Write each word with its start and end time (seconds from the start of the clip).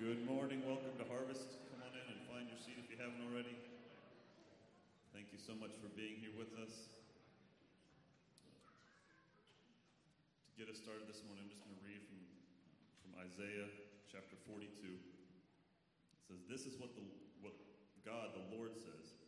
Good 0.00 0.24
morning. 0.24 0.64
Welcome 0.64 0.96
to 0.96 1.04
Harvest. 1.12 1.44
Come 1.68 1.84
on 1.84 1.92
in 1.92 2.00
and 2.08 2.24
find 2.24 2.48
your 2.48 2.56
seat 2.56 2.80
if 2.80 2.88
you 2.88 2.96
haven't 2.96 3.20
already. 3.20 3.52
Thank 5.12 5.28
you 5.28 5.36
so 5.36 5.52
much 5.52 5.76
for 5.76 5.92
being 5.92 6.16
here 6.24 6.32
with 6.40 6.48
us. 6.56 6.72
To 10.48 10.52
get 10.56 10.72
us 10.72 10.80
started 10.80 11.04
this 11.04 11.20
morning, 11.28 11.44
I'm 11.44 11.52
just 11.52 11.60
going 11.68 11.76
to 11.76 11.84
read 11.84 12.00
from, 12.08 12.16
from 13.04 13.12
Isaiah 13.28 13.68
chapter 14.08 14.40
42. 14.48 14.72
It 14.88 16.24
says, 16.24 16.40
This 16.48 16.64
is 16.64 16.80
what, 16.80 16.96
the, 16.96 17.04
what 17.44 17.52
God, 18.00 18.32
the 18.32 18.48
Lord, 18.56 18.72
says 18.80 19.20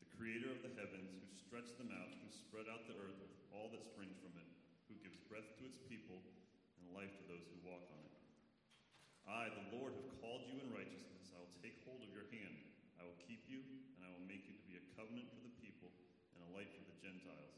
the 0.00 0.08
creator 0.16 0.48
of 0.48 0.64
the 0.64 0.72
heavens, 0.80 1.12
who 1.20 1.28
stretched 1.36 1.76
them 1.76 1.92
out, 1.92 2.08
who 2.24 2.32
spread 2.32 2.64
out 2.72 2.88
the 2.88 2.96
earth 2.96 3.20
with 3.20 3.28
all 3.52 3.68
that 3.76 3.84
springs 3.84 4.16
from 4.24 4.32
it, 4.40 4.48
who 4.88 4.96
gives 5.04 5.20
breath 5.28 5.52
to 5.60 5.68
its 5.68 5.76
people 5.84 6.24
and 6.80 6.96
life 6.96 7.12
to 7.12 7.24
those 7.28 7.44
who 7.52 7.60
walk 7.60 7.84
on 7.92 8.00
it. 8.00 8.03
I, 9.24 9.48
the 9.48 9.68
Lord, 9.72 9.96
have 9.96 10.20
called 10.20 10.44
you 10.52 10.60
in 10.60 10.68
righteousness. 10.68 11.32
I 11.32 11.40
will 11.40 11.56
take 11.64 11.80
hold 11.88 12.04
of 12.04 12.12
your 12.12 12.28
hand. 12.28 12.56
I 13.00 13.08
will 13.08 13.16
keep 13.24 13.44
you, 13.48 13.64
and 13.96 14.04
I 14.04 14.12
will 14.12 14.28
make 14.28 14.44
you 14.44 14.56
to 14.56 14.66
be 14.68 14.76
a 14.76 14.88
covenant 14.96 15.32
for 15.32 15.40
the 15.40 15.56
people 15.60 15.92
and 16.36 16.44
a 16.44 16.52
light 16.52 16.68
for 16.76 16.84
the 16.84 17.00
Gentiles, 17.00 17.56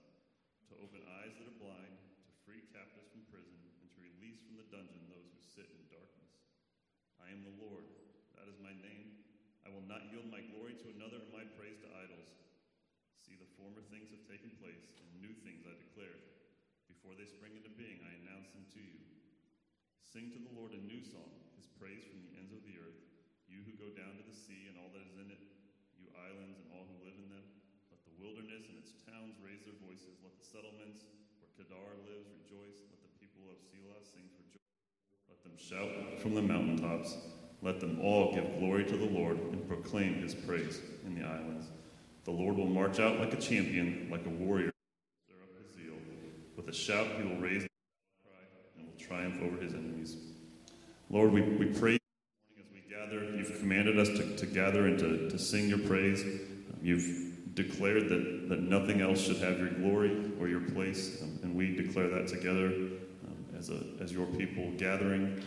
to 0.71 0.79
open 0.79 1.03
eyes 1.23 1.35
that 1.39 1.51
are 1.51 1.63
blind, 1.63 1.95
to 2.27 2.33
free 2.47 2.63
captives 2.71 3.11
from 3.11 3.27
prison, 3.31 3.59
and 3.83 3.89
to 3.91 3.99
release 4.03 4.43
from 4.47 4.59
the 4.59 4.71
dungeon 4.71 5.11
those 5.11 5.27
who 5.27 5.41
sit 5.43 5.67
in 5.75 5.91
darkness. 5.91 6.35
I 7.19 7.35
am 7.35 7.43
the 7.43 7.59
Lord. 7.59 7.87
That 8.39 8.47
is 8.47 8.63
my 8.63 8.75
name. 8.75 9.17
I 9.67 9.73
will 9.73 9.87
not 9.87 10.07
yield 10.07 10.31
my 10.31 10.45
glory 10.55 10.79
to 10.79 10.95
another 10.95 11.19
and 11.19 11.35
my 11.35 11.43
praise 11.59 11.83
to 11.83 11.91
idols. 11.99 12.31
See, 13.19 13.35
the 13.35 13.51
former 13.59 13.83
things 13.91 14.15
have 14.15 14.23
taken 14.31 14.55
place, 14.63 14.95
and 15.03 15.19
new 15.19 15.35
things 15.43 15.67
I 15.67 15.75
declare. 15.75 16.23
Before 16.87 17.19
they 17.19 17.27
spring 17.27 17.59
into 17.59 17.75
being, 17.75 17.99
I 18.07 18.15
announce 18.23 18.55
them 18.55 18.63
to 18.71 18.83
you. 18.83 19.03
Sing 20.07 20.31
to 20.31 20.39
the 20.39 20.55
Lord 20.55 20.71
a 20.71 20.87
new 20.87 21.03
song, 21.03 21.46
his 21.57 21.67
praise 21.81 22.05
from 22.05 22.21
the 22.29 22.37
ends 22.37 22.53
of 22.53 22.61
the 22.63 22.77
earth. 22.77 23.01
You 23.49 23.65
who 23.65 23.75
go 23.81 23.89
down 23.97 24.15
to 24.21 24.25
the 24.25 24.37
sea 24.37 24.69
and 24.69 24.77
all 24.77 24.93
that 24.93 25.05
is 25.09 25.17
in 25.17 25.29
it, 25.33 25.41
you 25.97 26.07
islands 26.15 26.61
and 26.61 26.69
all 26.77 26.85
who 26.85 26.97
live 27.03 27.17
in 27.17 27.29
them. 27.33 27.47
Let 27.89 28.05
the 28.05 28.15
wilderness 28.21 28.69
and 28.69 28.77
its 28.79 28.93
towns 29.09 29.35
raise 29.41 29.65
their 29.65 29.77
voices. 29.81 30.21
Let 30.21 30.37
the 30.37 30.47
settlements 30.47 31.09
where 31.41 31.51
Kedar 31.57 31.91
lives 32.05 32.29
rejoice. 32.29 32.85
Let 32.93 33.01
the 33.01 33.13
people 33.17 33.49
of 33.49 33.59
Sela 33.65 33.97
sing 34.05 34.29
for 34.37 34.45
joy. 34.53 34.65
Let 35.33 35.41
them 35.41 35.57
shout 35.57 35.91
from 36.21 36.37
the 36.37 36.45
mountaintops. 36.45 37.17
Let 37.65 37.81
them 37.81 37.99
all 38.05 38.37
give 38.37 38.47
glory 38.61 38.85
to 38.85 38.97
the 38.97 39.09
Lord 39.09 39.41
and 39.41 39.67
proclaim 39.67 40.21
his 40.21 40.35
praise 40.35 40.81
in 41.05 41.17
the 41.17 41.25
islands. 41.27 41.73
The 42.25 42.31
Lord 42.31 42.57
will 42.57 42.67
march 42.67 43.01
out 43.01 43.19
like 43.19 43.33
a 43.33 43.41
champion, 43.41 44.09
like 44.11 44.27
a 44.27 44.31
warrior. 44.31 44.71
With 46.57 46.69
a 46.69 46.73
shout, 46.73 47.07
he 47.17 47.23
will 47.23 47.37
raise 47.37 47.63
the 47.63 47.69
cry 48.25 48.43
and 48.77 48.87
will 48.87 48.99
triumph 48.99 49.41
over 49.43 49.63
his 49.63 49.73
enemies. 49.73 50.17
Lord, 51.09 51.33
we, 51.33 51.41
we 51.43 51.67
praise 51.67 52.01
you 52.57 52.63
as 52.63 52.67
we 52.73 52.83
gather. 52.93 53.37
You've 53.37 53.59
commanded 53.61 53.99
us 53.99 54.09
to, 54.09 54.37
to 54.37 54.47
gather 54.47 54.87
and 54.87 54.99
to, 54.99 55.31
to 55.31 55.39
sing 55.39 55.69
your 55.69 55.79
praise. 55.79 56.23
Um, 56.23 56.79
you've 56.83 57.55
declared 57.55 58.09
that, 58.09 58.49
that 58.49 58.61
nothing 58.61 59.01
else 59.01 59.21
should 59.21 59.39
have 59.39 59.59
your 59.59 59.71
glory 59.71 60.33
or 60.41 60.49
your 60.49 60.61
place, 60.61 61.23
um, 61.23 61.39
and 61.43 61.55
we 61.55 61.75
declare 61.75 62.09
that 62.09 62.27
together 62.27 62.67
um, 62.67 63.45
as, 63.57 63.71
a, 63.71 63.81
as 64.01 64.13
your 64.13 64.27
people 64.27 64.73
gathering, 64.79 65.27
um, 65.27 65.43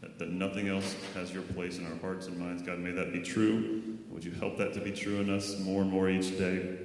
that, 0.00 0.18
that 0.18 0.30
nothing 0.30 0.68
else 0.68 0.96
has 1.14 1.32
your 1.32 1.42
place 1.42 1.78
in 1.78 1.86
our 1.86 1.98
hearts 1.98 2.26
and 2.26 2.38
minds. 2.38 2.62
God, 2.62 2.78
may 2.78 2.90
that 2.92 3.12
be 3.12 3.20
true. 3.20 3.98
Would 4.10 4.24
you 4.24 4.32
help 4.32 4.56
that 4.56 4.72
to 4.74 4.80
be 4.80 4.92
true 4.92 5.20
in 5.20 5.28
us 5.28 5.58
more 5.60 5.82
and 5.82 5.90
more 5.90 6.08
each 6.08 6.38
day 6.38 6.78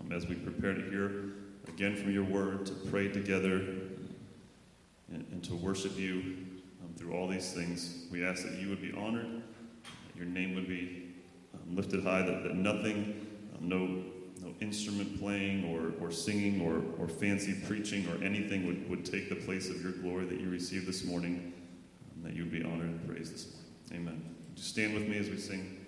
um, 0.00 0.12
as 0.12 0.28
we 0.28 0.36
prepare 0.36 0.74
to 0.74 0.82
hear 0.88 1.34
again 1.66 1.96
from 1.96 2.12
your 2.12 2.24
word, 2.24 2.66
to 2.66 2.72
pray 2.72 3.08
together, 3.08 3.56
and, 5.12 5.26
and 5.32 5.42
to 5.42 5.56
worship 5.56 5.98
you 5.98 6.36
through 7.00 7.14
all 7.14 7.26
these 7.26 7.52
things. 7.52 8.04
We 8.12 8.24
ask 8.24 8.44
that 8.44 8.58
you 8.60 8.68
would 8.68 8.82
be 8.82 8.92
honored, 8.92 9.42
that 9.82 10.16
your 10.16 10.26
name 10.26 10.54
would 10.54 10.68
be 10.68 11.14
um, 11.54 11.74
lifted 11.74 12.04
high, 12.04 12.22
that, 12.22 12.42
that 12.44 12.54
nothing, 12.54 13.26
um, 13.56 13.68
no, 13.68 14.04
no 14.46 14.54
instrument 14.60 15.18
playing 15.18 15.64
or, 15.74 15.94
or 16.04 16.12
singing 16.12 16.60
or, 16.60 16.82
or 17.02 17.08
fancy 17.08 17.56
preaching 17.66 18.06
or 18.08 18.22
anything 18.22 18.66
would, 18.66 18.88
would 18.90 19.04
take 19.04 19.30
the 19.30 19.34
place 19.34 19.70
of 19.70 19.82
your 19.82 19.92
glory 19.92 20.26
that 20.26 20.40
you 20.40 20.50
received 20.50 20.86
this 20.86 21.04
morning, 21.04 21.54
um, 22.14 22.22
that 22.22 22.34
you 22.36 22.42
would 22.42 22.52
be 22.52 22.62
honored 22.62 22.90
and 22.90 23.08
praised 23.08 23.32
this 23.32 23.46
morning. 23.46 24.08
Amen. 24.08 24.22
Would 24.50 24.58
you 24.58 24.62
stand 24.62 24.92
with 24.92 25.08
me 25.08 25.16
as 25.16 25.30
we 25.30 25.38
sing? 25.38 25.79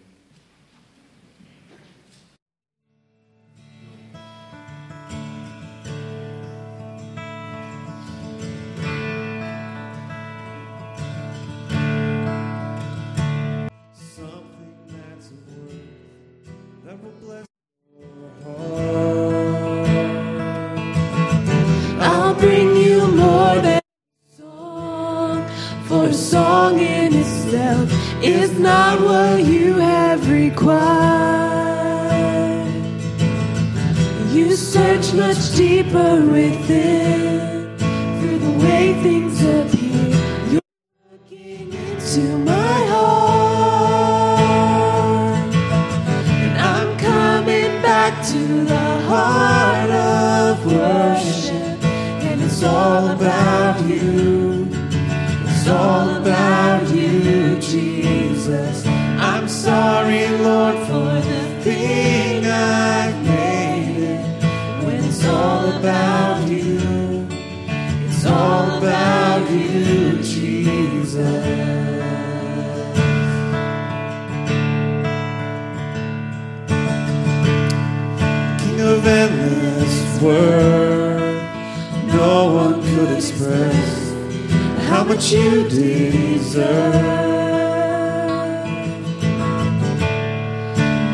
How 84.93 85.05
much 85.05 85.33
you 85.33 85.67
deserve. 85.71 86.93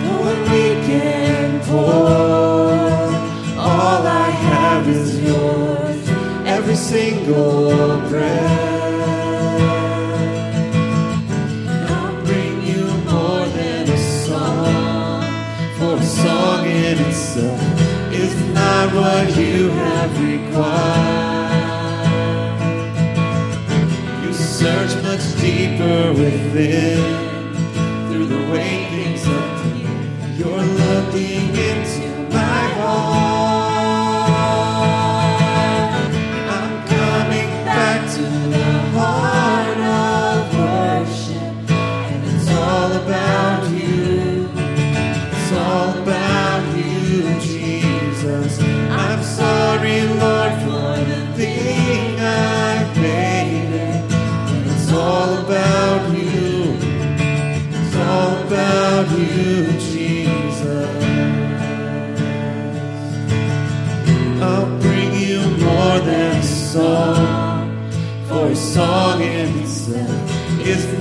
No 0.05 0.13
one 0.29 0.43
weekend 0.53 1.63
pour. 1.63 1.87
All 3.57 4.03
I 4.27 4.31
have 4.51 4.89
is 4.89 5.23
yours. 5.23 6.01
Every 6.57 6.75
single 6.75 8.01
breath. 8.09 8.69
I'll 11.95 12.17
bring 12.25 12.57
you 12.71 12.85
more 13.13 13.47
than 13.59 13.89
a 13.89 14.01
song. 14.27 15.23
For 15.79 15.95
a 15.95 16.09
song 16.23 16.67
in 16.67 16.99
itself 17.09 17.63
is 18.13 18.35
not 18.59 18.93
what 18.93 19.38
within 26.31 27.18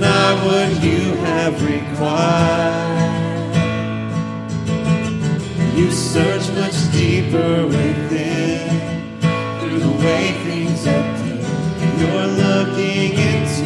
not 0.00 0.44
what 0.46 0.82
you 0.82 1.14
have 1.26 1.54
required. 1.62 2.98
You 5.76 5.90
search 5.90 6.48
much 6.54 6.78
deeper 6.92 7.66
within 7.66 8.68
through 9.60 9.80
the 9.80 9.94
way 10.04 10.32
things 10.44 10.82
appear. 10.86 11.44
You're 11.98 12.30
looking 12.44 13.12
into 13.30 13.57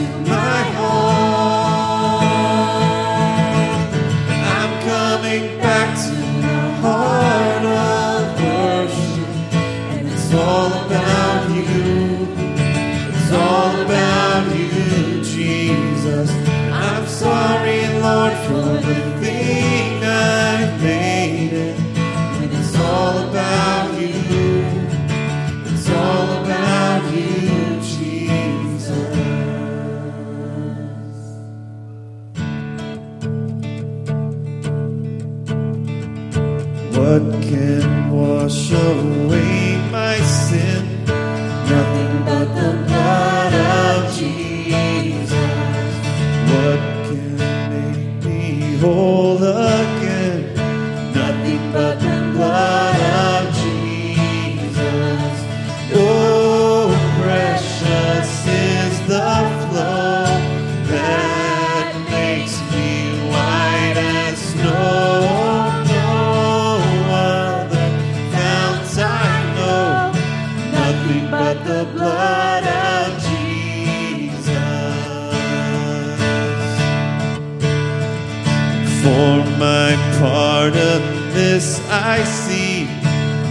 For 79.02 79.42
my 79.58 79.96
part 80.20 80.76
of 80.76 81.02
this 81.34 81.80
I 81.90 82.22
see 82.22 82.84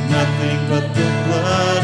nothing 0.10 0.60
but 0.70 0.88
the 0.96 1.10
blood 1.28 1.81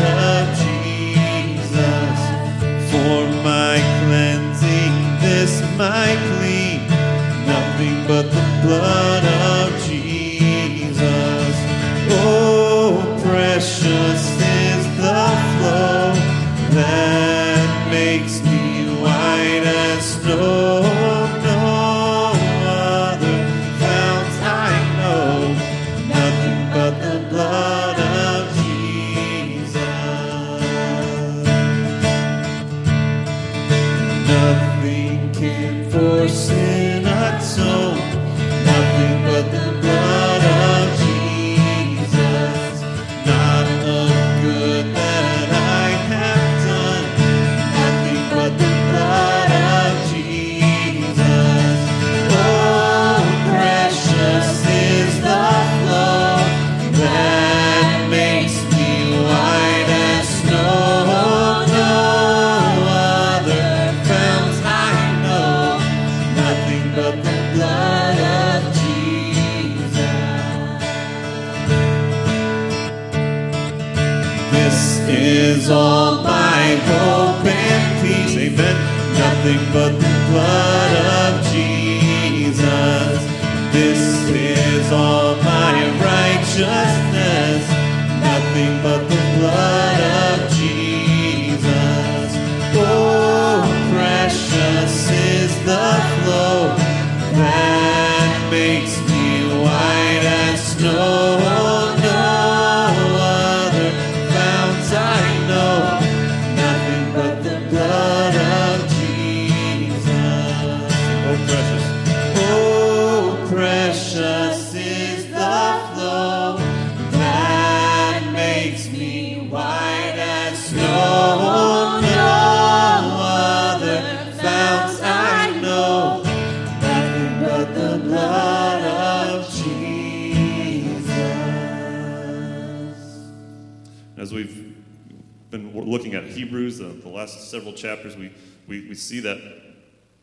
several 137.50 137.74
chapters, 137.74 138.16
we, 138.16 138.32
we, 138.68 138.88
we 138.88 138.96
see 138.96 139.20
that 139.22 139.38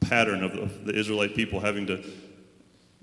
pattern 0.01 0.43
of 0.43 0.85
the, 0.85 0.95
Israelite 0.95 1.35
people 1.35 1.61
having 1.61 1.87
to 1.87 2.05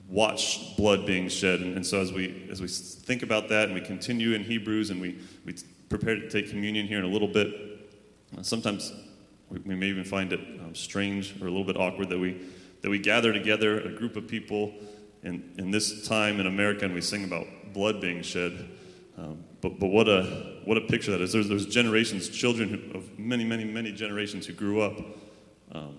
watch 0.08 0.76
blood 0.78 1.06
being 1.06 1.28
shed. 1.30 1.62
And, 1.62 1.76
and 1.76 1.86
so 1.86 2.02
as 2.02 2.12
we, 2.12 2.48
as 2.52 2.62
we 2.62 2.68
think 2.68 3.24
about 3.24 3.50
that 3.50 3.66
and 3.66 3.74
we 3.74 3.82
continue 3.82 4.34
in 4.34 4.44
Hebrews 4.44 4.90
and 4.90 5.02
we, 5.02 5.20
we 5.46 5.56
prepare 5.90 6.16
to 6.16 6.30
take 6.30 6.50
communion 6.50 6.88
here 6.88 7.00
in 7.00 7.06
a 7.06 7.10
little 7.10 7.28
bit, 7.28 7.90
sometimes 8.42 8.94
we, 9.50 9.60
we 9.60 9.76
may 9.76 9.88
even 9.88 10.04
find 10.04 10.34
it 10.34 10.40
um, 10.62 10.76
strange 10.76 11.42
or 11.42 11.48
a 11.48 11.50
little 11.50 11.66
bit 11.66 11.78
awkward 11.78 12.10
that 12.10 12.20
we, 12.20 12.42
that 12.82 12.90
we 12.90 13.00
gather 13.00 13.34
together, 13.34 13.80
a 13.82 13.90
group 13.90 14.16
of 14.16 14.28
people 14.28 14.74
in, 15.24 15.54
in 15.58 15.72
this 15.72 16.08
time 16.08 16.40
in 16.40 16.48
America, 16.48 16.86
and 16.86 16.94
we 16.94 17.02
sing 17.02 17.24
about 17.24 17.46
blood 17.74 18.02
being 18.02 18.22
shed. 18.22 18.68
Um, 19.18 19.44
but 19.62 19.80
but 19.80 19.88
what, 19.88 20.10
a, 20.10 20.24
what 20.66 20.78
a 20.78 20.82
picture 20.82 21.12
that 21.12 21.22
is. 21.22 21.32
There's, 21.32 21.48
there's 21.48 21.66
generations, 21.66 22.30
children 22.30 22.70
who, 22.70 22.98
of 22.98 23.18
many, 23.18 23.46
many, 23.46 23.64
many 23.64 23.92
generations 23.92 24.46
who 24.48 24.54
grew 24.54 24.82
up 24.82 24.98
um, 25.72 25.98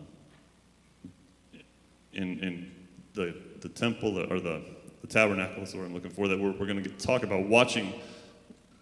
in, 2.13 2.39
in 2.41 2.73
the, 3.15 3.35
the 3.61 3.69
temple 3.69 4.19
or 4.19 4.41
the, 4.41 4.63
the 5.01 5.07
tabernacle, 5.07 5.63
is 5.63 5.75
what 5.75 5.85
I'm 5.85 5.95
looking 5.95 6.11
for, 6.11 6.29
that 6.29 6.39
we're, 6.39 6.53
we're 6.53 6.67
going 6.67 6.83
to 6.83 6.91
talk 6.91 7.23
about 7.23 7.47
watching, 7.47 7.93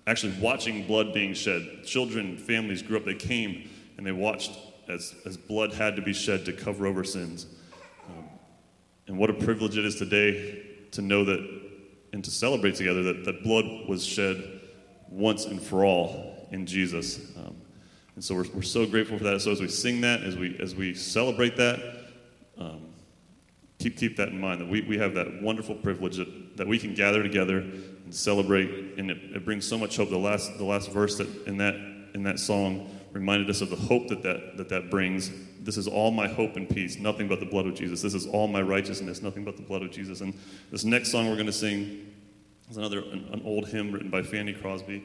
actually 0.07 0.35
watching 0.41 0.87
blood 0.87 1.13
being 1.13 1.35
shed. 1.35 1.85
Children, 1.85 2.37
families 2.37 2.83
grew 2.83 2.97
up, 2.97 3.05
they 3.05 3.15
came 3.15 3.69
and 3.97 4.07
they 4.07 4.13
watched 4.13 4.53
as, 4.89 5.15
as 5.27 5.37
blood 5.37 5.73
had 5.73 5.95
to 5.97 6.03
be 6.03 6.13
shed 6.13 6.45
to 6.47 6.53
cover 6.53 6.87
over 6.87 7.05
sins. 7.05 7.47
Um, 8.09 8.25
and 9.07 9.19
what 9.19 9.31
a 9.31 9.35
privilege 9.35 9.77
it 9.77 9.85
is 9.85 9.97
today 9.97 10.67
to 10.93 11.03
know 11.03 11.25
that 11.25 11.61
and 12.13 12.25
to 12.25 12.31
celebrate 12.31 12.75
together 12.75 13.03
that, 13.05 13.25
that 13.25 13.45
blood 13.45 13.65
was 13.89 14.05
shed 14.05 14.60
once 15.11 15.45
and 15.45 15.61
for 15.61 15.85
all 15.85 16.49
in 16.51 16.67
Jesus. 16.67 17.19
Um, 17.37 17.57
and 18.15 18.25
so 18.25 18.35
we're, 18.35 18.47
we're 18.55 18.63
so 18.63 18.87
grateful 18.87 19.19
for 19.19 19.25
that. 19.25 19.41
So 19.41 19.51
as 19.51 19.61
we 19.61 19.69
sing 19.69 20.01
that, 20.03 20.23
as 20.23 20.37
we, 20.37 20.57
as 20.61 20.75
we 20.75 20.95
celebrate 20.95 21.57
that, 21.57 21.81
um, 22.59 22.87
keep, 23.79 23.97
keep 23.97 24.17
that 24.17 24.29
in 24.29 24.41
mind 24.41 24.61
that 24.61 24.69
we, 24.69 24.83
we 24.83 24.99
have 24.99 25.15
that 25.15 25.43
wonderful 25.43 25.75
privilege 25.75 26.17
that, 26.17 26.57
that 26.57 26.67
we 26.67 26.79
can 26.79 26.95
gather 26.95 27.23
together 27.23 27.59
and 27.59 28.15
celebrate, 28.15 28.99
and 28.99 29.11
it, 29.11 29.19
it 29.35 29.45
brings 29.45 29.67
so 29.67 29.79
much 29.79 29.97
hope. 29.97 30.11
The 30.11 30.19
last, 30.19 30.59
the 30.59 30.65
last 30.65 30.91
verse 30.91 31.17
that 31.19 31.29
in, 31.47 31.57
that 31.59 31.75
in 32.15 32.23
that 32.25 32.39
song 32.39 32.91
reminded 33.13 33.51
us 33.51 33.61
of 33.61 33.71
the 33.71 33.77
hope 33.77 34.09
that 34.09 34.23
that, 34.23 34.57
that 34.57 34.69
that 34.69 34.91
brings. 34.91 35.31
This 35.61 35.77
is 35.77 35.89
all 35.89 36.11
my 36.11 36.29
hope 36.29 36.57
and 36.57 36.69
peace, 36.69 36.99
nothing 36.99 37.29
but 37.29 37.41
the 37.41 37.47
blood 37.47 37.67
of 37.67 37.75
Jesus. 37.75 38.03
This 38.03 38.15
is 38.15 38.27
all 38.27 38.49
my 38.49 38.63
righteousness, 38.63 39.23
nothing 39.23 39.45
but 39.45 39.57
the 39.57 39.63
blood 39.63 39.83
of 39.83 39.91
Jesus. 39.91 40.21
And 40.21 40.35
this 40.71 40.85
next 40.85 41.11
song 41.11 41.29
we're 41.29 41.35
going 41.35 41.47
to 41.47 41.53
sing 41.53 42.10
another 42.77 43.01
an, 43.01 43.29
an 43.33 43.43
old 43.45 43.69
hymn 43.69 43.93
written 43.93 44.11
by 44.11 44.23
Fanny 44.23 44.53
Crosby, 44.53 45.05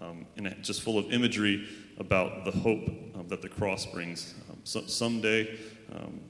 um, 0.00 0.26
and 0.36 0.54
just 0.62 0.82
full 0.82 0.98
of 0.98 1.12
imagery 1.12 1.66
about 1.98 2.44
the 2.44 2.50
hope 2.50 2.88
um, 3.14 3.26
that 3.28 3.42
the 3.42 3.48
cross 3.48 3.86
brings. 3.86 4.34
Um, 4.50 4.58
so, 4.64 4.82
someday, 4.86 5.58
um, 5.92 6.20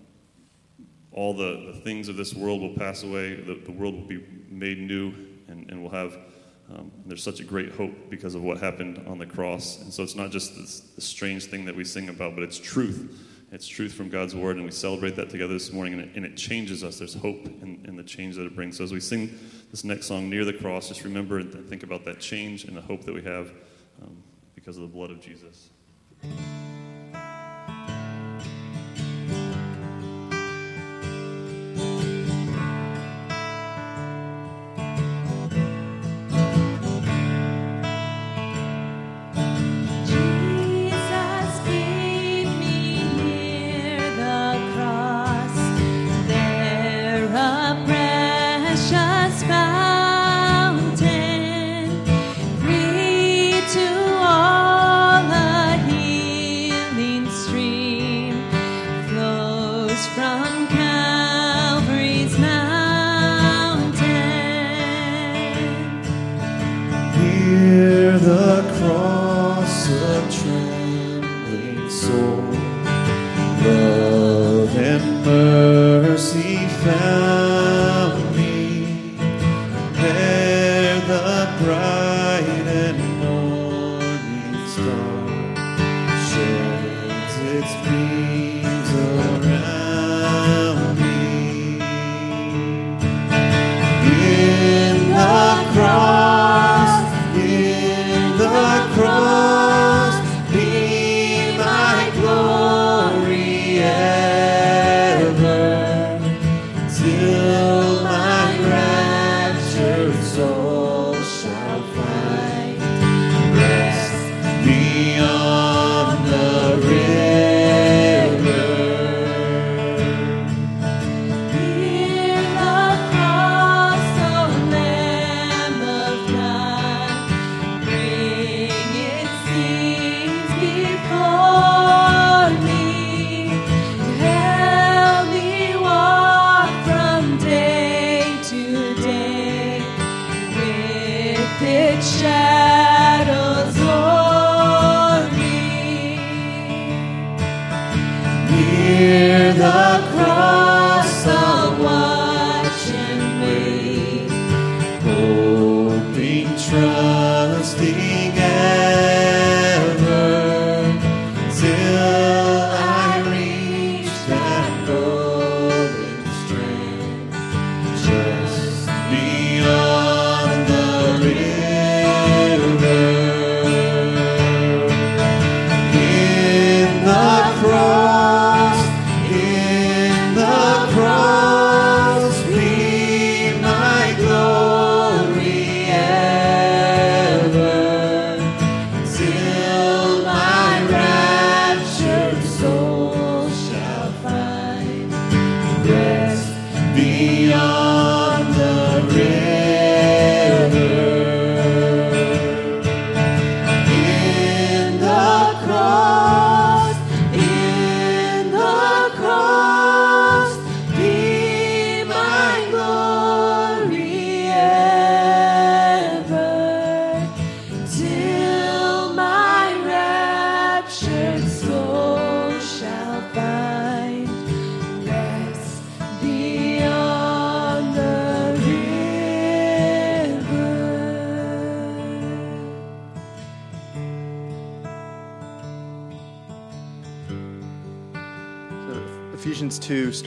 all 1.12 1.34
the, 1.34 1.72
the 1.72 1.80
things 1.80 2.08
of 2.08 2.16
this 2.16 2.34
world 2.34 2.60
will 2.60 2.74
pass 2.74 3.02
away, 3.02 3.34
the, 3.34 3.54
the 3.64 3.72
world 3.72 3.94
will 3.94 4.06
be 4.06 4.24
made 4.48 4.78
new, 4.78 5.12
and, 5.48 5.70
and 5.70 5.82
we'll 5.82 5.90
have, 5.90 6.16
um, 6.72 6.90
there's 7.06 7.22
such 7.22 7.40
a 7.40 7.44
great 7.44 7.72
hope 7.72 7.92
because 8.10 8.34
of 8.34 8.42
what 8.42 8.58
happened 8.58 9.02
on 9.06 9.18
the 9.18 9.26
cross. 9.26 9.80
And 9.80 9.92
so 9.92 10.02
it's 10.02 10.14
not 10.14 10.30
just 10.30 10.56
this, 10.56 10.80
this 10.80 11.04
strange 11.04 11.46
thing 11.46 11.64
that 11.64 11.74
we 11.74 11.84
sing 11.84 12.08
about, 12.08 12.34
but 12.34 12.44
it's 12.44 12.58
truth. 12.58 13.24
It's 13.50 13.66
truth 13.66 13.94
from 13.94 14.10
God's 14.10 14.34
word, 14.34 14.56
and 14.56 14.64
we 14.64 14.70
celebrate 14.70 15.16
that 15.16 15.30
together 15.30 15.54
this 15.54 15.72
morning, 15.72 15.94
and 15.94 16.02
it, 16.02 16.10
and 16.16 16.24
it 16.26 16.36
changes 16.36 16.84
us. 16.84 16.98
There's 16.98 17.14
hope 17.14 17.46
in, 17.46 17.82
in 17.86 17.96
the 17.96 18.02
change 18.02 18.36
that 18.36 18.44
it 18.44 18.54
brings. 18.54 18.76
So 18.76 18.84
as 18.84 18.92
we 18.92 19.00
sing 19.00 19.38
this 19.70 19.84
next 19.84 20.06
song, 20.06 20.30
Near 20.30 20.44
the 20.44 20.52
Cross, 20.52 20.88
just 20.88 21.04
remember 21.04 21.38
and 21.38 21.68
think 21.68 21.82
about 21.82 22.04
that 22.04 22.20
change 22.20 22.64
and 22.64 22.76
the 22.76 22.80
hope 22.80 23.04
that 23.04 23.14
we 23.14 23.22
have 23.22 23.52
um, 24.02 24.22
because 24.54 24.76
of 24.76 24.82
the 24.82 24.88
blood 24.88 25.10
of 25.10 25.20
Jesus. 25.20 25.70
Jesus, 26.22 26.87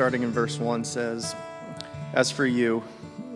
starting 0.02 0.24
in 0.24 0.32
verse 0.32 0.58
1, 0.58 0.84
says, 0.84 1.36
As 2.16 2.32
for 2.32 2.44
you, 2.44 2.82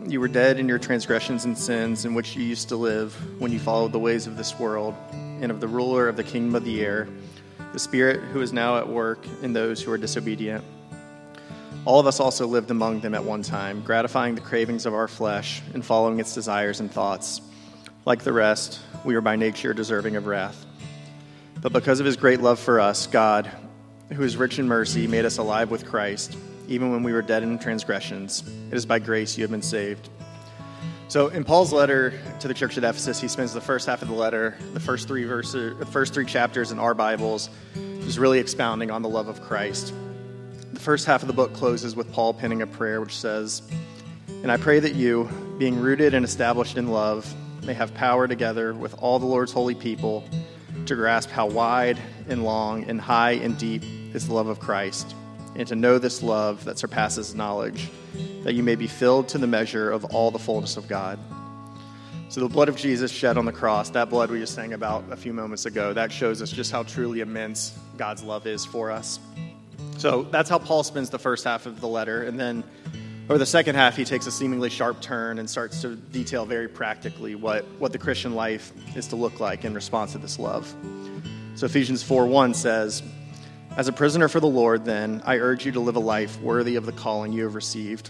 you 0.07 0.19
were 0.19 0.27
dead 0.27 0.59
in 0.59 0.67
your 0.67 0.79
transgressions 0.79 1.45
and 1.45 1.55
sins 1.55 2.05
in 2.05 2.15
which 2.15 2.35
you 2.35 2.43
used 2.43 2.69
to 2.69 2.75
live 2.75 3.13
when 3.39 3.51
you 3.51 3.59
followed 3.59 3.91
the 3.91 3.99
ways 3.99 4.25
of 4.25 4.35
this 4.35 4.57
world 4.57 4.95
and 5.11 5.51
of 5.51 5.59
the 5.59 5.67
ruler 5.67 6.09
of 6.09 6.15
the 6.15 6.23
kingdom 6.23 6.55
of 6.55 6.65
the 6.65 6.83
air, 6.83 7.07
the 7.71 7.77
Spirit 7.77 8.19
who 8.31 8.41
is 8.41 8.51
now 8.51 8.79
at 8.79 8.89
work 8.89 9.27
in 9.43 9.53
those 9.53 9.79
who 9.79 9.91
are 9.91 9.97
disobedient. 9.99 10.63
All 11.85 11.99
of 11.99 12.07
us 12.07 12.19
also 12.19 12.47
lived 12.47 12.71
among 12.71 13.01
them 13.01 13.13
at 13.13 13.23
one 13.23 13.43
time, 13.43 13.83
gratifying 13.83 14.33
the 14.33 14.41
cravings 14.41 14.87
of 14.87 14.95
our 14.95 15.07
flesh 15.07 15.61
and 15.75 15.85
following 15.85 16.19
its 16.19 16.33
desires 16.33 16.79
and 16.79 16.91
thoughts. 16.91 17.41
Like 18.05 18.23
the 18.23 18.33
rest, 18.33 18.79
we 19.03 19.13
were 19.13 19.21
by 19.21 19.35
nature 19.35 19.75
deserving 19.75 20.15
of 20.15 20.25
wrath. 20.25 20.65
But 21.61 21.73
because 21.73 21.99
of 21.99 22.07
his 22.07 22.17
great 22.17 22.41
love 22.41 22.59
for 22.59 22.79
us, 22.79 23.05
God, 23.05 23.51
who 24.11 24.23
is 24.23 24.35
rich 24.35 24.57
in 24.57 24.67
mercy, 24.67 25.05
made 25.05 25.25
us 25.25 25.37
alive 25.37 25.69
with 25.69 25.85
Christ, 25.85 26.35
even 26.67 26.91
when 26.91 27.03
we 27.03 27.13
were 27.13 27.21
dead 27.21 27.43
in 27.43 27.57
transgressions. 27.59 28.43
It 28.71 28.75
is 28.75 28.85
by 28.85 28.99
grace 28.99 29.37
you 29.37 29.43
have 29.43 29.51
been 29.51 29.61
saved. 29.61 30.09
So, 31.07 31.27
in 31.27 31.43
Paul's 31.43 31.71
letter 31.71 32.13
to 32.39 32.47
the 32.47 32.53
church 32.53 32.77
at 32.77 32.83
Ephesus, 32.83 33.21
he 33.21 33.27
spends 33.27 33.53
the 33.53 33.61
first 33.61 33.85
half 33.85 34.01
of 34.01 34.07
the 34.07 34.15
letter, 34.15 34.57
the 34.73 34.79
first 34.79 35.07
three 35.07 35.23
verses, 35.23 35.77
the 35.77 35.85
first 35.85 36.13
three 36.13 36.25
chapters 36.25 36.71
in 36.71 36.79
our 36.79 36.95
Bibles, 36.95 37.49
just 38.01 38.17
really 38.17 38.39
expounding 38.39 38.89
on 38.89 39.03
the 39.03 39.09
love 39.09 39.27
of 39.27 39.41
Christ. 39.41 39.93
The 40.73 40.79
first 40.79 41.05
half 41.05 41.21
of 41.21 41.27
the 41.27 41.33
book 41.33 41.53
closes 41.53 41.95
with 41.95 42.11
Paul 42.11 42.33
penning 42.33 42.61
a 42.63 42.67
prayer 42.67 43.01
which 43.01 43.15
says, 43.15 43.61
And 44.27 44.51
I 44.51 44.57
pray 44.57 44.79
that 44.79 44.95
you, 44.95 45.29
being 45.59 45.79
rooted 45.79 46.15
and 46.15 46.25
established 46.25 46.75
in 46.75 46.87
love, 46.87 47.31
may 47.63 47.73
have 47.73 47.93
power 47.93 48.27
together 48.27 48.73
with 48.73 48.95
all 49.01 49.19
the 49.19 49.25
Lord's 49.25 49.51
holy 49.51 49.75
people 49.75 50.27
to 50.85 50.95
grasp 50.95 51.29
how 51.29 51.47
wide 51.47 51.99
and 52.27 52.43
long 52.43 52.83
and 52.85 52.99
high 52.99 53.31
and 53.31 53.57
deep 53.57 53.83
is 54.13 54.27
the 54.27 54.33
love 54.33 54.47
of 54.47 54.59
Christ, 54.59 55.15
and 55.55 55.67
to 55.67 55.75
know 55.75 55.97
this 55.97 56.21
love 56.21 56.65
that 56.65 56.77
surpasses 56.77 57.33
knowledge, 57.33 57.89
that 58.43 58.53
you 58.53 58.63
may 58.63 58.75
be 58.75 58.87
filled 58.87 59.29
to 59.29 59.37
the 59.37 59.47
measure 59.47 59.91
of 59.91 60.05
all 60.05 60.31
the 60.31 60.39
fullness 60.39 60.77
of 60.77 60.87
God. 60.87 61.19
So, 62.29 62.41
the 62.41 62.49
blood 62.49 62.69
of 62.69 62.75
Jesus 62.75 63.11
shed 63.11 63.37
on 63.37 63.45
the 63.45 63.51
cross, 63.51 63.91
that 63.91 64.09
blood 64.09 64.31
we 64.31 64.39
just 64.39 64.55
sang 64.55 64.73
about 64.73 65.05
a 65.11 65.15
few 65.15 65.31
moments 65.31 65.65
ago, 65.65 65.93
that 65.93 66.11
shows 66.11 66.41
us 66.41 66.51
just 66.51 66.71
how 66.71 66.83
truly 66.83 67.21
immense 67.21 67.77
God's 67.97 68.23
love 68.23 68.47
is 68.47 68.65
for 68.65 68.91
us. 68.91 69.19
So, 69.97 70.23
that's 70.23 70.49
how 70.49 70.59
Paul 70.59 70.83
spends 70.83 71.09
the 71.09 71.19
first 71.19 71.45
half 71.45 71.65
of 71.65 71.79
the 71.79 71.87
letter. 71.87 72.23
And 72.23 72.39
then 72.39 72.63
over 73.29 73.39
the 73.39 73.45
second 73.45 73.75
half, 73.75 73.95
he 73.95 74.05
takes 74.05 74.27
a 74.27 74.31
seemingly 74.31 74.69
sharp 74.69 75.01
turn 75.01 75.39
and 75.39 75.49
starts 75.49 75.81
to 75.81 75.95
detail 75.95 76.45
very 76.45 76.67
practically 76.67 77.33
what, 77.33 77.65
what 77.79 77.91
the 77.91 77.97
Christian 77.97 78.35
life 78.35 78.71
is 78.95 79.07
to 79.07 79.15
look 79.15 79.39
like 79.39 79.65
in 79.65 79.73
response 79.73 80.11
to 80.11 80.19
this 80.19 80.37
love. 80.37 80.71
So 81.55 81.65
Ephesians 81.65 82.03
4 82.03 82.27
1 82.27 82.53
says, 82.53 83.01
As 83.77 83.89
a 83.89 83.93
prisoner 83.93 84.29
for 84.29 84.39
the 84.39 84.47
Lord, 84.47 84.85
then, 84.85 85.21
I 85.25 85.39
urge 85.39 85.65
you 85.65 85.73
to 85.73 85.81
live 85.81 85.97
a 85.97 85.99
life 85.99 86.39
worthy 86.39 86.77
of 86.77 86.85
the 86.85 86.93
calling 86.93 87.33
you 87.33 87.43
have 87.43 87.55
received. 87.55 88.09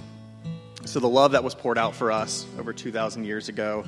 So 0.86 1.00
the 1.00 1.10
love 1.10 1.32
that 1.32 1.44
was 1.44 1.56
poured 1.56 1.80
out 1.80 1.96
for 1.96 2.12
us 2.12 2.46
over 2.60 2.72
2,000 2.72 3.26
years 3.26 3.50
ago 3.50 3.84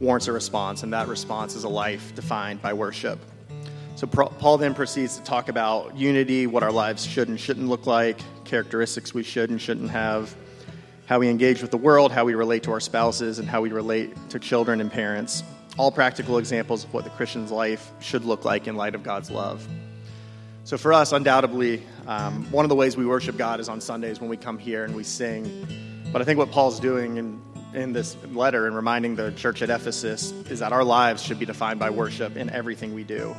warrants 0.00 0.28
a 0.28 0.32
response, 0.32 0.82
and 0.82 0.94
that 0.94 1.08
response 1.08 1.54
is 1.54 1.64
a 1.64 1.68
life 1.68 2.14
defined 2.14 2.62
by 2.62 2.72
worship. 2.72 3.18
So 3.96 4.06
Paul 4.06 4.56
then 4.56 4.72
proceeds 4.72 5.18
to 5.18 5.22
talk 5.22 5.50
about 5.50 5.94
unity, 5.94 6.46
what 6.46 6.62
our 6.62 6.72
lives 6.72 7.04
should 7.04 7.28
and 7.28 7.38
shouldn't 7.38 7.68
look 7.68 7.86
like, 7.86 8.18
characteristics 8.46 9.12
we 9.12 9.22
should 9.22 9.50
and 9.50 9.60
shouldn't 9.60 9.90
have 9.90 10.34
how 11.04 11.18
we 11.18 11.28
engage 11.28 11.60
with 11.60 11.70
the 11.70 11.76
world, 11.76 12.12
how 12.12 12.24
we 12.24 12.34
relate 12.34 12.62
to 12.62 12.72
our 12.72 12.80
spouses, 12.80 13.38
and 13.38 13.46
how 13.46 13.60
we 13.60 13.68
relate 13.68 14.16
to 14.30 14.38
children 14.38 14.80
and 14.80 14.90
parents. 14.90 15.42
All 15.76 15.92
practical 15.92 16.38
examples 16.38 16.84
of 16.84 16.94
what 16.94 17.04
the 17.04 17.10
Christian's 17.10 17.50
life 17.50 17.90
should 18.00 18.24
look 18.24 18.46
like 18.46 18.66
in 18.66 18.74
light 18.74 18.94
of 18.94 19.02
God's 19.02 19.30
love. 19.30 19.68
So, 20.64 20.76
for 20.76 20.92
us, 20.92 21.12
undoubtedly, 21.12 21.82
um, 22.06 22.44
one 22.52 22.64
of 22.64 22.68
the 22.68 22.74
ways 22.74 22.96
we 22.96 23.06
worship 23.06 23.36
God 23.36 23.60
is 23.60 23.68
on 23.68 23.80
Sundays 23.80 24.20
when 24.20 24.28
we 24.28 24.36
come 24.36 24.58
here 24.58 24.84
and 24.84 24.94
we 24.94 25.04
sing. 25.04 25.66
But 26.12 26.20
I 26.20 26.24
think 26.24 26.38
what 26.38 26.50
Paul's 26.50 26.78
doing 26.78 27.16
in, 27.16 27.42
in 27.72 27.92
this 27.92 28.16
letter 28.26 28.66
and 28.66 28.76
reminding 28.76 29.16
the 29.16 29.32
church 29.32 29.62
at 29.62 29.70
Ephesus 29.70 30.32
is 30.50 30.58
that 30.58 30.72
our 30.72 30.84
lives 30.84 31.22
should 31.22 31.38
be 31.38 31.46
defined 31.46 31.80
by 31.80 31.90
worship 31.90 32.36
in 32.36 32.50
everything 32.50 32.94
we 32.94 33.04
do. 33.04 33.34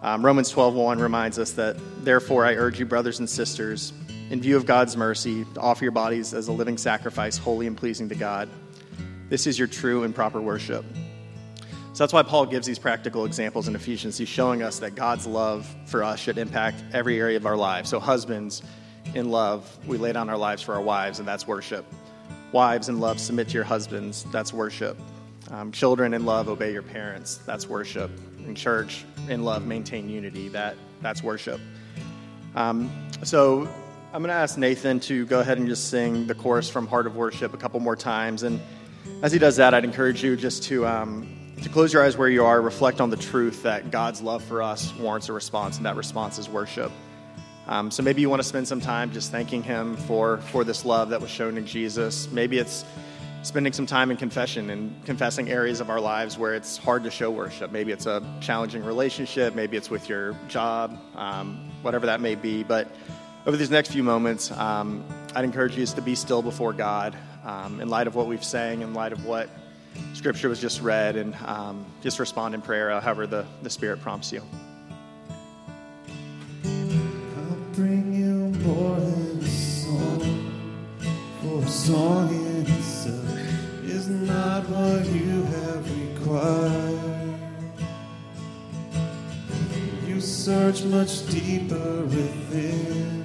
Um, 0.00 0.24
Romans 0.24 0.50
12:1 0.50 1.00
reminds 1.00 1.38
us 1.38 1.52
that, 1.52 1.76
therefore, 2.02 2.46
I 2.46 2.54
urge 2.54 2.78
you, 2.78 2.86
brothers 2.86 3.18
and 3.18 3.28
sisters, 3.28 3.92
in 4.30 4.40
view 4.40 4.56
of 4.56 4.64
God's 4.64 4.96
mercy, 4.96 5.44
to 5.54 5.60
offer 5.60 5.84
your 5.84 5.92
bodies 5.92 6.32
as 6.32 6.48
a 6.48 6.52
living 6.52 6.78
sacrifice, 6.78 7.36
holy 7.36 7.66
and 7.66 7.76
pleasing 7.76 8.08
to 8.08 8.14
God. 8.14 8.48
This 9.28 9.46
is 9.46 9.58
your 9.58 9.68
true 9.68 10.04
and 10.04 10.14
proper 10.14 10.40
worship. 10.40 10.84
So 11.98 12.04
that's 12.04 12.12
why 12.12 12.22
Paul 12.22 12.46
gives 12.46 12.64
these 12.64 12.78
practical 12.78 13.24
examples 13.24 13.66
in 13.66 13.74
Ephesians. 13.74 14.16
He's 14.16 14.28
showing 14.28 14.62
us 14.62 14.78
that 14.78 14.94
God's 14.94 15.26
love 15.26 15.66
for 15.86 16.04
us 16.04 16.20
should 16.20 16.38
impact 16.38 16.84
every 16.92 17.18
area 17.18 17.36
of 17.36 17.44
our 17.44 17.56
lives. 17.56 17.90
So, 17.90 17.98
husbands, 17.98 18.62
in 19.16 19.32
love, 19.32 19.68
we 19.84 19.98
lay 19.98 20.12
down 20.12 20.30
our 20.30 20.36
lives 20.36 20.62
for 20.62 20.76
our 20.76 20.80
wives, 20.80 21.18
and 21.18 21.26
that's 21.26 21.48
worship. 21.48 21.84
Wives, 22.52 22.88
in 22.88 23.00
love, 23.00 23.18
submit 23.18 23.48
to 23.48 23.54
your 23.54 23.64
husbands, 23.64 24.24
that's 24.30 24.52
worship. 24.52 24.96
Um, 25.50 25.72
children, 25.72 26.14
in 26.14 26.24
love, 26.24 26.48
obey 26.48 26.72
your 26.72 26.84
parents, 26.84 27.38
that's 27.38 27.68
worship. 27.68 28.12
In 28.46 28.54
church, 28.54 29.04
in 29.28 29.42
love, 29.42 29.66
maintain 29.66 30.08
unity, 30.08 30.46
that, 30.50 30.76
that's 31.02 31.24
worship. 31.24 31.60
Um, 32.54 32.92
so, 33.24 33.62
I'm 34.12 34.22
going 34.22 34.28
to 34.28 34.34
ask 34.34 34.56
Nathan 34.56 35.00
to 35.00 35.26
go 35.26 35.40
ahead 35.40 35.58
and 35.58 35.66
just 35.66 35.90
sing 35.90 36.28
the 36.28 36.34
chorus 36.36 36.70
from 36.70 36.86
Heart 36.86 37.08
of 37.08 37.16
Worship 37.16 37.54
a 37.54 37.56
couple 37.56 37.80
more 37.80 37.96
times. 37.96 38.44
And 38.44 38.60
as 39.20 39.32
he 39.32 39.40
does 39.40 39.56
that, 39.56 39.74
I'd 39.74 39.82
encourage 39.82 40.22
you 40.22 40.36
just 40.36 40.62
to, 40.62 40.86
um, 40.86 41.37
to 41.62 41.68
close 41.68 41.92
your 41.92 42.04
eyes 42.04 42.16
where 42.16 42.28
you 42.28 42.44
are, 42.44 42.60
reflect 42.60 43.00
on 43.00 43.10
the 43.10 43.16
truth 43.16 43.64
that 43.64 43.90
God's 43.90 44.22
love 44.22 44.44
for 44.44 44.62
us 44.62 44.94
warrants 44.94 45.28
a 45.28 45.32
response, 45.32 45.76
and 45.76 45.86
that 45.86 45.96
response 45.96 46.38
is 46.38 46.48
worship. 46.48 46.92
Um, 47.66 47.90
so 47.90 48.02
maybe 48.02 48.20
you 48.20 48.30
want 48.30 48.40
to 48.40 48.48
spend 48.48 48.66
some 48.66 48.80
time 48.80 49.12
just 49.12 49.30
thanking 49.30 49.62
Him 49.62 49.96
for, 49.96 50.38
for 50.38 50.64
this 50.64 50.84
love 50.84 51.10
that 51.10 51.20
was 51.20 51.30
shown 51.30 51.58
in 51.58 51.66
Jesus. 51.66 52.30
Maybe 52.30 52.58
it's 52.58 52.84
spending 53.42 53.72
some 53.72 53.86
time 53.86 54.10
in 54.10 54.16
confession 54.16 54.70
and 54.70 55.04
confessing 55.04 55.50
areas 55.50 55.80
of 55.80 55.90
our 55.90 56.00
lives 56.00 56.38
where 56.38 56.54
it's 56.54 56.76
hard 56.76 57.04
to 57.04 57.10
show 57.10 57.30
worship. 57.30 57.70
Maybe 57.70 57.92
it's 57.92 58.06
a 58.06 58.22
challenging 58.40 58.84
relationship, 58.84 59.54
maybe 59.54 59.76
it's 59.76 59.90
with 59.90 60.08
your 60.08 60.36
job, 60.48 60.98
um, 61.14 61.70
whatever 61.82 62.06
that 62.06 62.20
may 62.20 62.34
be. 62.34 62.62
But 62.62 62.88
over 63.46 63.56
these 63.56 63.70
next 63.70 63.90
few 63.92 64.02
moments, 64.02 64.50
um, 64.52 65.04
I'd 65.34 65.44
encourage 65.44 65.72
you 65.72 65.82
just 65.82 65.96
to 65.96 66.02
be 66.02 66.14
still 66.14 66.42
before 66.42 66.72
God 66.72 67.16
um, 67.44 67.80
in 67.80 67.88
light 67.88 68.06
of 68.06 68.14
what 68.14 68.26
we've 68.26 68.44
sang, 68.44 68.82
in 68.82 68.94
light 68.94 69.12
of 69.12 69.24
what 69.24 69.48
Scripture 70.14 70.48
was 70.48 70.60
just 70.60 70.80
read, 70.80 71.16
and 71.16 71.34
um, 71.46 71.86
just 72.02 72.18
respond 72.18 72.54
in 72.54 72.60
prayer, 72.60 72.90
however 73.00 73.26
the, 73.26 73.46
the 73.62 73.70
Spirit 73.70 74.00
prompts 74.00 74.32
you. 74.32 74.42
I'll 76.64 77.56
bring 77.72 78.12
you 78.12 78.50
more 78.64 78.96
than 78.96 79.38
a 79.38 79.46
song, 81.68 82.66
itself 82.66 83.38
is 83.84 84.08
not 84.08 84.68
what 84.68 85.06
you 85.06 85.42
have 85.42 85.84
required. 86.00 86.98
You 90.06 90.20
search 90.20 90.82
much 90.84 91.26
deeper 91.28 92.02
within 92.02 93.24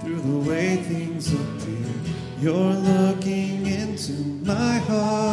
through 0.00 0.20
the 0.20 0.50
way 0.50 0.76
things 0.76 1.32
appear. 1.32 1.92
You're 2.40 2.74
looking 2.74 3.66
into 3.66 4.12
my 4.44 4.78
heart. 4.78 5.27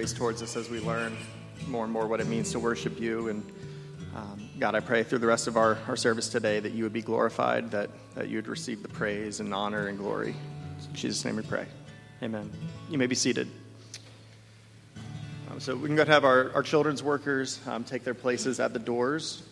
Grace 0.00 0.14
towards 0.14 0.40
us 0.40 0.56
as 0.56 0.70
we 0.70 0.80
learn 0.80 1.14
more 1.68 1.84
and 1.84 1.92
more 1.92 2.06
what 2.06 2.20
it 2.20 2.26
means 2.26 2.50
to 2.52 2.58
worship 2.58 2.98
you. 2.98 3.28
And 3.28 3.52
um, 4.16 4.48
God, 4.58 4.74
I 4.74 4.80
pray 4.80 5.02
through 5.02 5.18
the 5.18 5.26
rest 5.26 5.46
of 5.46 5.58
our, 5.58 5.76
our 5.88 5.96
service 5.96 6.30
today 6.30 6.58
that 6.58 6.72
you 6.72 6.84
would 6.84 6.92
be 6.94 7.02
glorified, 7.02 7.70
that, 7.72 7.90
that 8.14 8.30
you 8.30 8.36
would 8.36 8.48
receive 8.48 8.80
the 8.80 8.88
praise 8.88 9.40
and 9.40 9.52
honor 9.52 9.88
and 9.88 9.98
glory. 9.98 10.34
In 10.88 10.94
Jesus' 10.94 11.22
name 11.26 11.36
we 11.36 11.42
pray. 11.42 11.66
Amen. 12.22 12.50
You 12.88 12.96
may 12.96 13.08
be 13.08 13.14
seated. 13.14 13.46
So 15.58 15.76
we 15.76 15.86
can 15.86 15.96
go 15.96 16.06
have 16.06 16.24
our, 16.24 16.50
our 16.54 16.62
children's 16.62 17.02
workers 17.02 17.60
um, 17.66 17.84
take 17.84 18.02
their 18.02 18.14
places 18.14 18.58
at 18.58 18.72
the 18.72 18.78
doors. 18.78 19.42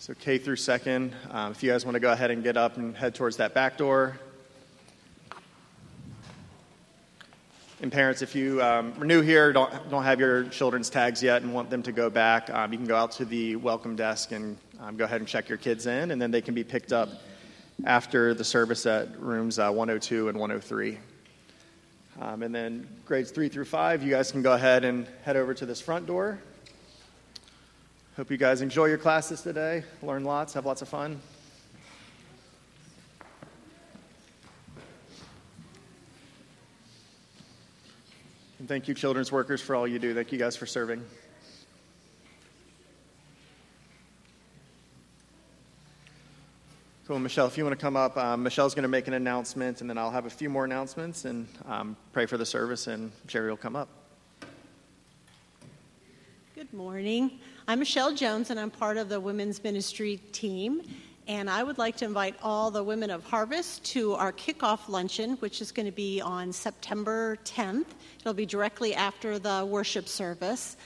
So 0.00 0.12
K 0.14 0.38
through 0.38 0.56
second, 0.56 1.14
um, 1.30 1.52
if 1.52 1.62
you 1.62 1.70
guys 1.70 1.84
want 1.84 1.94
to 1.94 2.00
go 2.00 2.10
ahead 2.10 2.32
and 2.32 2.42
get 2.42 2.56
up 2.56 2.78
and 2.78 2.96
head 2.96 3.14
towards 3.14 3.36
that 3.36 3.54
back 3.54 3.78
door. 3.78 4.18
And 7.80 7.92
parents, 7.92 8.22
if 8.22 8.34
you 8.34 8.60
um, 8.60 8.92
are 8.98 9.04
new 9.04 9.20
here, 9.20 9.52
don't, 9.52 9.88
don't 9.88 10.02
have 10.02 10.18
your 10.18 10.42
children's 10.48 10.90
tags 10.90 11.22
yet 11.22 11.42
and 11.42 11.54
want 11.54 11.70
them 11.70 11.80
to 11.84 11.92
go 11.92 12.10
back, 12.10 12.50
um, 12.50 12.72
you 12.72 12.78
can 12.78 12.88
go 12.88 12.96
out 12.96 13.12
to 13.12 13.24
the 13.24 13.54
welcome 13.54 13.94
desk 13.94 14.32
and 14.32 14.56
um, 14.80 14.96
go 14.96 15.04
ahead 15.04 15.20
and 15.20 15.28
check 15.28 15.48
your 15.48 15.58
kids 15.58 15.86
in, 15.86 16.10
and 16.10 16.20
then 16.20 16.32
they 16.32 16.40
can 16.40 16.54
be 16.54 16.64
picked 16.64 16.92
up 16.92 17.08
after 17.84 18.34
the 18.34 18.42
service 18.42 18.84
at 18.84 19.16
rooms 19.20 19.60
uh, 19.60 19.70
102 19.70 20.28
and 20.28 20.36
103. 20.36 20.98
Um, 22.20 22.42
and 22.42 22.52
then 22.52 22.88
grades 23.04 23.30
three 23.30 23.48
through 23.48 23.66
five, 23.66 24.02
you 24.02 24.10
guys 24.10 24.32
can 24.32 24.42
go 24.42 24.54
ahead 24.54 24.84
and 24.84 25.06
head 25.22 25.36
over 25.36 25.54
to 25.54 25.64
this 25.64 25.80
front 25.80 26.04
door. 26.04 26.40
Hope 28.16 28.28
you 28.28 28.38
guys 28.38 28.60
enjoy 28.60 28.86
your 28.86 28.98
classes 28.98 29.40
today, 29.40 29.84
learn 30.02 30.24
lots, 30.24 30.52
have 30.54 30.66
lots 30.66 30.82
of 30.82 30.88
fun. 30.88 31.20
Thank 38.68 38.86
you, 38.86 38.92
children's 38.92 39.32
workers, 39.32 39.62
for 39.62 39.74
all 39.74 39.88
you 39.88 39.98
do. 39.98 40.12
Thank 40.12 40.30
you 40.30 40.38
guys 40.38 40.54
for 40.54 40.66
serving. 40.66 41.02
Cool, 47.06 47.18
Michelle, 47.18 47.46
if 47.46 47.56
you 47.56 47.64
want 47.64 47.78
to 47.78 47.82
come 47.82 47.96
up, 47.96 48.18
um, 48.18 48.42
Michelle's 48.42 48.74
going 48.74 48.82
to 48.82 48.88
make 48.88 49.08
an 49.08 49.14
announcement, 49.14 49.80
and 49.80 49.88
then 49.88 49.96
I'll 49.96 50.10
have 50.10 50.26
a 50.26 50.30
few 50.30 50.50
more 50.50 50.66
announcements 50.66 51.24
and 51.24 51.48
um, 51.64 51.96
pray 52.12 52.26
for 52.26 52.36
the 52.36 52.44
service, 52.44 52.88
and 52.88 53.10
Jerry 53.26 53.48
will 53.48 53.56
come 53.56 53.74
up. 53.74 53.88
Good 56.54 56.70
morning. 56.74 57.40
I'm 57.66 57.78
Michelle 57.78 58.14
Jones, 58.14 58.50
and 58.50 58.60
I'm 58.60 58.70
part 58.70 58.98
of 58.98 59.08
the 59.08 59.18
women's 59.18 59.64
ministry 59.64 60.20
team. 60.32 60.82
And 61.28 61.50
I 61.50 61.62
would 61.62 61.76
like 61.76 61.94
to 61.98 62.06
invite 62.06 62.36
all 62.42 62.70
the 62.70 62.82
women 62.82 63.10
of 63.10 63.22
Harvest 63.22 63.84
to 63.92 64.14
our 64.14 64.32
kickoff 64.32 64.88
luncheon, 64.88 65.32
which 65.40 65.60
is 65.60 65.70
going 65.70 65.84
to 65.84 65.92
be 65.92 66.22
on 66.22 66.50
September 66.50 67.36
10th. 67.44 67.84
It'll 68.20 68.32
be 68.32 68.46
directly 68.46 68.94
after 68.94 69.38
the 69.38 69.66
worship 69.68 70.08
service. 70.08 70.78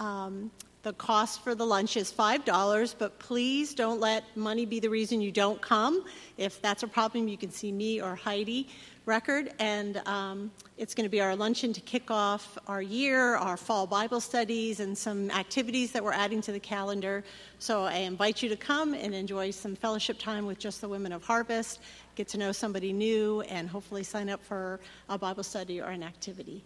Um, 0.00 0.50
the 0.82 0.94
cost 0.94 1.44
for 1.44 1.54
the 1.54 1.64
lunch 1.64 1.96
is 1.96 2.12
$5, 2.12 2.94
but 2.98 3.20
please 3.20 3.72
don't 3.72 4.00
let 4.00 4.24
money 4.36 4.66
be 4.66 4.80
the 4.80 4.90
reason 4.90 5.20
you 5.20 5.30
don't 5.30 5.62
come. 5.62 6.04
If 6.38 6.60
that's 6.60 6.82
a 6.82 6.88
problem, 6.88 7.28
you 7.28 7.38
can 7.38 7.52
see 7.52 7.70
me 7.70 8.02
or 8.02 8.16
Heidi 8.16 8.68
Record. 9.06 9.52
And 9.58 9.98
um, 10.06 10.50
it's 10.78 10.94
going 10.94 11.04
to 11.04 11.10
be 11.10 11.20
our 11.20 11.36
luncheon 11.36 11.72
to 11.74 11.80
kick 11.82 12.10
off 12.10 12.56
our 12.66 12.80
year, 12.80 13.36
our 13.36 13.56
fall 13.56 13.86
Bible 13.86 14.20
studies, 14.20 14.80
and 14.80 14.96
some 14.96 15.30
activities 15.30 15.92
that 15.92 16.02
we're 16.02 16.12
adding 16.12 16.40
to 16.42 16.52
the 16.52 16.60
calendar. 16.60 17.22
So 17.58 17.82
I 17.82 17.96
invite 17.96 18.42
you 18.42 18.48
to 18.48 18.56
come 18.56 18.94
and 18.94 19.14
enjoy 19.14 19.50
some 19.50 19.76
fellowship 19.76 20.18
time 20.18 20.46
with 20.46 20.58
just 20.58 20.80
the 20.80 20.88
women 20.88 21.12
of 21.12 21.22
Harvest, 21.22 21.80
get 22.14 22.28
to 22.28 22.38
know 22.38 22.50
somebody 22.50 22.92
new, 22.92 23.42
and 23.42 23.68
hopefully 23.68 24.02
sign 24.02 24.28
up 24.30 24.42
for 24.42 24.80
a 25.08 25.18
Bible 25.18 25.42
study 25.42 25.80
or 25.80 25.88
an 25.88 26.02
activity. 26.02 26.64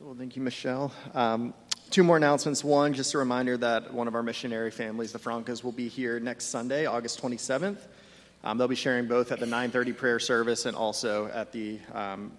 Well, 0.00 0.16
thank 0.18 0.36
you, 0.36 0.42
Michelle. 0.42 0.92
Um, 1.14 1.54
two 1.90 2.04
more 2.04 2.16
announcements. 2.16 2.62
One, 2.62 2.92
just 2.92 3.14
a 3.14 3.18
reminder 3.18 3.56
that 3.56 3.92
one 3.92 4.08
of 4.08 4.14
our 4.14 4.22
missionary 4.22 4.70
families, 4.70 5.12
the 5.12 5.18
Francas, 5.18 5.64
will 5.64 5.72
be 5.72 5.88
here 5.88 6.20
next 6.20 6.46
Sunday, 6.46 6.86
August 6.86 7.20
27th. 7.22 7.78
Um, 8.44 8.58
they'll 8.58 8.68
be 8.68 8.76
sharing 8.76 9.06
both 9.06 9.32
at 9.32 9.40
the 9.40 9.46
9:30 9.46 9.96
prayer 9.96 10.18
service 10.18 10.66
and 10.66 10.76
also 10.76 11.26
at 11.28 11.52
the 11.52 11.80
um, 11.92 12.32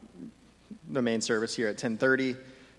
the 0.90 1.02
main 1.02 1.22
service 1.22 1.56
here 1.56 1.68
at 1.68 1.78
10:30. 1.78 2.38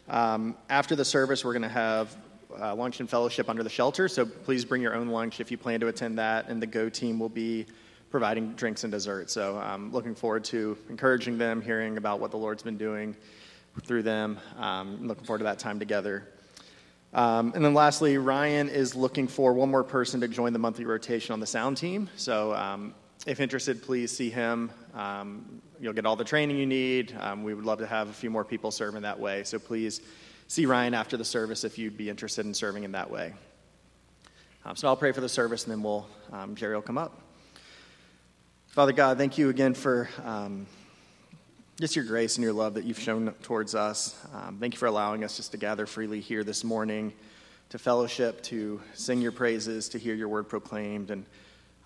Um, 0.09 0.57
after 0.69 0.97
the 0.97 1.05
service, 1.05 1.45
we're 1.45 1.53
going 1.53 1.63
to 1.63 1.69
have 1.69 2.17
uh, 2.59 2.75
lunch 2.75 3.01
and 3.01 3.09
fellowship 3.09 3.49
under 3.49 3.63
the 3.63 3.71
shelter. 3.71 4.09
So 4.09 4.25
please 4.25 4.65
bring 4.65 4.83
your 4.83 4.95
own 4.95 5.09
lunch 5.09 5.41
if 5.41 5.51
you 5.51 5.59
plan 5.59 5.81
to 5.81 5.89
attend 5.89 6.19
that, 6.19 6.49
and 6.49 6.63
the 6.63 6.67
Go 6.67 6.89
team 6.89 7.19
will 7.19 7.29
be 7.29 7.67
providing 8.11 8.55
drinks 8.55 8.83
and 8.85 8.91
dessert. 8.91 9.31
So 9.31 9.59
I'm 9.59 9.93
looking 9.93 10.15
forward 10.15 10.45
to 10.45 10.77
encouraging 10.89 11.39
them, 11.39 11.63
hearing 11.63 11.97
about 11.97 12.21
what 12.21 12.31
the 12.31 12.39
Lord's 12.39 12.63
been 12.63 12.79
doing 12.79 13.15
through 13.83 14.03
them. 14.03 14.39
Um, 14.59 15.07
looking 15.07 15.25
forward 15.25 15.39
to 15.39 15.45
that 15.45 15.59
time 15.59 15.79
together. 15.79 16.27
Um, 17.13 17.53
and 17.55 17.65
then 17.65 17.75
lastly, 17.75 18.19
Ryan 18.19 18.69
is 18.69 18.95
looking 18.95 19.27
for 19.27 19.53
one 19.53 19.71
more 19.71 19.83
person 19.83 20.21
to 20.21 20.29
join 20.29 20.53
the 20.53 20.59
monthly 20.59 20.85
rotation 20.85 21.33
on 21.33 21.41
the 21.41 21.47
sound 21.47 21.77
team. 21.77 22.09
So 22.17 22.55
um, 22.55 22.95
if 23.27 23.41
interested, 23.41 23.83
please 23.83 24.17
see 24.17 24.31
him. 24.31 24.71
Um, 24.95 25.61
you'll 25.81 25.93
get 25.93 26.07
all 26.07 26.17
the 26.17 26.25
training 26.25 26.57
you 26.57 26.67
need. 26.67 27.15
Um, 27.19 27.43
we 27.43 27.55
would 27.55 27.65
love 27.65 27.79
to 27.81 27.87
have 27.87 28.09
a 28.09 28.13
few 28.13 28.31
more 28.31 28.45
people 28.45 28.71
serve 28.71 28.95
in 28.95 29.03
that 29.03 29.19
way. 29.19 29.43
So 29.43 29.59
please 29.59 30.01
see 30.47 30.67
Ryan 30.67 30.95
after 30.95 31.17
the 31.17 31.25
service 31.25 31.65
if 31.65 31.79
you'd 31.79 31.97
be 31.97 32.09
interested 32.09 32.47
in 32.47 32.55
serving 32.55 32.85
in 32.85 32.93
that 32.93 33.11
way. 33.11 33.35
Um, 34.65 34.77
so 34.77 34.87
I'll 34.87 34.97
pray 34.97 35.11
for 35.13 35.21
the 35.21 35.29
service 35.29 35.65
and 35.65 35.73
then 35.73 35.83
we'll, 35.83 36.07
Jerry 36.55 36.75
will 36.75 36.83
come 36.83 36.99
up. 36.99 37.21
Father 38.69 38.93
God, 38.93 39.19
thank 39.19 39.37
you 39.37 39.49
again 39.49 39.75
for 39.75 40.09
just 41.81 41.97
your 41.97 42.05
grace 42.05 42.37
and 42.37 42.45
your 42.45 42.53
love 42.53 42.75
that 42.75 42.85
you've 42.85 42.99
shown 42.99 43.33
towards 43.43 43.75
us. 43.75 44.15
Um, 44.35 44.59
thank 44.61 44.75
you 44.75 44.79
for 44.79 44.85
allowing 44.85 45.25
us 45.25 45.39
just 45.39 45.53
to 45.53 45.57
gather 45.57 45.87
freely 45.87 46.21
here 46.21 46.45
this 46.45 46.63
morning, 46.63 47.11
to 47.71 47.79
fellowship, 47.79 48.43
to 48.43 48.83
sing 48.93 49.23
your 49.23 49.33
praises, 49.33 49.89
to 49.89 49.99
hear 49.99 50.15
your 50.15 50.29
word 50.29 50.47
proclaimed. 50.47 51.11
And 51.11 51.25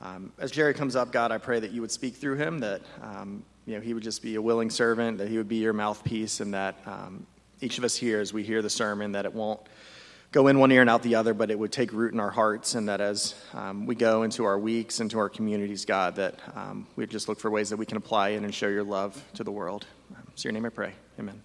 um, 0.00 0.32
as 0.40 0.50
Jerry 0.50 0.74
comes 0.74 0.96
up, 0.96 1.12
God, 1.12 1.30
I 1.30 1.38
pray 1.38 1.60
that 1.60 1.70
you 1.70 1.80
would 1.80 1.92
speak 1.92 2.16
through 2.16 2.34
him, 2.38 2.58
that 2.58 2.82
um, 3.02 3.44
you 3.66 3.76
know 3.76 3.80
he 3.80 3.94
would 3.94 4.02
just 4.02 4.20
be 4.20 4.34
a 4.34 4.42
willing 4.42 4.68
servant, 4.68 5.18
that 5.18 5.28
he 5.28 5.36
would 5.36 5.48
be 5.48 5.58
your 5.58 5.72
mouthpiece, 5.72 6.40
and 6.40 6.52
that 6.54 6.74
um, 6.86 7.24
each 7.60 7.78
of 7.78 7.84
us 7.84 7.94
here, 7.94 8.18
as 8.18 8.32
we 8.32 8.42
hear 8.42 8.62
the 8.62 8.70
sermon, 8.70 9.12
that 9.12 9.26
it 9.26 9.32
won't 9.32 9.60
go 10.34 10.48
in 10.48 10.58
one 10.58 10.72
ear 10.72 10.80
and 10.80 10.90
out 10.90 11.00
the 11.04 11.14
other, 11.14 11.32
but 11.32 11.48
it 11.48 11.56
would 11.56 11.70
take 11.70 11.92
root 11.92 12.12
in 12.12 12.18
our 12.18 12.32
hearts, 12.32 12.74
and 12.74 12.88
that 12.88 13.00
as 13.00 13.36
um, 13.52 13.86
we 13.86 13.94
go 13.94 14.24
into 14.24 14.44
our 14.44 14.58
weeks, 14.58 14.98
into 14.98 15.16
our 15.16 15.28
communities, 15.28 15.84
God, 15.84 16.16
that 16.16 16.40
um, 16.56 16.88
we 16.96 17.06
just 17.06 17.28
look 17.28 17.38
for 17.38 17.52
ways 17.52 17.70
that 17.70 17.76
we 17.76 17.86
can 17.86 17.96
apply 17.96 18.30
it 18.30 18.42
and 18.42 18.52
show 18.52 18.66
your 18.66 18.82
love 18.82 19.22
to 19.34 19.44
the 19.44 19.52
world. 19.52 19.86
Um, 20.10 20.26
so, 20.34 20.48
your 20.48 20.52
name 20.52 20.66
I 20.66 20.70
pray. 20.70 20.92
Amen. 21.20 21.40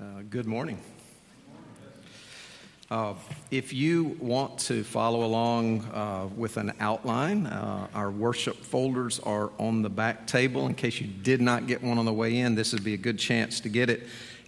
Uh, 0.00 0.22
good 0.30 0.46
morning. 0.46 0.78
Uh, 2.92 3.14
if 3.50 3.72
you 3.72 4.18
want 4.20 4.58
to 4.58 4.84
follow 4.84 5.24
along 5.24 5.80
uh, 5.94 6.28
with 6.36 6.58
an 6.58 6.70
outline, 6.78 7.46
uh, 7.46 7.88
our 7.94 8.10
worship 8.10 8.54
folders 8.54 9.18
are 9.20 9.50
on 9.58 9.80
the 9.80 9.88
back 9.88 10.26
table. 10.26 10.66
In 10.66 10.74
case 10.74 11.00
you 11.00 11.06
did 11.06 11.40
not 11.40 11.66
get 11.66 11.82
one 11.82 11.96
on 11.96 12.04
the 12.04 12.12
way 12.12 12.36
in, 12.36 12.54
this 12.54 12.74
would 12.74 12.84
be 12.84 12.92
a 12.92 12.98
good 12.98 13.18
chance 13.18 13.60
to 13.60 13.70
get 13.70 13.88
it. 13.88 14.02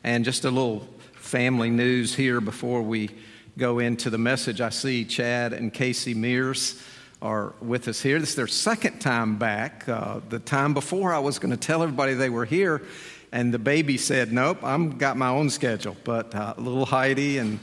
And 0.05 0.27
just 0.27 0.45
a 0.45 0.51
little 0.51 0.87
family 1.15 1.71
news 1.71 2.15
here 2.15 2.43
before 2.43 2.83
we 2.83 3.09
go 3.57 3.79
into 3.79 4.11
the 4.11 4.19
message. 4.19 4.61
I 4.61 4.69
see 4.69 5.07
Chad 5.07 5.55
and 5.55 5.73
Casey 5.73 6.13
Mears 6.13 6.83
are 7.23 7.55
with 7.63 7.89
us 7.89 8.03
here. 8.03 8.21
This 8.21 8.29
is 8.29 8.37
their 8.37 8.47
second 8.47 8.99
time 8.99 9.39
back. 9.39 9.89
Uh, 9.89 10.21
the 10.29 10.39
time 10.39 10.75
before, 10.75 11.15
I 11.15 11.19
was 11.19 11.39
going 11.39 11.53
to 11.53 11.57
tell 11.57 11.83
everybody 11.83 12.13
they 12.13 12.29
were 12.29 12.45
here, 12.45 12.83
and 13.33 13.55
the 13.55 13.59
baby 13.59 13.97
said, 13.97 14.35
Nope, 14.35 14.63
I've 14.63 14.99
got 14.99 15.17
my 15.17 15.29
own 15.29 15.49
schedule. 15.49 15.97
But 16.05 16.35
uh, 16.35 16.53
little 16.59 16.85
Heidi 16.85 17.39
and 17.39 17.59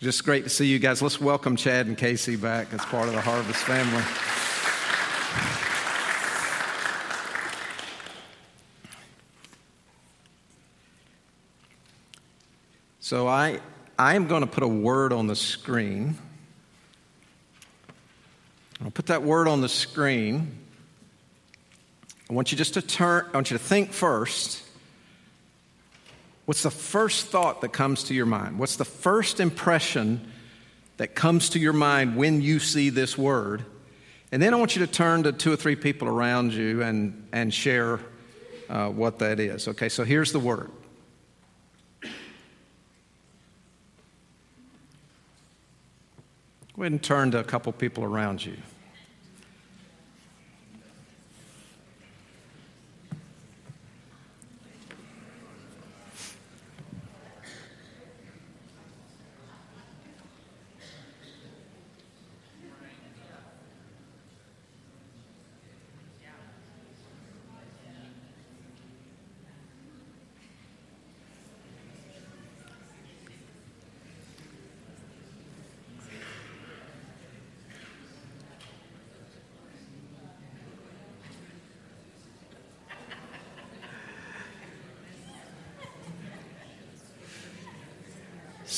just 0.00 0.24
great 0.24 0.44
to 0.44 0.48
see 0.48 0.64
you 0.64 0.78
guys. 0.78 1.02
Let's 1.02 1.20
welcome 1.20 1.56
Chad 1.56 1.86
and 1.86 1.96
Casey 1.96 2.34
back 2.34 2.72
as 2.72 2.80
part 2.86 3.08
of 3.08 3.14
the 3.14 3.20
Harvest 3.20 3.62
family. 3.64 4.02
So 13.00 13.28
I, 13.28 13.60
I 13.98 14.14
am 14.14 14.26
going 14.26 14.40
to 14.40 14.46
put 14.46 14.62
a 14.62 14.68
word 14.68 15.12
on 15.12 15.26
the 15.26 15.36
screen. 15.36 16.16
I'll 18.82 18.90
put 18.90 19.06
that 19.06 19.22
word 19.22 19.48
on 19.48 19.60
the 19.60 19.68
screen. 19.68 20.56
I 22.30 22.32
want 22.32 22.52
you 22.52 22.56
just 22.56 22.72
to 22.72 22.80
turn, 22.80 23.26
I 23.34 23.36
want 23.36 23.50
you 23.50 23.58
to 23.58 23.62
think 23.62 23.92
first 23.92 24.62
What's 26.50 26.64
the 26.64 26.70
first 26.72 27.26
thought 27.26 27.60
that 27.60 27.72
comes 27.72 28.02
to 28.02 28.12
your 28.12 28.26
mind? 28.26 28.58
What's 28.58 28.74
the 28.74 28.84
first 28.84 29.38
impression 29.38 30.32
that 30.96 31.14
comes 31.14 31.50
to 31.50 31.60
your 31.60 31.72
mind 31.72 32.16
when 32.16 32.42
you 32.42 32.58
see 32.58 32.90
this 32.90 33.16
word? 33.16 33.64
And 34.32 34.42
then 34.42 34.52
I 34.52 34.56
want 34.56 34.74
you 34.74 34.84
to 34.84 34.90
turn 34.90 35.22
to 35.22 35.32
two 35.32 35.52
or 35.52 35.56
three 35.56 35.76
people 35.76 36.08
around 36.08 36.52
you 36.52 36.82
and, 36.82 37.28
and 37.30 37.54
share 37.54 38.00
uh, 38.68 38.88
what 38.88 39.20
that 39.20 39.38
is. 39.38 39.68
Okay, 39.68 39.88
so 39.88 40.02
here's 40.02 40.32
the 40.32 40.40
word. 40.40 40.72
Go 42.02 42.08
ahead 46.78 46.90
and 46.90 47.00
turn 47.00 47.30
to 47.30 47.38
a 47.38 47.44
couple 47.44 47.70
people 47.72 48.02
around 48.02 48.44
you. 48.44 48.56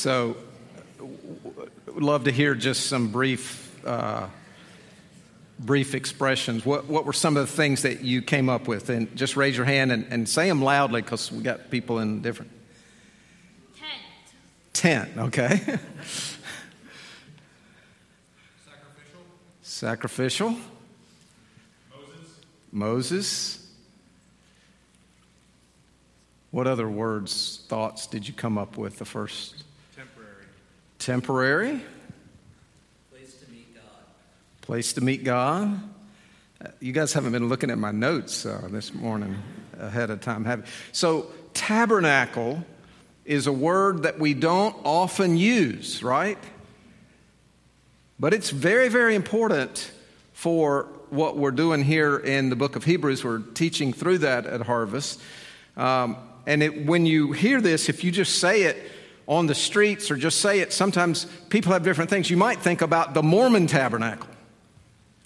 So, 0.02 0.36
would 1.86 2.02
love 2.02 2.24
to 2.24 2.32
hear 2.32 2.56
just 2.56 2.88
some 2.88 3.12
brief, 3.12 3.80
uh, 3.86 4.26
brief 5.60 5.94
expressions. 5.94 6.66
What, 6.66 6.86
what 6.86 7.04
were 7.04 7.12
some 7.12 7.36
of 7.36 7.46
the 7.48 7.52
things 7.52 7.82
that 7.82 8.00
you 8.00 8.20
came 8.20 8.48
up 8.48 8.66
with? 8.66 8.90
And 8.90 9.14
just 9.16 9.36
raise 9.36 9.56
your 9.56 9.64
hand 9.64 9.92
and, 9.92 10.04
and 10.10 10.28
say 10.28 10.48
them 10.48 10.60
loudly 10.60 11.02
because 11.02 11.30
we 11.30 11.44
got 11.44 11.70
people 11.70 12.00
in 12.00 12.20
different. 12.20 12.50
Tent, 13.78 13.92
Tent, 14.72 15.18
okay? 15.18 15.78
Sacrificial. 18.64 19.20
Sacrificial. 19.62 20.56
Moses. 21.92 22.40
Moses. 22.72 23.70
What 26.50 26.66
other 26.66 26.88
words, 26.88 27.64
thoughts 27.68 28.08
did 28.08 28.26
you 28.26 28.34
come 28.34 28.58
up 28.58 28.76
with 28.76 28.98
the 28.98 29.04
first? 29.04 29.62
Temporary. 31.02 31.80
Place 33.10 33.34
to 33.34 33.50
meet 33.50 33.74
God. 33.74 33.82
Place 34.60 34.92
to 34.92 35.00
meet 35.00 35.24
God. 35.24 35.80
Uh, 36.64 36.68
You 36.78 36.92
guys 36.92 37.12
haven't 37.12 37.32
been 37.32 37.48
looking 37.48 37.72
at 37.72 37.78
my 37.78 37.90
notes 37.90 38.46
uh, 38.46 38.68
this 38.70 38.94
morning 38.94 39.36
ahead 39.80 40.10
of 40.10 40.20
time, 40.20 40.44
have 40.44 40.60
you? 40.60 40.64
So, 40.92 41.26
tabernacle 41.54 42.64
is 43.24 43.48
a 43.48 43.52
word 43.52 44.04
that 44.04 44.20
we 44.20 44.32
don't 44.32 44.76
often 44.84 45.36
use, 45.36 46.04
right? 46.04 46.38
But 48.20 48.32
it's 48.32 48.50
very, 48.50 48.88
very 48.88 49.16
important 49.16 49.90
for 50.34 50.84
what 51.10 51.36
we're 51.36 51.50
doing 51.50 51.82
here 51.82 52.16
in 52.16 52.48
the 52.48 52.54
book 52.54 52.76
of 52.76 52.84
Hebrews. 52.84 53.24
We're 53.24 53.40
teaching 53.40 53.92
through 53.92 54.18
that 54.18 54.46
at 54.46 54.60
Harvest. 54.60 55.20
Um, 55.76 56.16
and 56.46 56.62
it, 56.62 56.86
when 56.86 57.06
you 57.06 57.32
hear 57.32 57.60
this, 57.60 57.88
if 57.88 58.04
you 58.04 58.12
just 58.12 58.38
say 58.38 58.62
it 58.62 58.76
on 59.32 59.46
the 59.46 59.54
streets 59.54 60.10
or 60.10 60.16
just 60.16 60.40
say 60.40 60.60
it, 60.60 60.72
sometimes 60.72 61.26
people 61.48 61.72
have 61.72 61.82
different 61.82 62.10
things. 62.10 62.30
You 62.30 62.36
might 62.36 62.58
think 62.58 62.82
about 62.82 63.14
the 63.14 63.22
Mormon 63.22 63.66
tabernacle. 63.66 64.28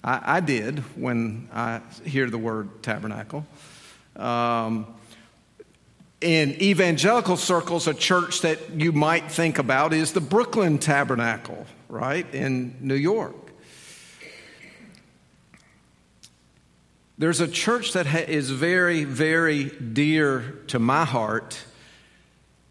I, 0.03 0.37
I 0.37 0.39
did 0.39 0.79
when 0.95 1.49
I 1.53 1.81
hear 2.05 2.29
the 2.29 2.37
word 2.37 2.83
tabernacle. 2.83 3.45
Um, 4.15 4.87
in 6.21 6.61
evangelical 6.61 7.37
circles, 7.37 7.87
a 7.87 7.93
church 7.93 8.41
that 8.41 8.71
you 8.71 8.91
might 8.91 9.31
think 9.31 9.59
about 9.59 9.93
is 9.93 10.13
the 10.13 10.21
Brooklyn 10.21 10.79
Tabernacle, 10.79 11.67
right, 11.89 12.25
in 12.33 12.75
New 12.81 12.95
York. 12.95 13.35
There's 17.19 17.39
a 17.39 17.47
church 17.47 17.93
that 17.93 18.07
ha- 18.07 18.25
is 18.27 18.49
very, 18.49 19.03
very 19.03 19.65
dear 19.65 20.59
to 20.67 20.79
my 20.79 21.05
heart 21.05 21.59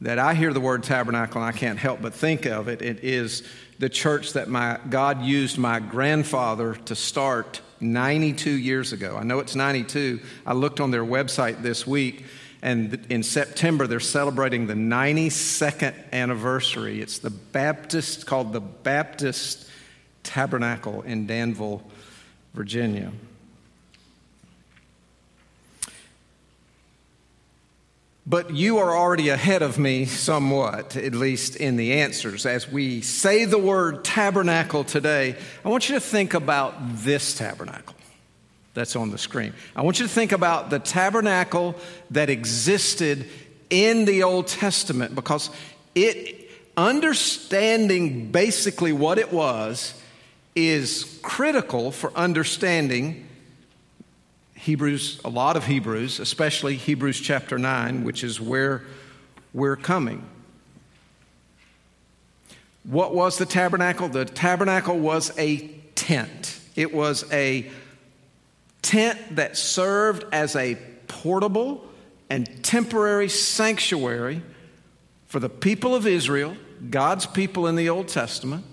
that 0.00 0.18
I 0.18 0.34
hear 0.34 0.52
the 0.52 0.60
word 0.60 0.82
tabernacle 0.82 1.42
and 1.42 1.48
I 1.48 1.56
can't 1.56 1.78
help 1.78 2.02
but 2.02 2.12
think 2.12 2.46
of 2.46 2.68
it. 2.68 2.82
It 2.82 3.02
is 3.02 3.42
the 3.78 3.88
church 3.88 4.34
that 4.34 4.48
my 4.48 4.78
God 4.88 5.22
used 5.22 5.58
my 5.58 5.80
grandfather 5.80 6.74
to 6.74 6.94
start 6.94 7.60
92 7.80 8.50
years 8.50 8.92
ago. 8.92 9.16
I 9.18 9.22
know 9.22 9.38
it's 9.38 9.54
92. 9.54 10.20
I 10.46 10.52
looked 10.52 10.80
on 10.80 10.90
their 10.90 11.04
website 11.04 11.62
this 11.62 11.86
week, 11.86 12.24
and 12.62 13.06
in 13.10 13.22
September 13.22 13.86
they're 13.86 14.00
celebrating 14.00 14.66
the 14.66 14.74
92nd 14.74 15.94
anniversary. 16.12 17.00
It's 17.00 17.18
the 17.18 17.30
Baptist, 17.30 18.26
called 18.26 18.52
the 18.52 18.60
Baptist 18.60 19.68
Tabernacle 20.22 21.02
in 21.02 21.26
Danville, 21.26 21.82
Virginia. 22.54 23.12
But 28.28 28.50
you 28.50 28.78
are 28.78 28.96
already 28.96 29.28
ahead 29.28 29.62
of 29.62 29.78
me 29.78 30.04
somewhat, 30.04 30.96
at 30.96 31.14
least 31.14 31.54
in 31.54 31.76
the 31.76 32.00
answers. 32.00 32.44
As 32.44 32.68
we 32.68 33.00
say 33.00 33.44
the 33.44 33.58
word 33.58 34.04
tabernacle 34.04 34.82
today, 34.82 35.36
I 35.64 35.68
want 35.68 35.88
you 35.88 35.94
to 35.94 36.00
think 36.00 36.34
about 36.34 36.74
this 36.96 37.38
tabernacle 37.38 37.94
that's 38.74 38.96
on 38.96 39.10
the 39.10 39.18
screen. 39.18 39.54
I 39.76 39.82
want 39.82 40.00
you 40.00 40.06
to 40.06 40.12
think 40.12 40.32
about 40.32 40.70
the 40.70 40.80
tabernacle 40.80 41.76
that 42.10 42.28
existed 42.28 43.28
in 43.70 44.06
the 44.06 44.24
Old 44.24 44.48
Testament 44.48 45.14
because 45.14 45.50
it 45.94 46.50
understanding 46.76 48.30
basically 48.30 48.92
what 48.92 49.18
it 49.18 49.32
was 49.32 49.94
is 50.54 51.18
critical 51.22 51.90
for 51.90 52.12
understanding 52.14 53.25
Hebrews, 54.66 55.20
a 55.24 55.28
lot 55.28 55.56
of 55.56 55.64
Hebrews, 55.64 56.18
especially 56.18 56.74
Hebrews 56.74 57.20
chapter 57.20 57.56
9, 57.56 58.02
which 58.02 58.24
is 58.24 58.40
where 58.40 58.82
we're 59.54 59.76
coming. 59.76 60.24
What 62.82 63.14
was 63.14 63.38
the 63.38 63.46
tabernacle? 63.46 64.08
The 64.08 64.24
tabernacle 64.24 64.98
was 64.98 65.30
a 65.38 65.68
tent. 65.94 66.58
It 66.74 66.92
was 66.92 67.32
a 67.32 67.70
tent 68.82 69.36
that 69.36 69.56
served 69.56 70.24
as 70.32 70.56
a 70.56 70.76
portable 71.06 71.84
and 72.28 72.64
temporary 72.64 73.28
sanctuary 73.28 74.42
for 75.26 75.38
the 75.38 75.48
people 75.48 75.94
of 75.94 76.08
Israel, 76.08 76.56
God's 76.90 77.24
people 77.24 77.68
in 77.68 77.76
the 77.76 77.88
Old 77.88 78.08
Testament, 78.08 78.64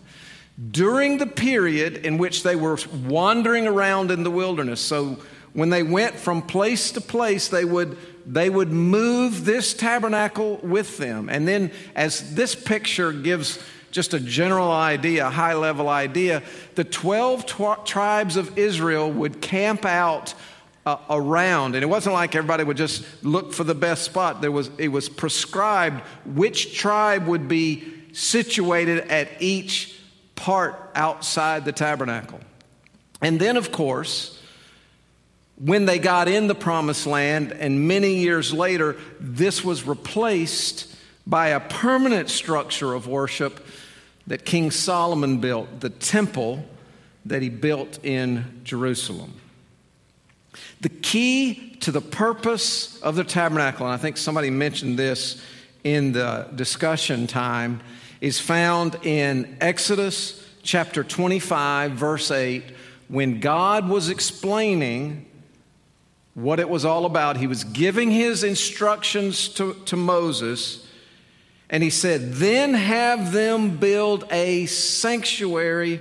during 0.71 1.19
the 1.19 1.27
period 1.27 1.97
in 1.97 2.17
which 2.17 2.41
they 2.41 2.55
were 2.55 2.79
wandering 3.05 3.67
around 3.67 4.09
in 4.09 4.23
the 4.23 4.31
wilderness. 4.31 4.81
So, 4.81 5.19
when 5.53 5.69
they 5.69 5.83
went 5.83 6.15
from 6.15 6.41
place 6.41 6.91
to 6.91 7.01
place, 7.01 7.47
they 7.47 7.65
would, 7.65 7.97
they 8.25 8.49
would 8.49 8.71
move 8.71 9.45
this 9.45 9.73
tabernacle 9.73 10.57
with 10.57 10.97
them. 10.97 11.29
And 11.29 11.47
then, 11.47 11.71
as 11.95 12.33
this 12.33 12.55
picture 12.55 13.11
gives 13.11 13.63
just 13.91 14.15
a 14.15 14.19
general 14.19 14.71
idea, 14.71 15.27
a 15.27 15.29
high 15.29 15.53
level 15.53 15.87
idea, 15.87 16.41
the 16.73 16.83
12 16.83 17.45
tw- 17.45 17.85
tribes 17.85 18.35
of 18.35 18.57
Israel 18.57 19.11
would 19.11 19.41
camp 19.41 19.85
out 19.85 20.33
uh, 20.85 20.97
around. 21.09 21.75
And 21.75 21.83
it 21.83 21.87
wasn't 21.87 22.13
like 22.13 22.35
everybody 22.35 22.63
would 22.63 22.77
just 22.77 23.05
look 23.23 23.53
for 23.53 23.63
the 23.63 23.75
best 23.75 24.03
spot. 24.03 24.41
There 24.41 24.51
was, 24.51 24.71
it 24.79 24.89
was 24.89 25.07
prescribed 25.07 26.01
which 26.25 26.75
tribe 26.75 27.27
would 27.27 27.47
be 27.47 27.83
situated 28.13 29.07
at 29.09 29.29
each 29.39 29.99
part 30.35 30.75
outside 30.95 31.63
the 31.63 31.71
tabernacle. 31.71 32.39
And 33.21 33.39
then, 33.39 33.55
of 33.55 33.71
course, 33.71 34.39
when 35.63 35.85
they 35.85 35.97
got 35.97 36.27
in 36.27 36.47
the 36.47 36.55
promised 36.55 37.07
land, 37.07 37.53
and 37.53 37.87
many 37.87 38.15
years 38.15 38.51
later, 38.51 38.97
this 39.21 39.63
was 39.63 39.87
replaced 39.87 40.93
by 41.25 41.49
a 41.49 41.61
permanent 41.61 42.29
structure 42.29 42.93
of 42.93 43.07
worship 43.07 43.65
that 44.27 44.43
King 44.43 44.71
Solomon 44.71 45.37
built, 45.37 45.79
the 45.79 45.89
temple 45.89 46.65
that 47.25 47.41
he 47.41 47.47
built 47.47 48.03
in 48.03 48.59
Jerusalem. 48.65 49.35
The 50.81 50.89
key 50.89 51.77
to 51.79 51.93
the 51.93 52.01
purpose 52.01 53.01
of 53.01 53.15
the 53.15 53.23
tabernacle, 53.23 53.85
and 53.85 53.93
I 53.93 53.97
think 53.97 54.17
somebody 54.17 54.49
mentioned 54.49 54.99
this 54.99 55.41
in 55.85 56.11
the 56.11 56.49
discussion 56.53 57.25
time, 57.25 57.79
is 58.19 58.37
found 58.37 58.97
in 59.03 59.55
Exodus 59.61 60.45
chapter 60.61 61.05
25, 61.05 61.93
verse 61.93 62.31
8, 62.31 62.65
when 63.07 63.39
God 63.39 63.87
was 63.87 64.09
explaining 64.09 65.27
what 66.33 66.59
it 66.59 66.69
was 66.69 66.85
all 66.85 67.05
about. 67.05 67.37
He 67.37 67.47
was 67.47 67.63
giving 67.63 68.11
his 68.11 68.43
instructions 68.43 69.49
to, 69.49 69.73
to 69.85 69.95
Moses, 69.95 70.87
and 71.69 71.83
he 71.83 71.89
said, 71.89 72.33
Then 72.33 72.73
have 72.73 73.31
them 73.31 73.77
build 73.77 74.25
a 74.31 74.65
sanctuary 74.65 75.99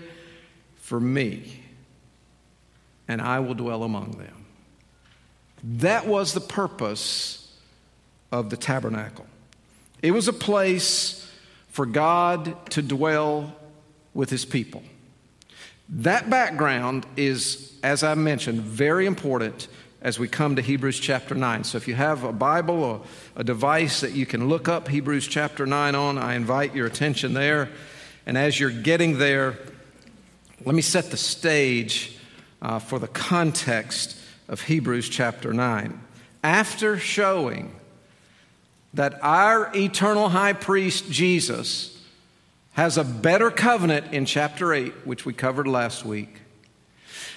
for 0.76 1.00
me, 1.00 1.62
and 3.08 3.20
I 3.20 3.40
will 3.40 3.54
dwell 3.54 3.82
among 3.82 4.12
them. 4.12 4.46
That 5.64 6.06
was 6.06 6.32
the 6.32 6.40
purpose 6.40 7.52
of 8.32 8.50
the 8.50 8.56
tabernacle. 8.56 9.26
It 10.02 10.10
was 10.10 10.26
a 10.26 10.32
place 10.32 11.30
for 11.68 11.86
God 11.86 12.70
to 12.70 12.82
dwell 12.82 13.54
with 14.12 14.30
his 14.30 14.44
people. 14.44 14.82
That 15.88 16.28
background 16.28 17.06
is, 17.16 17.78
as 17.82 18.02
I 18.02 18.14
mentioned, 18.14 18.62
very 18.62 19.06
important 19.06 19.68
as 20.02 20.18
we 20.18 20.26
come 20.26 20.56
to 20.56 20.62
Hebrews 20.62 20.98
chapter 20.98 21.34
9. 21.34 21.62
So 21.62 21.78
if 21.78 21.86
you 21.86 21.94
have 21.94 22.24
a 22.24 22.32
Bible 22.32 22.82
or 22.82 23.00
a 23.36 23.44
device 23.44 24.00
that 24.00 24.12
you 24.12 24.26
can 24.26 24.48
look 24.48 24.68
up 24.68 24.88
Hebrews 24.88 25.28
chapter 25.28 25.64
9 25.64 25.94
on, 25.94 26.18
I 26.18 26.34
invite 26.34 26.74
your 26.74 26.86
attention 26.86 27.34
there. 27.34 27.70
And 28.26 28.36
as 28.36 28.58
you're 28.58 28.70
getting 28.70 29.18
there, 29.18 29.56
let 30.64 30.74
me 30.74 30.82
set 30.82 31.12
the 31.12 31.16
stage 31.16 32.18
uh, 32.60 32.80
for 32.80 32.98
the 32.98 33.08
context 33.08 34.18
of 34.48 34.62
Hebrews 34.62 35.08
chapter 35.08 35.52
9. 35.52 36.00
After 36.42 36.98
showing 36.98 37.72
that 38.94 39.18
our 39.22 39.70
eternal 39.74 40.30
high 40.30 40.52
priest 40.52 41.10
Jesus 41.10 42.02
has 42.72 42.98
a 42.98 43.04
better 43.04 43.50
covenant 43.52 44.12
in 44.12 44.24
chapter 44.24 44.72
8, 44.74 45.06
which 45.06 45.24
we 45.24 45.32
covered 45.32 45.68
last 45.68 46.04
week, 46.04 46.41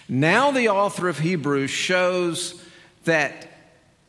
now, 0.08 0.52
the 0.52 0.70
author 0.70 1.08
of 1.08 1.20
Hebrews 1.20 1.72
shows 1.72 2.62
that 3.06 3.52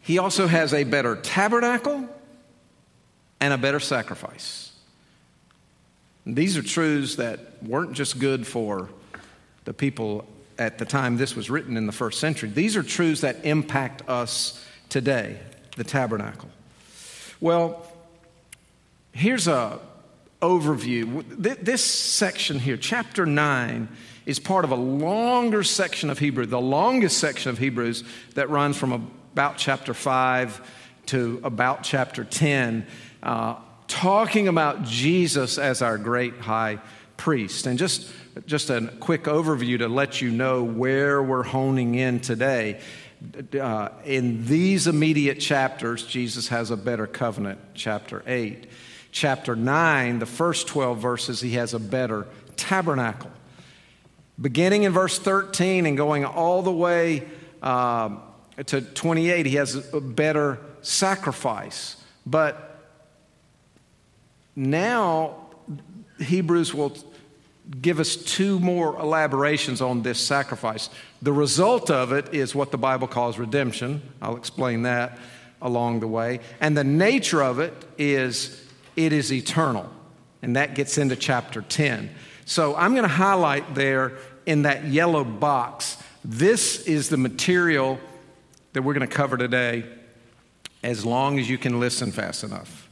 he 0.01 0.19
also 0.19 0.47
has 0.47 0.75
a 0.75 0.85
better 0.85 1.17
tabernacle 1.17 2.09
and 3.41 3.55
a 3.55 3.59
better 3.59 3.81
sacrifice. 3.81 4.73
These 6.27 6.57
are 6.57 6.63
truths 6.63 7.17
that 7.17 7.63
weren't 7.63 7.93
just 7.93 8.19
good 8.19 8.47
for 8.47 8.89
the 9.65 9.73
people 9.73 10.27
at 10.59 10.79
the 10.79 10.85
time 10.85 11.17
this 11.17 11.37
was 11.37 11.51
written 11.51 11.77
in 11.77 11.87
the 11.87 11.93
first 11.93 12.21
century. 12.21 12.49
These 12.49 12.77
are 12.77 12.83
truths 12.83 13.21
that 13.21 13.45
impact 13.45 14.09
us 14.09 14.65
today, 14.89 15.39
the 15.77 15.85
tabernacle. 15.85 16.49
Well, 17.41 17.91
here's 19.13 19.49
a, 19.49 19.79
overview. 20.43 21.25
This 21.39 21.85
section 21.85 22.59
here, 22.59 22.77
chapter 22.77 23.27
9, 23.27 23.89
is 24.27 24.41
part 24.41 24.65
of 24.65 24.73
a 24.73 24.77
longer 24.77 25.63
section 25.63 26.11
of 26.11 26.19
Hebrew, 26.19 26.45
the 26.47 26.61
longest 26.61 27.19
section 27.19 27.51
of 27.51 27.59
Hebrews 27.59 28.03
that 28.35 28.51
runs 28.51 28.77
from 28.77 28.93
about 28.93 29.57
chapter 29.57 29.95
5 29.95 30.73
to 31.07 31.41
about 31.45 31.85
chapter 31.85 32.25
10, 32.25 32.87
uh, 33.23 33.57
talking 33.87 34.49
about 34.49 34.83
Jesus 34.83 35.59
as 35.59 35.81
our 35.81 35.97
great 35.97 36.39
high 36.39 36.81
priest. 37.17 37.67
And 37.67 37.79
just, 37.79 38.11
just 38.47 38.69
a 38.69 38.89
quick 38.99 39.25
overview 39.25 39.79
to 39.79 39.89
let 39.89 40.21
you 40.21 40.31
know 40.31 40.65
where 40.65 41.23
we're 41.23 41.45
honing 41.45 41.95
in 41.95 42.19
today. 42.19 42.81
Uh, 43.59 43.91
in 44.05 44.45
these 44.47 44.89
immediate 44.89 45.39
chapters, 45.41 46.05
Jesus 46.05 46.49
has 46.49 46.73
a 46.73 46.77
better 46.77 47.07
covenant, 47.07 47.61
chapter 47.75 48.23
8. 48.27 48.67
Chapter 49.13 49.57
9, 49.57 50.19
the 50.19 50.27
first 50.27 50.67
12 50.67 50.99
verses, 50.99 51.41
he 51.41 51.53
has 51.53 51.73
a 51.73 51.79
better 51.79 52.27
tabernacle. 52.57 53.31
Beginning 54.41 54.83
in 54.83 54.93
verse 54.93 55.19
13 55.19 55.87
and 55.87 55.97
going 55.97 56.25
all 56.25 56.63
the 56.63 56.73
way 56.73 57.27
um, 57.63 58.21
to 58.67 58.81
28, 58.81 59.47
he 59.47 59.57
has 59.57 59.93
a 59.95 60.01
better 60.01 60.59
sacrifice. 60.83 61.97
But 62.27 62.81
now, 64.55 65.37
Hebrews 66.19 66.75
will 66.75 66.97
give 67.81 67.99
us 67.99 68.17
two 68.17 68.61
more 68.61 68.99
elaborations 68.99 69.81
on 69.81 70.03
this 70.03 70.21
sacrifice. 70.21 70.89
The 71.21 71.33
result 71.33 71.91
of 71.91 72.13
it 72.13 72.33
is 72.33 72.55
what 72.55 72.71
the 72.71 72.79
Bible 72.79 73.09
calls 73.09 73.39
redemption. 73.39 74.03
I'll 74.23 74.37
explain 74.37 74.83
that 74.83 75.19
along 75.61 76.01
the 76.01 76.07
way. 76.07 76.41
And 76.61 76.77
the 76.77 76.85
nature 76.85 77.43
of 77.43 77.59
it 77.59 77.75
is 77.99 78.65
it 78.95 79.13
is 79.13 79.33
eternal. 79.33 79.91
And 80.43 80.57
that 80.57 80.75
gets 80.75 80.97
into 80.99 81.17
chapter 81.17 81.63
10. 81.63 82.11
So 82.45 82.77
I'm 82.77 82.93
going 82.93 83.03
to 83.03 83.09
highlight 83.09 83.75
there 83.75 84.19
in 84.47 84.63
that 84.63 84.85
yellow 84.85 85.25
box. 85.25 85.99
This 86.25 86.87
is 86.87 87.09
the 87.09 87.17
material 87.17 87.99
that 88.73 88.83
we're 88.83 88.95
going 88.95 89.07
to 89.07 89.15
cover 89.15 89.37
today 89.37 89.85
as 90.83 91.05
long 91.05 91.39
as 91.39 91.51
you 91.51 91.59
can 91.59 91.81
listen 91.81 92.13
fast 92.13 92.45
enough. 92.45 92.89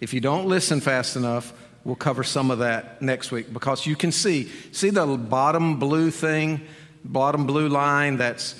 If 0.00 0.14
you 0.14 0.20
don't 0.20 0.46
listen 0.46 0.80
fast 0.80 1.16
enough, 1.16 1.52
we'll 1.84 1.96
cover 1.96 2.22
some 2.22 2.50
of 2.50 2.58
that 2.58 3.00
next 3.00 3.30
week 3.30 3.52
because 3.52 3.86
you 3.86 3.96
can 3.96 4.12
see 4.12 4.50
see 4.72 4.90
the 4.90 5.06
bottom 5.06 5.78
blue 5.78 6.10
thing, 6.10 6.62
bottom 7.04 7.46
blue 7.46 7.68
line 7.68 8.16
that's 8.16 8.54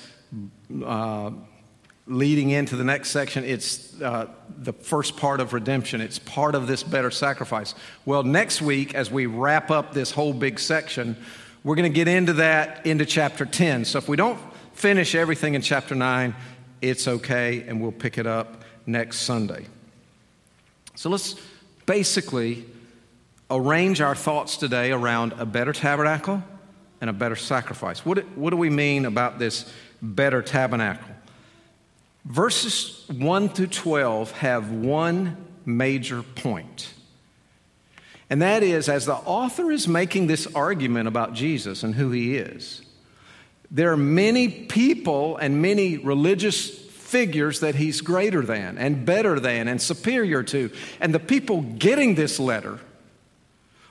uh, 0.85 1.31
leading 2.07 2.51
into 2.51 2.75
the 2.75 2.83
next 2.83 3.09
section. 3.09 3.43
It's 3.43 3.99
uh, 4.01 4.27
the 4.57 4.73
first 4.73 5.17
part 5.17 5.39
of 5.39 5.53
redemption. 5.53 6.01
It's 6.01 6.19
part 6.19 6.55
of 6.55 6.67
this 6.67 6.83
better 6.83 7.11
sacrifice. 7.11 7.75
Well, 8.05 8.23
next 8.23 8.61
week 8.61 8.95
as 8.95 9.11
we 9.11 9.25
wrap 9.25 9.71
up 9.71 9.93
this 9.93 10.11
whole 10.11 10.33
big 10.33 10.59
section, 10.59 11.17
we're 11.67 11.75
going 11.75 11.91
to 11.91 11.93
get 11.93 12.07
into 12.07 12.31
that 12.31 12.85
into 12.85 13.05
chapter 13.05 13.45
10. 13.45 13.83
So 13.83 13.97
if 13.97 14.07
we 14.07 14.15
don't 14.15 14.39
finish 14.71 15.13
everything 15.15 15.53
in 15.53 15.61
chapter 15.61 15.95
9, 15.95 16.33
it's 16.81 17.09
okay, 17.09 17.65
and 17.67 17.81
we'll 17.81 17.91
pick 17.91 18.17
it 18.17 18.25
up 18.25 18.63
next 18.85 19.23
Sunday. 19.23 19.65
So 20.95 21.09
let's 21.09 21.35
basically 21.85 22.63
arrange 23.51 23.99
our 23.99 24.15
thoughts 24.15 24.55
today 24.55 24.93
around 24.93 25.33
a 25.33 25.45
better 25.45 25.73
tabernacle 25.73 26.41
and 27.01 27.09
a 27.09 27.13
better 27.13 27.35
sacrifice. 27.35 28.05
What, 28.05 28.25
what 28.37 28.51
do 28.51 28.55
we 28.55 28.69
mean 28.69 29.05
about 29.05 29.37
this 29.37 29.69
better 30.01 30.41
tabernacle? 30.41 31.13
Verses 32.23 33.03
1 33.09 33.49
through 33.49 33.67
12 33.67 34.31
have 34.31 34.71
one 34.71 35.35
major 35.65 36.23
point. 36.23 36.93
And 38.29 38.41
that 38.41 38.61
is, 38.63 38.89
as 38.89 39.05
the 39.05 39.15
author 39.15 39.71
is 39.71 39.87
making 39.87 40.27
this 40.27 40.47
argument 40.53 41.07
about 41.07 41.33
Jesus 41.33 41.83
and 41.83 41.95
who 41.95 42.11
he 42.11 42.37
is, 42.37 42.81
there 43.71 43.91
are 43.91 43.97
many 43.97 44.47
people 44.49 45.37
and 45.37 45.61
many 45.61 45.97
religious 45.97 46.69
figures 46.69 47.61
that 47.61 47.75
he's 47.75 48.01
greater 48.01 48.41
than 48.41 48.77
and 48.77 49.05
better 49.05 49.39
than 49.39 49.67
and 49.67 49.81
superior 49.81 50.43
to. 50.43 50.69
And 50.99 51.13
the 51.13 51.19
people 51.19 51.61
getting 51.61 52.15
this 52.15 52.39
letter 52.39 52.79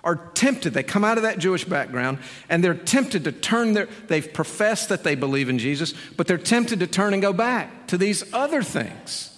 are 0.05 0.17
tempted. 0.17 0.73
They 0.73 0.83
come 0.83 1.05
out 1.05 1.17
of 1.17 1.25
that 1.25 1.39
Jewish 1.39 1.65
background 1.65 2.19
and 2.49 2.63
they're 2.63 2.75
tempted 2.75 3.25
to 3.25 3.33
turn 3.33 3.73
their, 3.73 3.89
they've 4.07 4.33
professed 4.33 4.91
that 4.91 5.03
they 5.03 5.15
believe 5.15 5.49
in 5.49 5.59
Jesus, 5.59 5.95
but 6.17 6.27
they're 6.27 6.39
tempted 6.39 6.81
to 6.81 6.87
turn 6.87 7.13
and 7.13 7.23
go 7.23 7.33
back 7.33 7.89
to 7.89 7.99
these 7.99 8.33
other 8.33 8.63
things. 8.63 9.36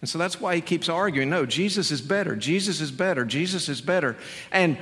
And 0.00 0.08
so 0.08 0.18
that's 0.18 0.40
why 0.40 0.54
he 0.54 0.60
keeps 0.60 0.88
arguing 0.88 1.28
no, 1.30 1.44
Jesus 1.46 1.90
is 1.90 2.00
better, 2.00 2.36
Jesus 2.36 2.80
is 2.80 2.90
better, 2.90 3.24
Jesus 3.24 3.68
is 3.68 3.80
better. 3.80 4.16
And 4.50 4.78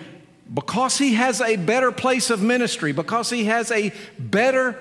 because 0.53 0.99
he 0.99 1.15
has 1.15 1.41
a 1.41 1.57
better 1.57 1.93
place 1.93 2.31
of 2.31 2.43
ministry, 2.43 2.93
because 2.93 3.31
he 3.31 3.45
has 3.45 3.71
a 3.71 3.93
better 4.19 4.81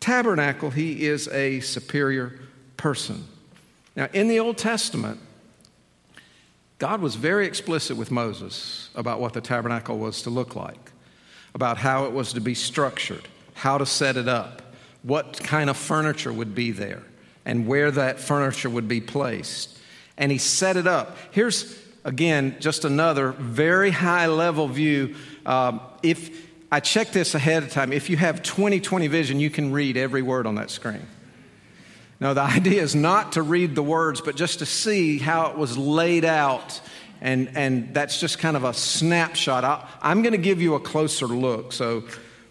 tabernacle, 0.00 0.70
he 0.70 1.06
is 1.06 1.28
a 1.28 1.60
superior 1.60 2.38
person. 2.76 3.24
Now, 3.96 4.08
in 4.12 4.28
the 4.28 4.40
Old 4.40 4.58
Testament, 4.58 5.20
God 6.78 7.00
was 7.00 7.14
very 7.14 7.46
explicit 7.46 7.96
with 7.96 8.10
Moses 8.10 8.90
about 8.94 9.20
what 9.20 9.32
the 9.32 9.40
tabernacle 9.40 9.98
was 9.98 10.22
to 10.22 10.30
look 10.30 10.56
like, 10.56 10.92
about 11.54 11.78
how 11.78 12.06
it 12.06 12.12
was 12.12 12.32
to 12.32 12.40
be 12.40 12.54
structured, 12.54 13.28
how 13.54 13.78
to 13.78 13.86
set 13.86 14.16
it 14.16 14.28
up, 14.28 14.62
what 15.02 15.40
kind 15.40 15.70
of 15.70 15.76
furniture 15.76 16.32
would 16.32 16.54
be 16.54 16.72
there, 16.72 17.02
and 17.44 17.66
where 17.66 17.90
that 17.90 18.20
furniture 18.20 18.70
would 18.70 18.88
be 18.88 19.00
placed. 19.00 19.78
And 20.16 20.30
he 20.30 20.38
set 20.38 20.76
it 20.76 20.86
up. 20.86 21.16
Here's, 21.30 21.78
again, 22.04 22.56
just 22.60 22.84
another 22.84 23.32
very 23.32 23.90
high 23.90 24.26
level 24.26 24.68
view. 24.68 25.16
Um, 25.44 25.80
if 26.02 26.46
I 26.70 26.80
check 26.80 27.12
this 27.12 27.34
ahead 27.34 27.62
of 27.62 27.70
time, 27.70 27.92
if 27.92 28.10
you 28.10 28.16
have 28.16 28.42
20 28.42 28.80
20 28.80 29.06
vision, 29.08 29.40
you 29.40 29.50
can 29.50 29.72
read 29.72 29.96
every 29.96 30.22
word 30.22 30.46
on 30.46 30.56
that 30.56 30.70
screen. 30.70 31.06
Now, 32.20 32.32
the 32.32 32.40
idea 32.42 32.82
is 32.82 32.94
not 32.94 33.32
to 33.32 33.42
read 33.42 33.74
the 33.74 33.82
words, 33.82 34.20
but 34.20 34.36
just 34.36 34.60
to 34.60 34.66
see 34.66 35.18
how 35.18 35.50
it 35.50 35.58
was 35.58 35.76
laid 35.76 36.24
out. 36.24 36.80
And, 37.20 37.56
and 37.56 37.94
that's 37.94 38.20
just 38.20 38.38
kind 38.38 38.56
of 38.56 38.64
a 38.64 38.74
snapshot. 38.74 39.64
I, 39.64 40.10
am 40.10 40.22
going 40.22 40.32
to 40.32 40.38
give 40.38 40.60
you 40.60 40.74
a 40.74 40.80
closer 40.80 41.26
look, 41.26 41.72
so 41.72 42.04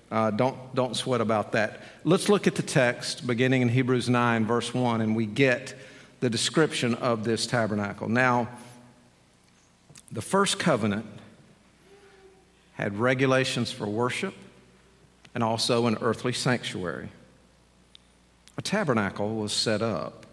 uh, 0.09 0.31
don't, 0.31 0.57
don't 0.73 0.95
sweat 0.95 1.21
about 1.21 1.51
that. 1.51 1.81
Let's 2.05 2.27
look 2.27 2.47
at 2.47 2.55
the 2.55 2.63
text 2.63 3.25
beginning 3.25 3.61
in 3.61 3.69
Hebrews 3.69 4.09
9, 4.09 4.45
verse 4.45 4.73
1, 4.73 4.99
and 4.99 5.15
we 5.15 5.25
get 5.25 5.73
the 6.19 6.29
description 6.29 6.95
of 6.95 7.23
this 7.23 7.47
tabernacle. 7.47 8.09
Now, 8.09 8.49
the 10.11 10.21
first 10.21 10.59
covenant 10.59 11.05
had 12.73 12.97
regulations 12.97 13.71
for 13.71 13.87
worship 13.87 14.33
and 15.33 15.43
also 15.43 15.87
an 15.87 15.97
earthly 16.01 16.33
sanctuary 16.33 17.09
a 18.57 18.61
tabernacle 18.61 19.35
was 19.35 19.51
set 19.51 19.81
up. 19.81 20.25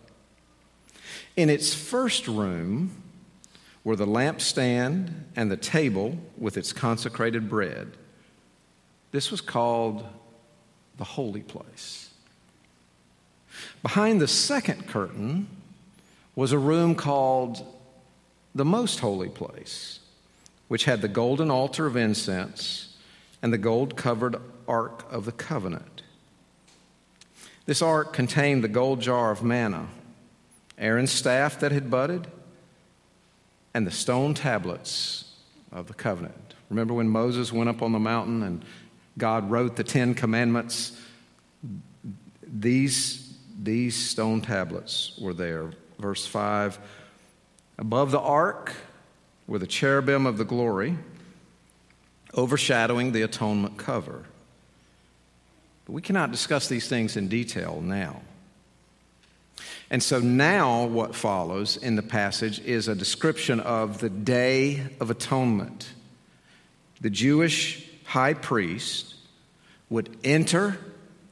In 1.37 1.49
its 1.49 1.73
first 1.73 2.29
room 2.29 3.03
were 3.83 3.97
the 3.97 4.07
lampstand 4.07 5.11
and 5.37 5.51
the 5.51 5.57
table 5.57 6.19
with 6.37 6.57
its 6.57 6.73
consecrated 6.73 7.49
bread. 7.49 7.97
This 9.13 9.31
was 9.31 9.41
called 9.41 10.05
the 11.01 11.05
holy 11.05 11.41
place. 11.41 12.11
Behind 13.83 14.21
the 14.21 14.29
second 14.29 14.87
curtain 14.87 15.49
was 16.37 16.53
a 16.53 16.59
room 16.59 16.95
called 16.95 17.67
the 18.55 18.67
most 18.67 19.01
holy 19.01 19.31
place, 19.31 20.01
which 20.69 20.85
had 20.85 21.01
the 21.01 21.09
golden 21.09 21.51
altar 21.51 21.87
of 21.87 21.97
incense 21.97 22.99
and 23.41 23.51
the 23.51 23.59
gold 23.59 23.97
covered 23.97 24.37
ark 24.69 25.07
of 25.11 25.25
the 25.25 25.33
covenant. 25.33 26.03
This 27.65 27.81
ark 27.81 28.13
contained 28.13 28.63
the 28.63 28.69
gold 28.69 29.01
jar 29.01 29.31
of 29.31 29.43
manna, 29.43 29.89
Aaron's 30.77 31.13
staff 31.13 31.59
that 31.61 31.73
had 31.73 31.91
budded, 31.91 32.27
and 33.73 33.87
the 33.87 33.91
stone 33.91 34.35
tablets 34.35 35.33
of 35.73 35.87
the 35.87 35.95
covenant. 35.95 36.55
Remember 36.69 36.93
when 36.93 37.09
Moses 37.09 37.55
went 37.55 37.71
up 37.71 37.81
on 37.81 37.93
the 37.93 37.99
mountain 37.99 38.43
and 38.43 38.63
God 39.21 39.51
wrote 39.51 39.77
the 39.77 39.85
Ten 39.85 40.15
Commandments? 40.15 40.99
These, 42.43 43.39
these 43.63 43.95
stone 43.95 44.41
tablets 44.41 45.17
were 45.21 45.35
there. 45.35 45.71
Verse 46.01 46.27
5 46.27 46.79
Above 47.79 48.11
the 48.11 48.21
ark 48.21 48.73
were 49.47 49.59
the 49.59 49.67
cherubim 49.67 50.27
of 50.27 50.39
the 50.39 50.45
glory, 50.45 50.97
overshadowing 52.35 53.13
the 53.13 53.23
atonement 53.23 53.77
cover. 53.77 54.25
But 55.85 55.93
we 55.93 56.03
cannot 56.03 56.33
discuss 56.33 56.69
these 56.69 56.89
things 56.89 57.17
in 57.17 57.29
detail 57.29 57.81
now. 57.81 58.23
And 59.91 60.03
so 60.03 60.21
now, 60.21 60.85
what 60.85 61.17
follows 61.17 61.77
in 61.77 61.97
the 61.97 62.03
passage 62.03 62.61
is 62.61 62.87
a 62.87 62.95
description 62.95 63.61
of 63.61 63.99
the 63.99 64.09
Day 64.09 64.87
of 65.01 65.11
Atonement. 65.11 65.93
The 67.01 67.11
Jewish 67.11 67.91
high 68.05 68.35
priest 68.35 69.10
would 69.91 70.17
enter 70.25 70.79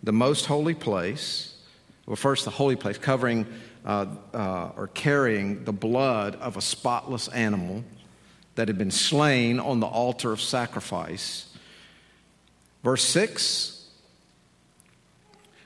the 0.03 0.13
most 0.13 0.47
holy 0.47 0.75
place, 0.75 1.55
well, 2.07 2.17
first 2.17 2.45
the 2.45 2.51
holy 2.51 2.77
place, 2.77 2.99
covering 2.99 3.47
uh, 3.85 4.07
uh, 4.35 4.71
or 4.77 4.89
carrying 4.89 5.65
the 5.65 5.73
blood 5.73 6.37
of 6.37 6.57
a 6.57 6.61
spotless 6.61 7.29
animal. 7.29 7.85
that 8.57 8.67
had 8.67 8.77
been 8.77 8.91
slain 8.91 9.61
on 9.61 9.79
the 9.79 9.87
altar 9.87 10.33
of 10.33 10.41
sacrifice. 10.41 11.47
Verse 12.83 13.05
6 13.05 13.87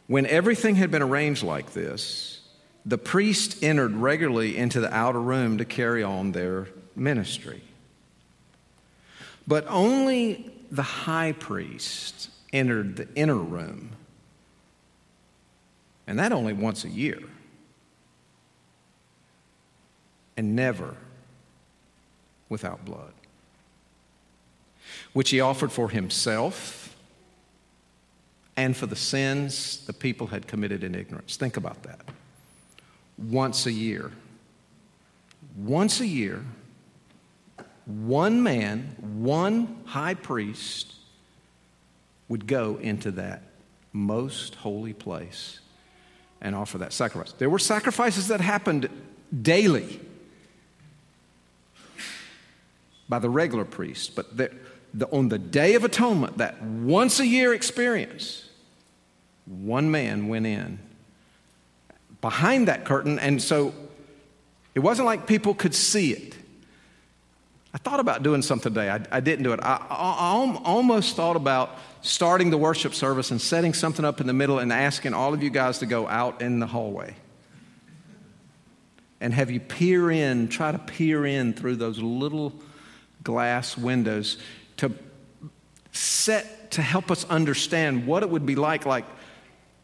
When 0.06 0.26
everything 0.26 0.74
had 0.74 0.90
been 0.90 1.00
arranged 1.00 1.42
like 1.42 1.72
this, 1.72 2.40
the 2.84 2.98
priest 2.98 3.62
entered 3.62 3.92
regularly 3.94 4.58
into 4.58 4.80
the 4.80 4.92
outer 4.94 5.20
room 5.20 5.56
to 5.58 5.64
carry 5.64 6.02
on 6.02 6.32
their 6.32 6.68
ministry. 6.94 7.62
But 9.46 9.66
only 9.68 10.50
the 10.70 10.82
high 10.82 11.32
priest 11.32 12.28
entered 12.52 12.96
the 12.96 13.08
inner 13.14 13.36
room, 13.36 13.90
and 16.06 16.18
that 16.18 16.32
only 16.32 16.52
once 16.52 16.84
a 16.84 16.88
year, 16.88 17.20
and 20.36 20.54
never 20.54 20.96
without 22.48 22.84
blood, 22.84 23.12
which 25.12 25.30
he 25.30 25.40
offered 25.40 25.72
for 25.72 25.88
himself 25.88 26.94
and 28.56 28.76
for 28.76 28.86
the 28.86 28.96
sins 28.96 29.84
the 29.86 29.92
people 29.92 30.26
had 30.26 30.46
committed 30.46 30.84
in 30.84 30.94
ignorance. 30.94 31.36
Think 31.36 31.56
about 31.56 31.82
that. 31.84 32.00
Once 33.16 33.66
a 33.66 33.72
year. 33.72 34.12
Once 35.56 36.00
a 36.00 36.06
year, 36.06 36.44
one 37.86 38.42
man, 38.42 38.94
one 39.00 39.82
high 39.86 40.14
priest 40.14 40.94
would 42.28 42.46
go 42.46 42.78
into 42.80 43.10
that 43.12 43.42
most 43.92 44.54
holy 44.56 44.92
place 44.92 45.60
and 46.40 46.54
offer 46.54 46.78
that 46.78 46.92
sacrifice. 46.92 47.32
There 47.32 47.50
were 47.50 47.58
sacrifices 47.58 48.28
that 48.28 48.40
happened 48.40 48.88
daily 49.42 50.00
by 53.08 53.18
the 53.18 53.30
regular 53.30 53.64
priest, 53.64 54.16
but 54.16 54.36
the, 54.36 54.50
on 55.10 55.28
the 55.28 55.38
Day 55.38 55.74
of 55.74 55.84
Atonement, 55.84 56.38
that 56.38 56.62
once 56.62 57.20
a 57.20 57.26
year 57.26 57.52
experience, 57.54 58.48
one 59.46 59.90
man 59.90 60.28
went 60.28 60.46
in 60.46 60.78
behind 62.20 62.68
that 62.68 62.84
curtain, 62.84 63.18
and 63.18 63.42
so 63.42 63.74
it 64.74 64.80
wasn't 64.80 65.06
like 65.06 65.26
people 65.26 65.54
could 65.54 65.74
see 65.74 66.12
it. 66.12 66.34
I 67.74 67.78
thought 67.78 68.00
about 68.00 68.22
doing 68.22 68.42
something 68.42 68.72
today. 68.72 68.90
I, 68.90 69.00
I 69.10 69.20
didn't 69.20 69.44
do 69.44 69.52
it. 69.52 69.60
I, 69.62 69.84
I, 69.88 69.94
I, 69.94 70.56
almost 70.64 71.16
thought 71.16 71.36
about 71.36 71.78
starting 72.02 72.50
the 72.50 72.58
worship 72.58 72.94
service 72.94 73.30
and 73.30 73.40
setting 73.40 73.72
something 73.72 74.04
up 74.04 74.20
in 74.20 74.26
the 74.26 74.32
middle 74.32 74.58
and 74.58 74.72
asking 74.72 75.14
all 75.14 75.32
of 75.32 75.42
you 75.42 75.50
guys 75.50 75.78
to 75.78 75.86
go 75.86 76.06
out 76.08 76.42
in 76.42 76.58
the 76.60 76.66
hallway 76.66 77.14
and 79.20 79.32
have 79.32 79.50
you 79.50 79.60
peer 79.60 80.10
in, 80.10 80.48
try 80.48 80.72
to 80.72 80.78
peer 80.78 81.24
in 81.24 81.54
through 81.54 81.76
those 81.76 81.98
little 81.98 82.52
glass 83.22 83.78
windows 83.78 84.36
to 84.76 84.92
set 85.92 86.72
to 86.72 86.82
help 86.82 87.10
us 87.10 87.24
understand 87.26 88.06
what 88.06 88.24
it 88.24 88.30
would 88.30 88.44
be 88.44 88.56
like. 88.56 88.84
Like 88.84 89.04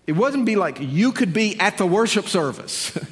it 0.09 0.13
wouldn't 0.13 0.45
be 0.45 0.57
like 0.57 0.79
you 0.81 1.13
could 1.13 1.33
be 1.33 1.59
at 1.61 1.79
the 1.79 1.87
worship 1.87 2.27
service. 2.27 2.99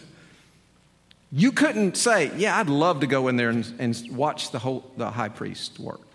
You 1.32 1.50
couldn't 1.50 1.96
say, 1.96 2.30
Yeah, 2.36 2.56
I'd 2.56 2.70
love 2.70 3.00
to 3.00 3.06
go 3.06 3.26
in 3.28 3.36
there 3.36 3.50
and, 3.50 3.66
and 3.78 4.16
watch 4.16 4.52
the, 4.52 4.60
whole, 4.60 4.88
the 4.96 5.10
high 5.10 5.28
priest 5.28 5.78
work. 5.78 6.05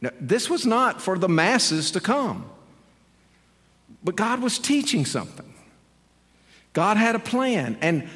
Now, 0.00 0.10
this 0.20 0.48
was 0.48 0.64
not 0.64 1.02
for 1.02 1.18
the 1.18 1.28
masses 1.28 1.90
to 1.92 2.00
come, 2.00 2.48
but 4.02 4.16
God 4.16 4.40
was 4.40 4.58
teaching 4.58 5.04
something. 5.04 5.52
God 6.72 6.96
had 6.96 7.14
a 7.14 7.18
plan, 7.18 7.76
and 7.80 8.08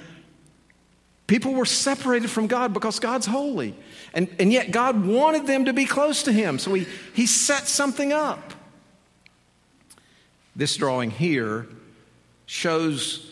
people 1.26 1.52
were 1.52 1.66
separated 1.66 2.30
from 2.30 2.46
God 2.46 2.72
because 2.72 3.00
God's 3.00 3.26
holy. 3.26 3.74
And, 4.14 4.34
and 4.38 4.52
yet, 4.52 4.70
God 4.70 5.04
wanted 5.04 5.46
them 5.46 5.66
to 5.66 5.72
be 5.72 5.84
close 5.84 6.22
to 6.22 6.32
Him, 6.32 6.58
so 6.58 6.72
He, 6.72 6.86
he 7.12 7.26
set 7.26 7.66
something 7.66 8.12
up. 8.12 8.54
This 10.56 10.76
drawing 10.76 11.10
here 11.10 11.66
shows 12.46 13.30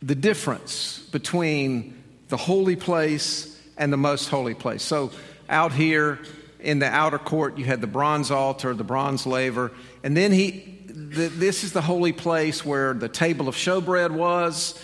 the 0.00 0.14
difference 0.14 0.98
between 1.12 2.02
the 2.28 2.36
holy 2.36 2.76
place 2.76 3.60
and 3.76 3.92
the 3.92 3.96
most 3.98 4.28
holy 4.28 4.54
place. 4.54 4.82
So, 4.82 5.12
out 5.48 5.72
here 5.72 6.20
in 6.64 6.78
the 6.78 6.86
outer 6.86 7.18
court, 7.18 7.58
you 7.58 7.64
had 7.64 7.80
the 7.80 7.86
bronze 7.86 8.30
altar, 8.30 8.74
the 8.74 8.84
bronze 8.84 9.26
laver, 9.26 9.70
and 10.02 10.16
then 10.16 10.32
he, 10.32 10.78
the, 10.86 11.28
this 11.28 11.62
is 11.62 11.72
the 11.72 11.82
holy 11.82 12.12
place 12.12 12.64
where 12.64 12.94
the 12.94 13.08
table 13.08 13.48
of 13.48 13.54
showbread 13.54 14.10
was, 14.10 14.78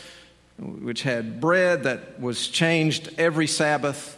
which 0.58 1.02
had 1.02 1.40
bread 1.40 1.84
that 1.84 2.20
was 2.20 2.48
changed 2.48 3.10
every 3.18 3.46
Sabbath, 3.46 4.16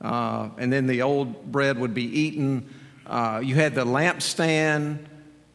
uh, 0.00 0.48
and 0.58 0.72
then 0.72 0.86
the 0.86 1.02
old 1.02 1.50
bread 1.50 1.78
would 1.78 1.94
be 1.94 2.20
eaten. 2.20 2.68
Uh, 3.06 3.40
you 3.42 3.54
had 3.54 3.74
the 3.74 3.84
lampstand 3.84 4.98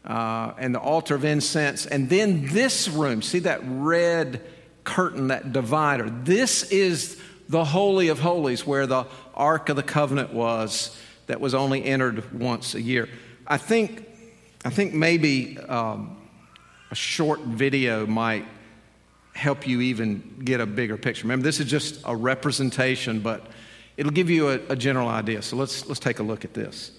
uh, 0.05 0.53
and 0.57 0.74
the 0.74 0.80
altar 0.80 1.16
of 1.16 1.26
incense, 1.26 1.86
and 1.86 2.10
then 2.10 2.47
this 2.47 2.88
room. 2.88 3.22
See 3.22 3.39
that 3.39 3.60
red 3.64 4.41
curtain, 4.84 5.28
that 5.28 5.51
divider. 5.51 6.10
This 6.10 6.64
is 6.72 7.22
the 7.49 7.66
Holy 7.66 8.07
of 8.07 8.20
Holies 8.20 8.66
where 8.66 8.88
the 8.88 9.05
Ark 9.34 9.70
of 9.70 9.76
the 9.76 9.84
Covenant 9.84 10.34
was, 10.34 10.97
that 11.30 11.39
was 11.39 11.53
only 11.53 11.86
entered 11.86 12.34
once 12.34 12.73
a 12.73 12.82
year. 12.82 13.07
I 13.45 13.57
think, 13.57 14.03
I 14.65 14.71
think 14.71 14.95
maybe 14.95 15.59
um, 15.59 16.17
a 16.89 16.95
short 16.95 17.41
video 17.41 18.07
might 18.07 18.45
help 19.34 19.67
you 19.67 19.80
even 19.80 20.41
get 20.43 20.59
a 20.59 20.65
bigger 20.65 20.97
picture. 20.97 21.25
Remember, 21.25 21.43
this 21.43 21.59
is 21.59 21.67
just 21.67 22.01
a 22.05 22.15
representation, 22.15 23.19
but 23.19 23.45
it'll 23.95 24.11
give 24.11 24.32
you 24.32 24.49
a, 24.49 24.59
a 24.69 24.75
general 24.75 25.07
idea. 25.07 25.43
So 25.43 25.55
let's, 25.55 25.86
let's 25.86 25.99
take 25.99 26.17
a 26.17 26.23
look 26.23 26.43
at 26.45 26.55
this. 26.55 26.99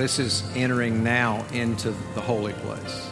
This 0.00 0.18
is 0.18 0.42
entering 0.56 1.04
now 1.04 1.44
into 1.52 1.90
the 2.14 2.20
holy 2.22 2.54
place. 2.54 3.09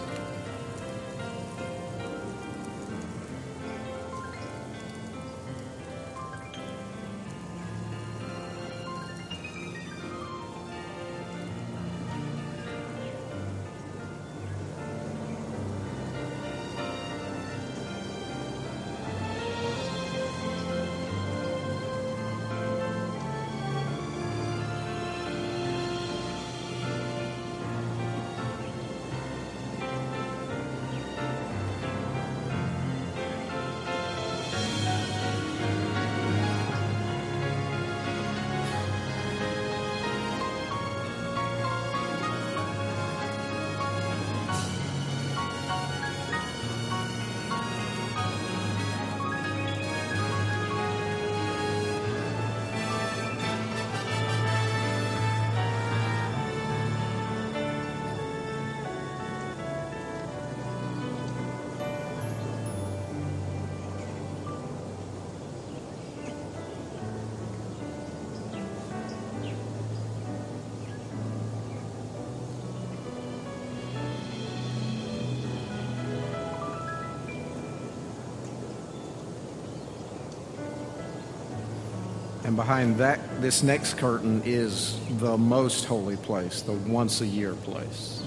Behind 82.59 82.96
that, 82.96 83.20
this 83.40 83.62
next 83.62 83.98
curtain 83.98 84.42
is 84.44 84.98
the 85.20 85.38
most 85.38 85.84
holy 85.84 86.16
place, 86.16 86.61
the 86.62 86.72
once 86.72 87.20
a 87.20 87.26
year 87.26 87.54
place. 87.54 88.20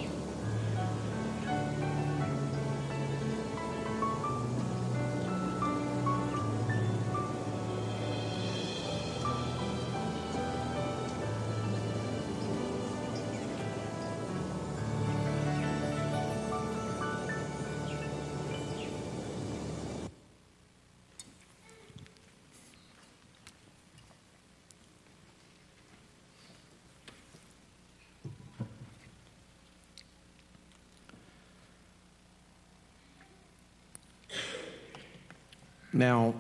Now, 36.02 36.34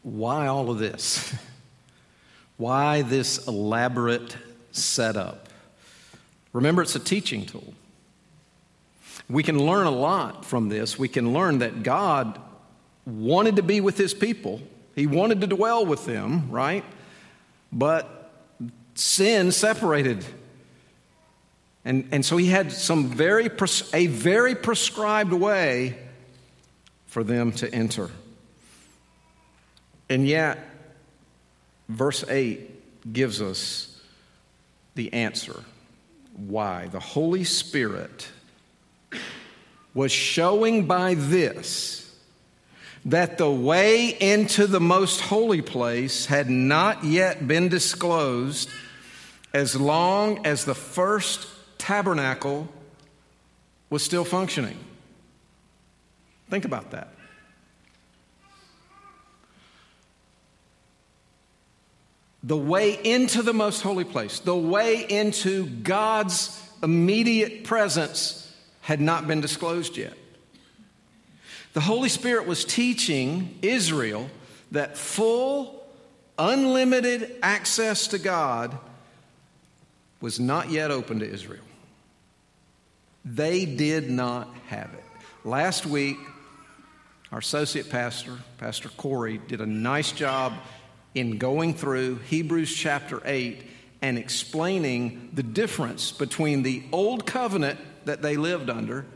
why 0.00 0.46
all 0.46 0.70
of 0.70 0.78
this? 0.78 1.34
why 2.56 3.02
this 3.02 3.46
elaborate 3.46 4.38
setup? 4.70 5.50
Remember, 6.54 6.80
it's 6.80 6.96
a 6.96 6.98
teaching 6.98 7.44
tool. 7.44 7.74
We 9.28 9.42
can 9.42 9.58
learn 9.58 9.86
a 9.86 9.90
lot 9.90 10.46
from 10.46 10.70
this. 10.70 10.98
We 10.98 11.08
can 11.08 11.34
learn 11.34 11.58
that 11.58 11.82
God 11.82 12.40
wanted 13.04 13.56
to 13.56 13.62
be 13.62 13.82
with 13.82 13.98
his 13.98 14.14
people, 14.14 14.62
he 14.94 15.06
wanted 15.06 15.42
to 15.42 15.46
dwell 15.46 15.84
with 15.84 16.06
them, 16.06 16.50
right? 16.50 16.84
But 17.70 18.30
sin 18.94 19.52
separated. 19.52 20.24
And, 21.84 22.08
and 22.12 22.24
so 22.24 22.38
he 22.38 22.46
had 22.46 22.72
some 22.72 23.08
very 23.08 23.50
a 23.92 24.06
very 24.06 24.54
prescribed 24.54 25.34
way 25.34 25.98
for 27.06 27.22
them 27.22 27.52
to 27.52 27.74
enter. 27.74 28.10
And 30.12 30.28
yet, 30.28 30.58
verse 31.88 32.22
8 32.28 33.14
gives 33.14 33.40
us 33.40 33.98
the 34.94 35.10
answer 35.14 35.64
why. 36.36 36.88
The 36.88 37.00
Holy 37.00 37.44
Spirit 37.44 38.28
was 39.94 40.12
showing 40.12 40.84
by 40.84 41.14
this 41.14 42.14
that 43.06 43.38
the 43.38 43.50
way 43.50 44.08
into 44.08 44.66
the 44.66 44.80
most 44.80 45.22
holy 45.22 45.62
place 45.62 46.26
had 46.26 46.50
not 46.50 47.04
yet 47.04 47.48
been 47.48 47.70
disclosed 47.70 48.68
as 49.54 49.80
long 49.80 50.44
as 50.44 50.66
the 50.66 50.74
first 50.74 51.48
tabernacle 51.78 52.68
was 53.88 54.02
still 54.02 54.26
functioning. 54.26 54.76
Think 56.50 56.66
about 56.66 56.90
that. 56.90 57.14
The 62.42 62.56
way 62.56 62.92
into 63.02 63.42
the 63.42 63.52
most 63.52 63.82
holy 63.82 64.04
place, 64.04 64.40
the 64.40 64.56
way 64.56 65.06
into 65.08 65.66
God's 65.66 66.60
immediate 66.82 67.64
presence 67.64 68.52
had 68.80 69.00
not 69.00 69.28
been 69.28 69.40
disclosed 69.40 69.96
yet. 69.96 70.14
The 71.72 71.80
Holy 71.80 72.08
Spirit 72.08 72.46
was 72.46 72.64
teaching 72.64 73.58
Israel 73.62 74.28
that 74.72 74.98
full, 74.98 75.86
unlimited 76.38 77.36
access 77.42 78.08
to 78.08 78.18
God 78.18 78.76
was 80.20 80.40
not 80.40 80.70
yet 80.70 80.90
open 80.90 81.20
to 81.20 81.30
Israel. 81.30 81.62
They 83.24 83.64
did 83.64 84.10
not 84.10 84.52
have 84.66 84.92
it. 84.92 85.04
Last 85.44 85.86
week, 85.86 86.16
our 87.30 87.38
associate 87.38 87.88
pastor, 87.88 88.38
Pastor 88.58 88.88
Corey, 88.90 89.40
did 89.48 89.60
a 89.60 89.66
nice 89.66 90.12
job 90.12 90.52
in 91.14 91.38
going 91.38 91.74
through 91.74 92.16
Hebrews 92.16 92.74
chapter 92.74 93.20
8 93.24 93.62
and 94.00 94.18
explaining 94.18 95.30
the 95.32 95.42
difference 95.42 96.12
between 96.12 96.62
the 96.62 96.82
old 96.92 97.26
covenant 97.26 97.78
that 98.04 98.22
they 98.22 98.36
lived 98.36 98.68
under 98.68 99.06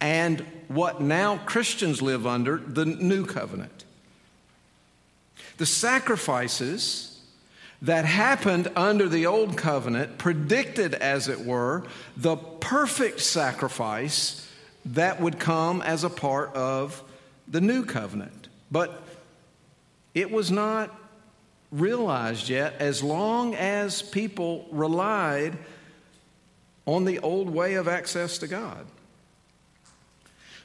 and 0.00 0.44
what 0.68 1.00
now 1.00 1.36
Christians 1.38 2.00
live 2.00 2.26
under, 2.26 2.56
the 2.56 2.86
new 2.86 3.26
covenant. 3.26 3.84
The 5.58 5.66
sacrifices 5.66 7.20
that 7.82 8.04
happened 8.04 8.70
under 8.76 9.08
the 9.08 9.26
old 9.26 9.56
covenant 9.56 10.16
predicted, 10.16 10.94
as 10.94 11.28
it 11.28 11.40
were, 11.40 11.84
the 12.16 12.36
perfect 12.36 13.20
sacrifice 13.20 14.48
that 14.86 15.20
would 15.20 15.38
come 15.38 15.82
as 15.82 16.04
a 16.04 16.10
part 16.10 16.54
of 16.54 17.02
the 17.48 17.60
new 17.60 17.84
covenant. 17.84 18.48
But 18.70 19.02
it 20.14 20.30
was 20.30 20.50
not 20.50 20.94
realized 21.70 22.48
yet 22.48 22.74
as 22.80 23.02
long 23.02 23.54
as 23.54 24.02
people 24.02 24.66
relied 24.70 25.56
on 26.86 27.04
the 27.04 27.18
old 27.20 27.48
way 27.48 27.74
of 27.74 27.86
access 27.86 28.38
to 28.38 28.48
God. 28.48 28.86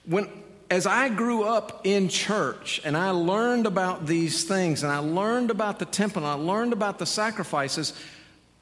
When, 0.06 0.30
as 0.70 0.88
I 0.88 1.10
grew 1.10 1.44
up 1.44 1.82
in 1.84 2.10
church 2.10 2.82
and 2.84 2.98
I 2.98 3.12
learned 3.12 3.68
about 3.68 4.06
these 4.08 4.44
things 4.44 4.84
and 4.84 4.92
I 4.92 5.00
learned 5.00 5.52
about 5.52 5.80
the 5.80 5.86
temple 5.86 6.24
and 6.24 6.28
I 6.28 6.34
learned 6.34 6.74
about 6.74 7.00
the 7.00 7.06
sacrifices, 7.06 7.94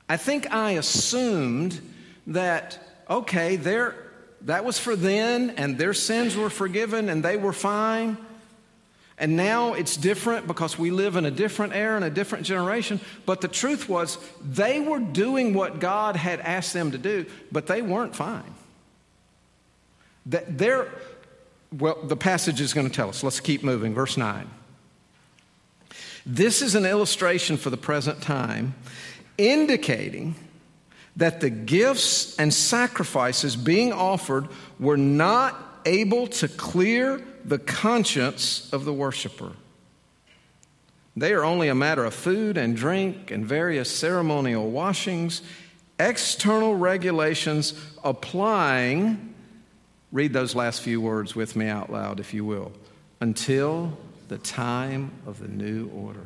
I 0.10 0.18
think 0.18 0.52
I 0.52 0.72
assumed 0.72 1.80
that, 2.28 2.80
okay, 3.10 3.56
there 3.56 3.96
that 4.42 4.66
was 4.66 4.78
for 4.78 4.96
then, 4.96 5.52
and 5.52 5.78
their 5.78 5.94
sins 5.94 6.36
were 6.36 6.50
forgiven, 6.50 7.08
and 7.08 7.24
they 7.24 7.38
were 7.38 7.54
fine. 7.54 8.18
And 9.24 9.38
now 9.38 9.72
it's 9.72 9.96
different 9.96 10.48
because 10.48 10.78
we 10.78 10.92
live 10.92 11.16
in 11.16 11.24
a 11.24 11.32
different 11.32 11.72
era 11.72 11.96
and 11.96 12.04
a 12.04 12.10
different 12.10 12.46
generation. 12.46 13.00
But 13.26 13.40
the 13.40 13.48
truth 13.48 13.88
was, 13.88 14.18
they 14.44 14.82
were 14.82 15.00
doing 15.00 15.54
what 15.54 15.80
God 15.80 16.18
had 16.18 16.42
asked 16.42 16.74
them 16.74 16.92
to 16.92 16.98
do, 16.98 17.26
but 17.50 17.66
they 17.66 17.82
weren't 17.82 18.18
fine. 18.18 18.54
That 20.26 20.58
they're, 20.58 20.90
well, 21.72 22.04
the 22.04 22.18
passage 22.18 22.60
is 22.60 22.74
going 22.74 22.90
to 22.90 22.94
tell 22.94 23.08
us. 23.08 23.24
Let's 23.24 23.40
keep 23.40 23.64
moving. 23.64 23.94
Verse 23.94 24.18
9. 24.18 24.46
This 26.26 26.62
is 26.62 26.76
an 26.76 26.86
illustration 26.86 27.56
for 27.56 27.70
the 27.70 27.78
present 27.78 28.22
time, 28.22 28.76
indicating 29.38 30.36
that 31.16 31.40
the 31.40 31.50
gifts 31.50 32.38
and 32.38 32.54
sacrifices 32.54 33.56
being 33.56 33.94
offered 33.94 34.50
were 34.82 34.98
not 34.98 35.58
able 35.86 36.28
to 36.28 36.50
clear 36.50 37.24
the 37.46 37.60
conscience 37.60 38.72
of 38.72 38.86
the 38.86 38.94
worshiper. 38.94 39.54
They 41.16 41.34
are 41.34 41.44
only 41.44 41.68
a 41.68 41.76
matter 41.76 42.06
of 42.06 42.14
food 42.14 42.58
and 42.58 42.76
drink 42.76 43.30
and 43.30 43.46
various 43.46 43.90
ceremonial 43.92 44.72
washings, 44.72 45.42
external 46.00 46.76
regulations 46.76 47.74
applying, 48.04 49.36
read 50.12 50.34
those 50.34 50.56
last 50.56 50.82
few 50.82 51.00
words 51.00 51.36
with 51.36 51.56
me 51.56 51.68
out 51.68 51.92
loud, 51.92 52.20
if 52.20 52.34
you 52.34 52.44
will, 52.44 52.72
until 53.22 53.96
the 54.28 54.40
time 54.40 55.12
of 55.28 55.40
the 55.40 55.48
new 55.48 55.90
order. 55.90 56.26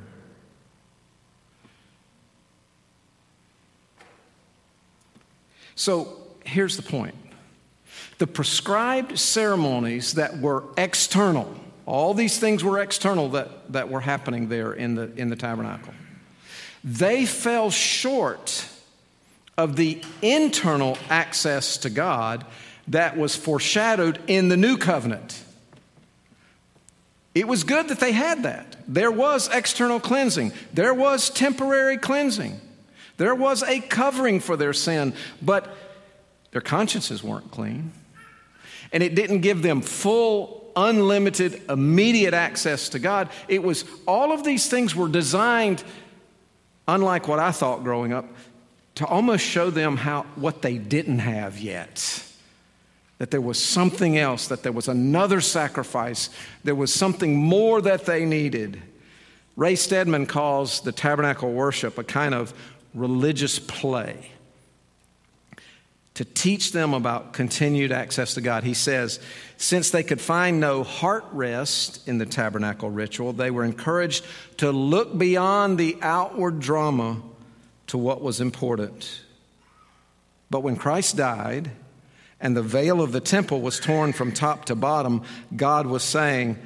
So 5.76 6.18
here's 6.44 6.76
the 6.76 6.84
point 6.84 7.14
the 8.18 8.28
prescribed 8.28 9.18
ceremonies 9.20 10.14
that 10.14 10.40
were 10.40 10.64
external, 10.78 11.54
all 11.86 12.14
these 12.14 12.40
things 12.40 12.64
were 12.64 12.80
external 12.80 13.30
that, 13.30 13.72
that 13.72 13.90
were 13.90 14.02
happening 14.02 14.50
there 14.50 14.74
in 14.74 14.96
the, 14.96 15.12
in 15.16 15.30
the 15.30 15.36
tabernacle. 15.36 15.94
They 16.84 17.26
fell 17.26 17.70
short 17.70 18.68
of 19.58 19.76
the 19.76 20.02
internal 20.22 20.98
access 21.10 21.78
to 21.78 21.90
God 21.90 22.46
that 22.90 23.18
was 23.18 23.36
foreshadowed 23.36 24.20
in 24.28 24.50
the 24.50 24.58
new 24.58 24.78
covenant. 24.78 25.44
It 27.36 27.48
was 27.48 27.64
good 27.64 27.90
that 27.90 28.00
they 28.00 28.14
had 28.14 28.44
that. 28.44 28.78
There 28.88 29.12
was 29.12 29.50
external 29.50 30.00
cleansing, 30.00 30.54
there 30.74 30.94
was 30.94 31.30
temporary 31.30 31.98
cleansing. 31.98 32.62
There 33.18 33.34
was 33.34 33.64
a 33.64 33.80
covering 33.80 34.40
for 34.40 34.56
their 34.56 34.74
sin, 34.74 35.14
but 35.42 35.76
their 36.52 36.62
consciences 36.62 37.24
weren't 37.24 37.50
clean. 37.50 37.92
And 38.92 39.04
it 39.04 39.16
didn't 39.16 39.42
give 39.42 39.62
them 39.62 39.82
full, 39.82 40.72
unlimited, 40.76 41.62
immediate 41.70 42.34
access 42.34 42.90
to 42.90 43.00
God. 43.00 43.30
It 43.48 43.64
was 43.64 43.86
all 44.08 44.32
of 44.32 44.44
these 44.44 44.70
things 44.70 44.96
were 44.96 45.10
designed, 45.10 45.84
unlike 46.88 47.28
what 47.28 47.40
I 47.40 47.52
thought 47.52 47.84
growing 47.84 48.14
up, 48.14 48.26
to 48.96 49.06
almost 49.06 49.46
show 49.46 49.70
them 49.70 49.98
how 49.98 50.24
what 50.36 50.62
they 50.62 50.78
didn't 50.78 51.20
have 51.20 51.60
yet. 51.60 52.24
That 53.18 53.32
there 53.32 53.42
was 53.42 53.62
something 53.62 54.18
else, 54.18 54.48
that 54.48 54.64
there 54.64 54.72
was 54.72 54.88
another 54.88 55.42
sacrifice, 55.42 56.30
there 56.64 56.76
was 56.76 56.94
something 56.94 57.36
more 57.36 57.82
that 57.82 58.06
they 58.06 58.26
needed. 58.26 58.82
Ray 59.56 59.76
Stedman 59.76 60.28
calls 60.28 60.82
the 60.82 60.92
tabernacle 60.92 61.52
worship 61.52 61.98
a 61.98 62.04
kind 62.04 62.36
of 62.36 62.54
religious 62.94 63.58
play 63.58 64.32
to 66.18 66.26
teach 66.26 66.72
them 66.72 66.96
about 66.96 67.32
continued 67.32 67.92
access 67.92 68.34
to 68.34 68.42
God. 68.42 68.64
He 68.64 68.74
says, 68.74 69.20
since 69.58 69.92
they 69.92 70.02
could 70.02 70.20
find 70.20 70.60
no 70.60 70.84
heart 70.84 71.26
rest 71.32 72.08
in 72.08 72.18
the 72.18 72.26
tabernacle 72.26 72.90
ritual, 72.90 73.34
they 73.34 73.52
were 73.52 73.64
encouraged 73.64 74.26
to 74.58 74.72
look 74.72 75.16
beyond 75.16 75.78
the 75.78 75.96
outward 76.02 76.60
drama 76.60 77.22
to 77.86 78.00
what 78.00 78.24
was 78.24 78.42
important. 78.42 79.22
But 80.50 80.62
when 80.62 80.76
Christ 80.76 81.18
died 81.18 81.70
and 82.42 82.58
the 82.58 82.64
veil 82.64 83.00
of 83.00 83.12
the 83.12 83.22
temple 83.22 83.62
was 83.62 83.80
torn 83.80 84.12
from 84.12 84.32
top 84.32 84.66
to 84.66 84.76
bottom, 84.76 85.22
God 85.56 85.86
was 85.86 86.02
saying, 86.02 86.58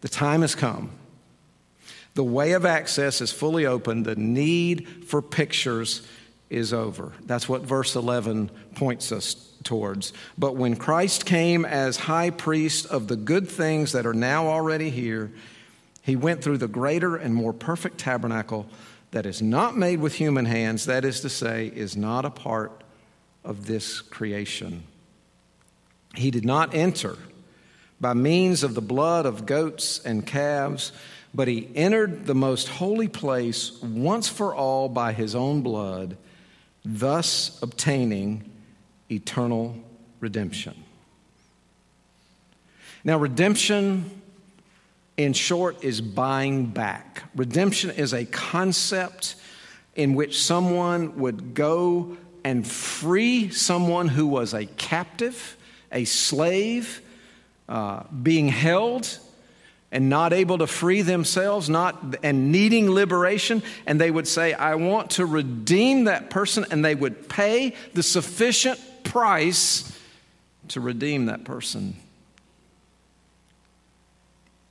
The 0.00 0.08
time 0.08 0.40
has 0.40 0.54
come. 0.54 0.90
The 2.14 2.24
way 2.24 2.52
of 2.52 2.64
access 2.64 3.20
is 3.20 3.32
fully 3.32 3.66
open. 3.66 4.04
The 4.04 4.16
need 4.16 5.04
for 5.06 5.20
pictures 5.20 6.08
is 6.54 6.72
over. 6.72 7.12
That's 7.26 7.48
what 7.48 7.62
verse 7.62 7.96
11 7.96 8.50
points 8.74 9.12
us 9.12 9.34
towards. 9.64 10.12
But 10.38 10.56
when 10.56 10.76
Christ 10.76 11.26
came 11.26 11.64
as 11.64 11.96
high 11.96 12.30
priest 12.30 12.86
of 12.86 13.08
the 13.08 13.16
good 13.16 13.48
things 13.48 13.92
that 13.92 14.06
are 14.06 14.14
now 14.14 14.48
already 14.48 14.90
here, 14.90 15.32
he 16.02 16.16
went 16.16 16.42
through 16.42 16.58
the 16.58 16.68
greater 16.68 17.16
and 17.16 17.34
more 17.34 17.52
perfect 17.52 17.98
tabernacle 17.98 18.66
that 19.10 19.26
is 19.26 19.40
not 19.40 19.76
made 19.76 20.00
with 20.00 20.14
human 20.14 20.44
hands, 20.44 20.86
that 20.86 21.04
is 21.04 21.20
to 21.20 21.28
say, 21.28 21.66
is 21.74 21.96
not 21.96 22.24
a 22.24 22.30
part 22.30 22.82
of 23.44 23.66
this 23.66 24.00
creation. 24.00 24.84
He 26.14 26.30
did 26.30 26.44
not 26.44 26.74
enter 26.74 27.16
by 28.00 28.14
means 28.14 28.62
of 28.62 28.74
the 28.74 28.82
blood 28.82 29.24
of 29.24 29.46
goats 29.46 30.04
and 30.04 30.26
calves, 30.26 30.92
but 31.32 31.48
he 31.48 31.68
entered 31.74 32.26
the 32.26 32.34
most 32.34 32.68
holy 32.68 33.08
place 33.08 33.80
once 33.82 34.28
for 34.28 34.54
all 34.54 34.88
by 34.88 35.12
his 35.12 35.34
own 35.34 35.62
blood 35.62 36.16
thus 36.84 37.58
obtaining 37.62 38.50
eternal 39.10 39.76
redemption. 40.20 40.74
Now, 43.04 43.18
redemption, 43.18 44.22
in 45.16 45.32
short, 45.32 45.84
is 45.84 46.00
buying 46.00 46.66
back. 46.66 47.24
Redemption 47.34 47.90
is 47.90 48.14
a 48.14 48.24
concept 48.24 49.36
in 49.94 50.14
which 50.14 50.42
someone 50.42 51.18
would 51.18 51.54
go 51.54 52.16
and 52.44 52.66
free 52.66 53.50
someone 53.50 54.08
who 54.08 54.26
was 54.26 54.54
a 54.54 54.66
captive, 54.66 55.56
a 55.92 56.04
slave, 56.04 57.00
uh, 57.68 58.02
being 58.22 58.48
held 58.48 59.18
and 59.94 60.10
not 60.10 60.32
able 60.32 60.58
to 60.58 60.66
free 60.66 61.02
themselves, 61.02 61.70
not 61.70 62.16
and 62.24 62.50
needing 62.50 62.90
liberation, 62.90 63.62
and 63.86 64.00
they 64.00 64.10
would 64.10 64.26
say, 64.26 64.52
"I 64.52 64.74
want 64.74 65.10
to 65.12 65.24
redeem 65.24 66.04
that 66.04 66.30
person," 66.30 66.66
and 66.70 66.84
they 66.84 66.96
would 66.96 67.28
pay 67.28 67.74
the 67.94 68.02
sufficient 68.02 68.80
price 69.04 69.96
to 70.68 70.80
redeem 70.80 71.26
that 71.26 71.44
person. 71.44 71.94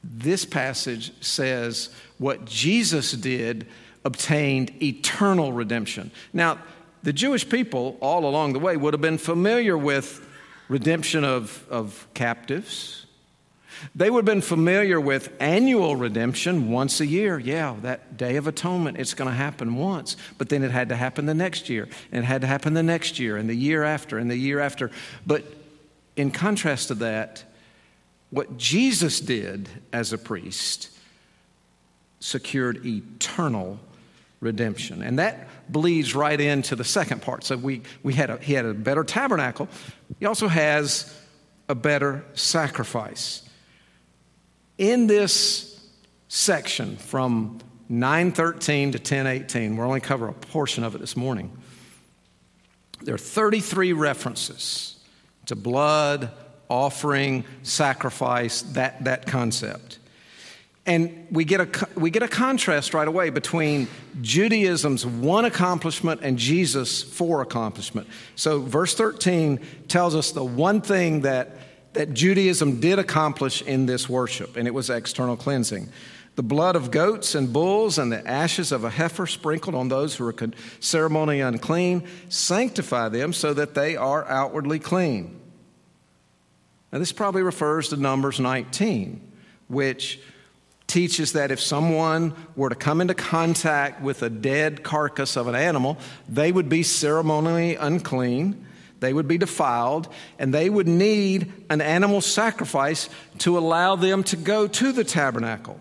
This 0.04 0.44
passage 0.44 1.14
says 1.22 1.90
what 2.18 2.44
Jesus 2.44 3.14
did 3.14 3.66
obtained 4.04 4.74
eternal 4.84 5.54
redemption. 5.54 6.12
Now, 6.34 6.58
the 7.02 7.14
Jewish 7.14 7.48
people 7.48 7.98
all 8.02 8.26
along 8.26 8.52
the 8.52 8.60
way 8.60 8.76
would 8.76 8.94
have 8.94 9.02
been 9.02 9.18
familiar 9.18 9.78
with 9.78 10.28
redemption 10.68 11.24
of, 11.24 11.66
of 11.70 12.06
captives 12.14 13.03
they 13.96 14.10
would 14.10 14.20
have 14.20 14.34
been 14.34 14.42
familiar 14.42 15.00
with 15.00 15.32
annual 15.40 15.96
redemption 15.96 16.70
once 16.70 17.00
a 17.00 17.06
year. 17.06 17.40
Yeah, 17.40 17.76
that 17.82 18.18
Day 18.18 18.36
of 18.36 18.48
Atonement, 18.48 18.98
it's 18.98 19.14
going 19.14 19.30
to 19.30 19.36
happen 19.36 19.76
once, 19.76 20.18
but 20.38 20.50
then 20.50 20.64
it 20.64 20.72
had 20.72 20.90
to 20.90 20.96
happen 20.96 21.26
the 21.26 21.34
next 21.34 21.70
year, 21.70 21.88
and 22.12 22.24
it 22.24 22.28
had 22.28 22.42
to 22.42 22.48
happen 22.48 22.74
the 22.74 22.84
next 22.84 23.20
year, 23.20 23.38
and 23.38 23.50
the 23.50 23.56
year 23.56 23.84
after, 23.84 24.18
and 24.18 24.30
the 24.30 24.38
year 24.38 24.60
after. 24.60 24.92
But 25.26 25.44
in 26.16 26.32
contrast 26.32 26.90
to 26.90 26.96
that, 26.96 27.44
what 28.30 28.58
Jesus 28.58 29.20
did 29.20 29.70
as 29.92 30.12
a 30.12 30.18
priest 30.18 30.90
secured 32.20 32.86
eternal 32.86 33.80
redemption. 34.40 35.02
And 35.02 35.20
that 35.20 35.48
bleeds 35.70 36.16
right 36.16 36.40
into 36.40 36.76
the 36.76 36.84
second 36.84 37.22
part. 37.22 37.44
So 37.44 37.58
we, 37.58 37.82
we 38.02 38.14
had 38.14 38.30
a, 38.30 38.38
he 38.38 38.54
had 38.54 38.66
a 38.66 38.74
better 38.74 39.04
tabernacle. 39.04 39.68
He 40.20 40.26
also 40.26 40.48
has 40.48 41.16
a 41.70 41.76
better 41.76 42.26
sacrifice 42.34 43.48
in 44.78 45.08
this 45.08 45.88
section 46.28 46.98
from 46.98 47.60
913 47.90 48.94
to 48.94 48.98
1018, 48.98 49.76
we're 49.76 49.86
only 49.86 50.00
cover 50.00 50.28
a 50.28 50.34
portion 50.34 50.84
of 50.84 50.96
it 50.96 51.00
this 51.00 51.16
morning. 51.16 51.56
There 53.02 53.16
are 53.16 53.20
33 53.20 53.94
references 53.94 54.98
to 55.46 55.56
blood, 55.56 56.32
offering, 56.70 57.46
sacrifice, 57.62 58.62
that, 58.74 59.04
that 59.04 59.28
concept. 59.28 60.00
And 60.86 61.28
we 61.32 61.46
get, 61.46 61.62
a, 61.62 61.88
we 61.96 62.10
get 62.10 62.24
a 62.24 62.28
contrast 62.28 62.94
right 62.94 63.08
away 63.08 63.30
between 63.30 63.88
Judaism's 64.22 65.06
one 65.06 65.46
accomplishment 65.46 66.22
and 66.24 66.38
Jesus' 66.38 67.02
four 67.02 67.42
accomplishment. 67.42 68.08
So, 68.36 68.60
verse 68.60 68.94
13 68.94 69.60
tells 69.88 70.14
us 70.14 70.32
the 70.32 70.44
one 70.44 70.82
thing 70.82 71.22
that 71.22 71.58
that 71.94 72.14
Judaism 72.14 72.80
did 72.80 73.00
accomplish 73.00 73.62
in 73.62 73.86
this 73.86 74.10
worship, 74.10 74.58
and 74.58 74.68
it 74.68 74.74
was 74.74 74.90
external 74.90 75.38
cleansing. 75.38 75.90
The 76.36 76.44
blood 76.44 76.76
of 76.76 76.90
goats 76.90 77.36
and 77.36 77.54
bulls 77.54 78.00
and 78.00 78.12
the 78.12 78.28
ashes 78.28 78.72
of 78.72 78.84
a 78.84 78.90
heifer 78.90 79.28
sprinkled 79.28 79.76
on 79.76 79.90
those 79.90 80.16
who 80.16 80.28
are 80.28 80.36
ceremonially 80.80 81.42
unclean 81.42 82.08
sanctify 82.30 83.10
them 83.10 83.34
so 83.34 83.54
that 83.54 83.76
they 83.76 83.96
are 83.96 84.28
outwardly 84.28 84.80
clean. 84.80 85.40
Now, 86.92 87.00
this 87.00 87.12
probably 87.12 87.44
refers 87.44 87.90
to 87.90 87.98
Numbers 87.98 88.40
19, 88.40 89.22
which 89.68 90.20
teaches 90.88 91.34
that 91.34 91.52
if 91.52 91.60
someone 91.60 92.34
were 92.56 92.70
to 92.70 92.76
come 92.76 93.02
into 93.02 93.16
contact 93.16 94.02
with 94.02 94.22
a 94.22 94.30
dead 94.30 94.84
carcass 94.84 95.36
of 95.36 95.48
an 95.48 95.56
animal, 95.56 95.98
they 96.28 96.52
would 96.52 96.70
be 96.70 96.84
ceremonially 96.84 97.76
unclean 97.76 98.68
they 99.04 99.14
would 99.14 99.28
be 99.28 99.38
defiled, 99.38 100.08
and 100.40 100.54
they 100.54 100.70
would 100.70 100.88
need 100.88 101.52
an 101.70 101.82
animal 101.82 102.22
sacrifice 102.22 103.10
to 103.40 103.58
allow 103.58 103.96
them 103.96 104.24
to 104.24 104.38
go 104.38 104.66
to 104.68 104.92
the 104.92 105.04
tabernacle. 105.04 105.80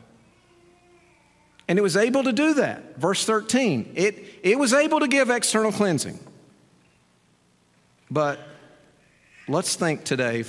And 1.69 1.79
it 1.79 1.83
was 1.83 1.97
able 1.97 2.25
to 2.25 2.33
do 2.33 2.55
that. 2.55 2.99
Verse 2.99 3.25
13, 3.25 3.93
it, 3.95 4.25
it 4.43 4.59
was 4.59 4.75
able 4.75 5.01
to 5.01 5.09
give 5.09 5.31
external 5.31 5.71
cleansing. 5.71 6.19
But 8.11 8.41
let's 9.49 9.77
think 9.77 10.05
today 10.05 10.45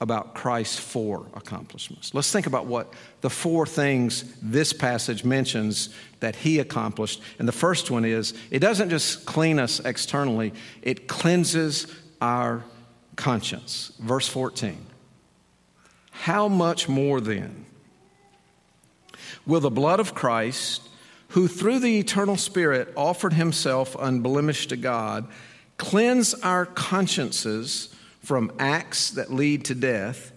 about 0.00 0.34
Christ's 0.34 0.78
four 0.78 1.26
accomplishments. 1.34 2.14
Let's 2.14 2.32
think 2.32 2.46
about 2.46 2.66
what 2.66 2.92
the 3.20 3.28
four 3.28 3.66
things 3.66 4.34
this 4.40 4.72
passage 4.72 5.24
mentions 5.24 5.90
that 6.20 6.36
he 6.36 6.58
accomplished. 6.58 7.20
And 7.38 7.46
the 7.46 7.52
first 7.52 7.90
one 7.90 8.06
is 8.06 8.32
it 8.50 8.60
doesn't 8.60 8.88
just 8.88 9.26
clean 9.26 9.58
us 9.58 9.78
externally, 9.80 10.54
it 10.80 11.06
cleanses 11.06 11.86
our 12.20 12.64
conscience. 13.16 13.92
Verse 13.98 14.26
14. 14.26 14.86
How 16.10 16.48
much 16.48 16.88
more 16.88 17.20
then 17.20 17.66
will 19.46 19.60
the 19.60 19.70
blood 19.70 20.00
of 20.00 20.14
Christ, 20.14 20.82
who 21.28 21.46
through 21.46 21.78
the 21.78 21.98
eternal 21.98 22.36
Spirit 22.36 22.92
offered 22.96 23.34
himself 23.34 23.94
unblemished 23.98 24.70
to 24.70 24.76
God, 24.76 25.28
cleanse 25.76 26.32
our 26.34 26.64
consciences? 26.64 27.94
From 28.20 28.52
acts 28.58 29.10
that 29.12 29.32
lead 29.32 29.64
to 29.66 29.74
death 29.74 30.32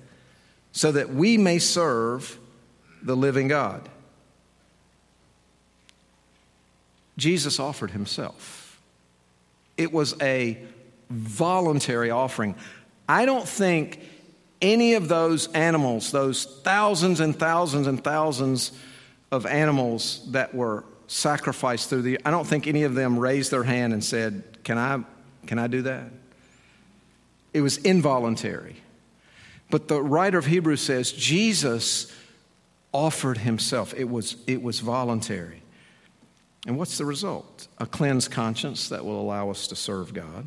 so 0.72 0.92
that 0.92 1.14
we 1.14 1.38
may 1.38 1.60
serve 1.60 2.40
the 3.02 3.16
living 3.16 3.48
God. 3.48 3.88
Jesus 7.18 7.60
offered 7.60 7.92
himself. 7.92 8.82
It 9.78 9.92
was 9.92 10.16
a 10.22 10.58
voluntary 11.10 12.10
offering. 12.10 12.56
I 13.08 13.26
don't 13.26 13.48
think 13.48 14.00
any 14.62 14.94
of 14.94 15.10
those 15.10 15.48
animals, 15.52 16.12
those 16.12 16.46
thousands 16.46 17.20
and 17.20 17.38
thousands 17.38 17.86
and 17.86 18.04
thousands 18.04 18.72
of 19.32 19.46
animals 19.46 20.26
that 20.32 20.56
were 20.56 20.86
sacrificed 21.08 21.90
through 21.90 22.02
the, 22.04 22.20
I 22.26 22.32
don't 22.32 22.48
think 22.48 22.66
any 22.66 22.84
of 22.84 22.96
them 22.96 23.20
raised 23.20 23.52
their 23.52 23.64
hand 23.64 23.94
and 23.94 24.04
said, 24.04 24.44
Can 24.64 24.78
I, 24.78 25.04
can 25.46 25.60
I 25.60 25.68
do 25.68 25.84
that? 25.84 26.06
It 27.54 27.62
was 27.62 27.78
involuntary. 27.78 28.78
But 29.70 29.88
the 29.88 30.02
writer 30.02 30.38
of 30.38 30.46
Hebrews 30.46 30.82
says 30.82 31.12
Jesus 31.12 32.12
offered 32.92 33.40
himself. 33.40 33.94
It 33.96 34.10
was, 34.10 34.38
it 34.46 34.62
was 34.62 34.80
voluntary. 34.80 35.64
And 36.66 36.78
what's 36.78 36.98
the 36.98 37.06
result? 37.06 37.68
A 37.80 37.86
cleansed 37.86 38.32
conscience 38.32 38.90
that 38.90 39.04
will 39.04 39.20
allow 39.20 39.50
us 39.50 39.68
to 39.68 39.76
serve 39.76 40.14
God. 40.14 40.46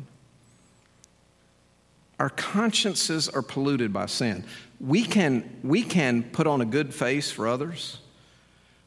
Our 2.19 2.29
consciences 2.29 3.29
are 3.29 3.43
polluted 3.43 3.93
by 3.93 4.07
sin. 4.07 4.43
We 4.79 5.03
can, 5.03 5.59
we 5.63 5.83
can 5.83 6.23
put 6.23 6.47
on 6.47 6.61
a 6.61 6.65
good 6.65 6.93
face 6.93 7.29
for 7.31 7.47
others, 7.47 7.99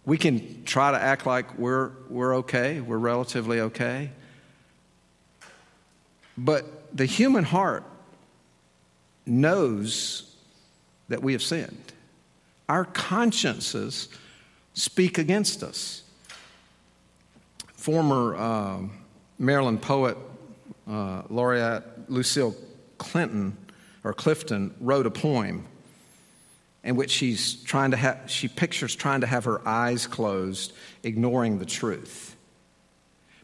We 0.04 0.16
can 0.16 0.64
try 0.64 0.90
to 0.90 1.00
act 1.00 1.26
like 1.26 1.58
we're, 1.58 1.90
we're 2.08 2.36
okay, 2.38 2.80
we're 2.80 2.98
relatively 2.98 3.60
okay. 3.60 4.10
But 6.38 6.96
the 6.96 7.04
human 7.04 7.44
heart 7.44 7.84
knows 9.26 10.34
that 11.08 11.22
we 11.22 11.32
have 11.32 11.42
sinned. 11.42 11.92
Our 12.68 12.84
consciences 12.84 14.08
speak 14.74 15.18
against 15.18 15.62
us. 15.62 16.02
Former 17.74 18.36
uh, 18.36 18.78
Maryland 19.38 19.82
poet 19.82 20.16
uh, 20.88 21.22
laureate 21.28 21.84
Lucille 22.08 22.54
Clinton 22.98 23.56
or 24.04 24.12
Clifton 24.12 24.74
wrote 24.80 25.06
a 25.06 25.10
poem 25.10 25.66
in 26.82 26.96
which 26.96 27.10
she's 27.10 27.54
trying 27.62 27.90
to 27.90 27.96
have, 27.96 28.22
she 28.26 28.48
pictures 28.48 28.94
trying 28.94 29.20
to 29.20 29.26
have 29.26 29.44
her 29.44 29.66
eyes 29.68 30.06
closed, 30.06 30.72
ignoring 31.02 31.58
the 31.58 31.66
truth. 31.66 32.36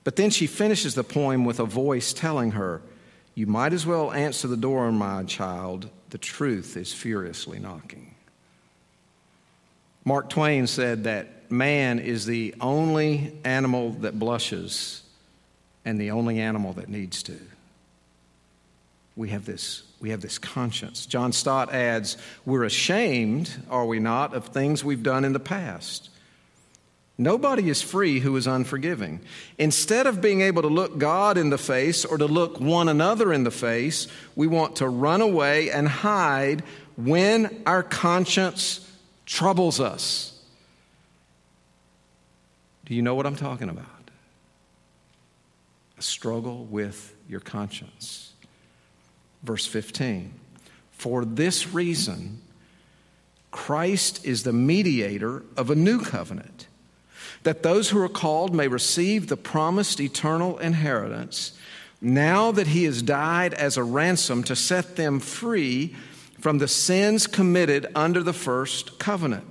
But 0.05 0.17
then 0.17 0.31
she 0.31 0.47
finishes 0.47 0.95
the 0.95 1.05
poem 1.05 1.45
with 1.45 1.61
a 1.61 1.65
voice 1.65 2.13
telling 2.13 2.53
her, 2.53 2.81
You 3.37 3.47
might 3.47 3.75
as 3.75 3.85
well 3.85 4.13
answer 4.13 4.49
the 4.49 4.57
door, 4.57 4.91
my 4.91 5.23
child. 5.25 5.91
The 6.09 6.19
truth 6.19 6.75
is 6.77 6.93
furiously 6.95 7.59
knocking. 7.59 8.15
Mark 10.07 10.31
Twain 10.31 10.67
said 10.67 11.05
that 11.05 11.53
man 11.53 11.99
is 11.99 12.25
the 12.25 12.55
only 12.63 13.35
animal 13.45 13.91
that 14.01 14.19
blushes 14.19 15.03
and 15.85 16.01
the 16.01 16.13
only 16.13 16.41
animal 16.41 16.73
that 16.73 16.89
needs 16.89 17.23
to. 17.25 17.39
We 19.17 19.29
have 19.29 19.45
this, 19.45 19.83
we 20.01 20.11
have 20.11 20.23
this 20.23 20.39
conscience. 20.39 21.05
John 21.05 21.33
Stott 21.33 21.75
adds, 21.75 22.17
We're 22.47 22.65
ashamed, 22.65 23.51
are 23.69 23.85
we 23.85 23.99
not, 23.99 24.33
of 24.35 24.47
things 24.47 24.83
we've 24.83 25.03
done 25.03 25.27
in 25.27 25.35
the 25.35 25.41
past. 25.41 26.09
Nobody 27.19 27.71
is 27.71 27.81
free 27.81 28.21
who 28.21 28.37
is 28.37 28.47
unforgiving. 28.47 29.21
Instead 29.57 30.07
of 30.07 30.21
being 30.21 30.43
able 30.43 30.63
to 30.63 30.69
look 30.69 30.99
God 30.99 31.39
in 31.39 31.49
the 31.49 31.59
face 31.59 32.05
or 32.05 32.19
to 32.19 32.27
look 32.27 32.61
one 32.61 32.89
another 32.89 33.33
in 33.33 33.45
the 33.45 33.51
face, 33.51 34.07
we 34.35 34.47
want 34.47 34.77
to 34.77 34.89
run 34.89 35.23
away 35.23 35.71
and 35.71 35.89
hide 35.89 36.63
when 36.97 37.63
our 37.65 37.83
conscience 37.83 38.87
troubles 39.25 39.81
us. 39.81 40.39
Do 42.85 42.95
you 42.95 43.03
know 43.03 43.15
what 43.15 43.27
I'm 43.27 43.37
talking 43.37 43.69
about? 43.69 43.87
A 45.99 46.03
struggle 46.03 46.65
with 46.65 47.15
your 47.29 47.41
conscience. 47.41 48.33
Verse 49.43 49.67
15 49.67 50.33
For 50.93 51.25
this 51.25 51.73
reason, 51.73 52.43
Christ 53.51 54.25
is 54.25 54.43
the 54.43 54.53
mediator 54.53 55.43
of 55.57 55.71
a 55.71 55.75
new 55.75 56.01
covenant, 56.01 56.66
that 57.43 57.63
those 57.63 57.91
who 57.91 58.01
are 58.03 58.09
called 58.09 58.55
may 58.55 58.69
receive 58.69 59.27
the 59.27 59.37
promised 59.37 60.01
eternal 60.01 60.59
inheritance, 60.59 61.53
now 62.01 62.53
that 62.53 62.69
he 62.69 62.85
has 62.85 63.03
died 63.03 63.55
as 63.55 63.77
a 63.77 63.85
ransom 63.85 64.43
to 64.45 64.57
set 64.57 64.97
them 64.97 65.21
free 65.21 65.95
from 66.41 66.59
the 66.59 66.69
sins 66.69 67.27
committed 67.27 67.87
under 67.95 68.23
the 68.23 68.33
first 68.33 68.99
covenant. 68.99 69.45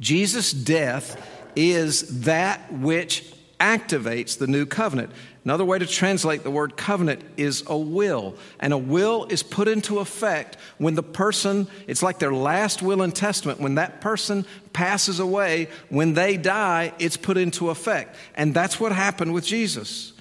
Jesus' 0.00 0.52
death 0.52 1.20
is 1.56 2.22
that 2.22 2.72
which 2.72 3.32
activates 3.58 4.38
the 4.38 4.46
new 4.46 4.66
covenant. 4.66 5.10
Another 5.48 5.64
way 5.64 5.78
to 5.78 5.86
translate 5.86 6.42
the 6.42 6.50
word 6.50 6.76
covenant 6.76 7.22
is 7.38 7.64
a 7.68 7.78
will. 7.78 8.36
And 8.60 8.74
a 8.74 8.76
will 8.76 9.24
is 9.30 9.42
put 9.42 9.66
into 9.66 9.98
effect 9.98 10.58
when 10.76 10.94
the 10.94 11.02
person, 11.02 11.68
it's 11.86 12.02
like 12.02 12.18
their 12.18 12.34
last 12.34 12.82
will 12.82 13.00
and 13.00 13.16
testament. 13.16 13.58
When 13.58 13.76
that 13.76 14.02
person 14.02 14.44
passes 14.74 15.20
away, 15.20 15.68
when 15.88 16.12
they 16.12 16.36
die, 16.36 16.92
it's 16.98 17.16
put 17.16 17.38
into 17.38 17.70
effect. 17.70 18.14
And 18.34 18.52
that's 18.52 18.78
what 18.78 18.92
happened 18.92 19.32
with 19.32 19.46
Jesus. 19.46 20.12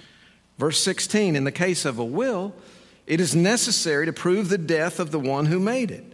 Verse 0.59 0.80
16 0.82 1.36
In 1.36 1.43
the 1.43 1.51
case 1.51 1.84
of 1.84 1.99
a 1.99 2.05
will, 2.05 2.55
it 3.05 3.19
is 3.19 3.36
necessary 3.36 4.05
to 4.05 4.13
prove 4.13 4.47
the 4.47 4.57
death 4.57 4.97
of 4.97 5.11
the 5.11 5.19
one 5.19 5.47
who 5.47 5.59
made 5.59 5.91
it. 5.91 6.05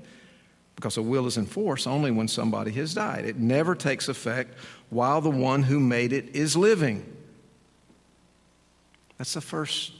Because 0.76 0.98
a 0.98 1.04
will 1.04 1.28
is 1.28 1.38
in 1.38 1.46
force 1.46 1.86
only 1.86 2.10
when 2.10 2.28
somebody 2.28 2.72
has 2.72 2.96
died. 2.96 3.26
It 3.26 3.38
never 3.38 3.76
takes 3.76 4.10
effect 4.10 4.58
while 4.90 5.22
the 5.22 5.30
one 5.30 5.62
who 5.62 5.80
made 5.80 6.14
it 6.14 6.36
is 6.36 6.58
living. 6.58 7.23
That's 9.18 9.34
the 9.34 9.42
first 9.42 9.94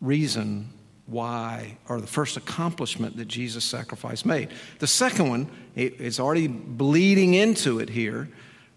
reason 0.00 0.70
why, 1.06 1.76
or 1.88 2.00
the 2.00 2.06
first 2.06 2.36
accomplishment 2.36 3.16
that 3.16 3.26
Jesus' 3.26 3.64
sacrifice 3.64 4.24
made. 4.24 4.48
The 4.78 4.86
second 4.86 5.28
one, 5.28 5.50
it's 5.74 6.20
already 6.20 6.46
bleeding 6.48 7.34
into 7.34 7.80
it 7.80 7.90
here, 7.90 8.28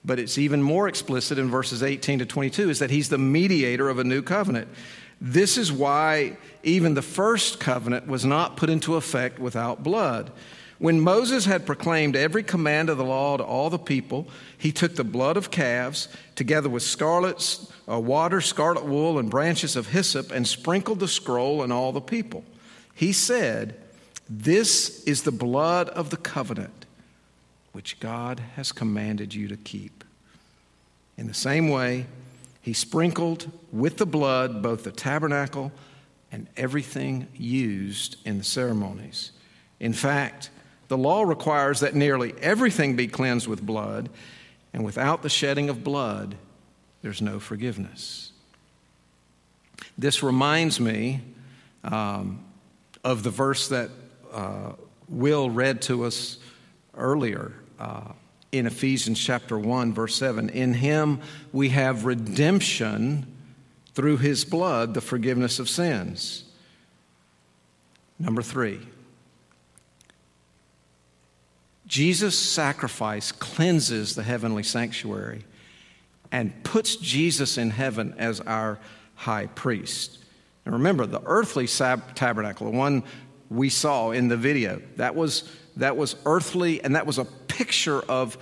but 0.04 0.20
it's 0.20 0.38
even 0.38 0.62
more 0.62 0.88
explicit 0.88 1.40
in 1.40 1.50
verses 1.50 1.82
18 1.82 2.20
to 2.20 2.26
22, 2.26 2.70
is 2.70 2.80
that 2.80 2.90
he's 2.90 3.10
the 3.10 3.18
mediator 3.18 3.90
of 3.90 4.00
a 4.00 4.04
new 4.04 4.22
covenant. 4.22 4.68
This 5.22 5.58
is 5.58 5.72
why 5.72 6.38
even 6.64 6.94
the 6.94 7.02
first 7.02 7.60
covenant 7.60 8.08
was 8.08 8.26
not 8.26 8.58
put 8.58 8.70
into 8.70 8.96
effect 8.96 9.40
without 9.40 9.82
blood. 9.82 10.32
When 10.78 11.00
Moses 11.00 11.46
had 11.46 11.66
proclaimed 11.66 12.16
every 12.16 12.44
command 12.44 12.90
of 12.90 12.98
the 12.98 13.06
law 13.06 13.38
to 13.38 13.44
all 13.44 13.70
the 13.70 13.80
people, 13.80 14.28
he 14.58 14.72
took 14.72 14.96
the 14.96 15.06
blood 15.06 15.38
of 15.38 15.50
calves, 15.50 16.10
together 16.36 16.68
with 16.68 16.84
scarlet 16.84 17.60
uh, 17.90 18.00
water, 18.00 18.42
scarlet 18.42 18.84
wool, 18.84 19.18
and 19.18 19.30
branches 19.30 19.76
of 19.76 19.88
hyssop, 19.88 20.32
and 20.32 20.46
sprinkled 20.46 21.00
the 21.00 21.08
scroll 21.08 21.62
on 21.62 21.72
all 21.72 21.94
the 21.94 22.02
people. 22.02 22.44
He 22.94 23.14
said, 23.14 23.76
This 24.30 25.04
is 25.06 25.24
the 25.24 25.32
blood 25.32 25.90
of 25.90 26.10
the 26.10 26.18
covenant 26.18 26.86
which 27.72 28.00
God 28.00 28.42
has 28.56 28.72
commanded 28.72 29.34
you 29.34 29.48
to 29.50 29.58
keep. 29.58 30.04
In 31.18 31.28
the 31.28 31.34
same 31.34 31.70
way, 31.70 32.06
he 32.62 32.74
sprinkled 32.74 33.52
with 33.72 33.98
the 33.98 34.06
blood 34.06 34.62
both 34.62 34.84
the 34.84 34.92
tabernacle 34.92 35.72
and 36.32 36.48
everything 36.58 37.28
used 37.36 38.18
in 38.26 38.38
the 38.38 38.44
ceremonies. 38.44 39.32
In 39.80 39.94
fact, 39.94 40.50
the 40.88 40.98
law 40.98 41.24
requires 41.24 41.80
that 41.80 41.96
nearly 41.96 42.34
everything 42.42 42.96
be 42.96 43.08
cleansed 43.08 43.48
with 43.48 43.66
blood, 43.66 44.10
and 44.74 44.84
without 44.84 45.22
the 45.22 45.30
shedding 45.30 45.70
of 45.70 45.84
blood, 45.84 46.36
there's 47.02 47.22
no 47.22 47.40
forgiveness. 47.40 48.32
This 49.98 50.22
reminds 50.24 50.80
me 50.80 51.22
um, 51.84 52.44
of 53.04 53.24
the 53.24 53.30
verse 53.30 53.70
that 53.70 53.90
uh, 54.34 54.74
Will 55.08 55.52
read 55.52 55.84
to 55.84 56.04
us 56.04 56.40
earlier 56.96 57.54
uh, 57.80 58.12
in 58.52 58.66
Ephesians 58.66 59.20
chapter 59.20 59.60
1, 59.60 59.94
verse 59.94 60.16
7. 60.16 60.50
In 60.50 60.74
him 60.74 61.22
we 61.54 61.70
have 61.70 62.06
redemption 62.06 63.28
through 63.94 64.18
his 64.18 64.44
blood, 64.44 64.94
the 64.94 65.02
forgiveness 65.02 65.60
of 65.60 65.70
sins. 65.70 66.44
Number 68.18 68.42
three, 68.42 68.80
Jesus' 71.88 72.38
sacrifice 72.38 73.32
cleanses 73.32 74.16
the 74.16 74.24
heavenly 74.24 74.64
sanctuary 74.64 75.46
and 76.32 76.64
puts 76.64 76.96
Jesus 76.96 77.58
in 77.58 77.70
heaven 77.70 78.16
as 78.18 78.42
our 78.42 78.80
high 79.16 79.48
priest. 79.48 80.20
And 80.66 80.74
remember, 80.74 81.06
the 81.06 81.22
earthly 81.26 81.68
sab- 81.68 82.16
tabernacle, 82.16 82.72
the 82.72 82.78
one 82.78 83.04
we 83.50 83.70
saw 83.70 84.12
in 84.12 84.28
the 84.28 84.38
video, 84.38 84.82
that 84.98 85.16
was, 85.16 85.50
that 85.78 85.96
was 85.96 86.16
earthly 86.26 86.84
and 86.84 86.96
that 86.96 87.06
was 87.06 87.20
a 87.20 87.26
picture 87.26 88.02
of 88.02 88.38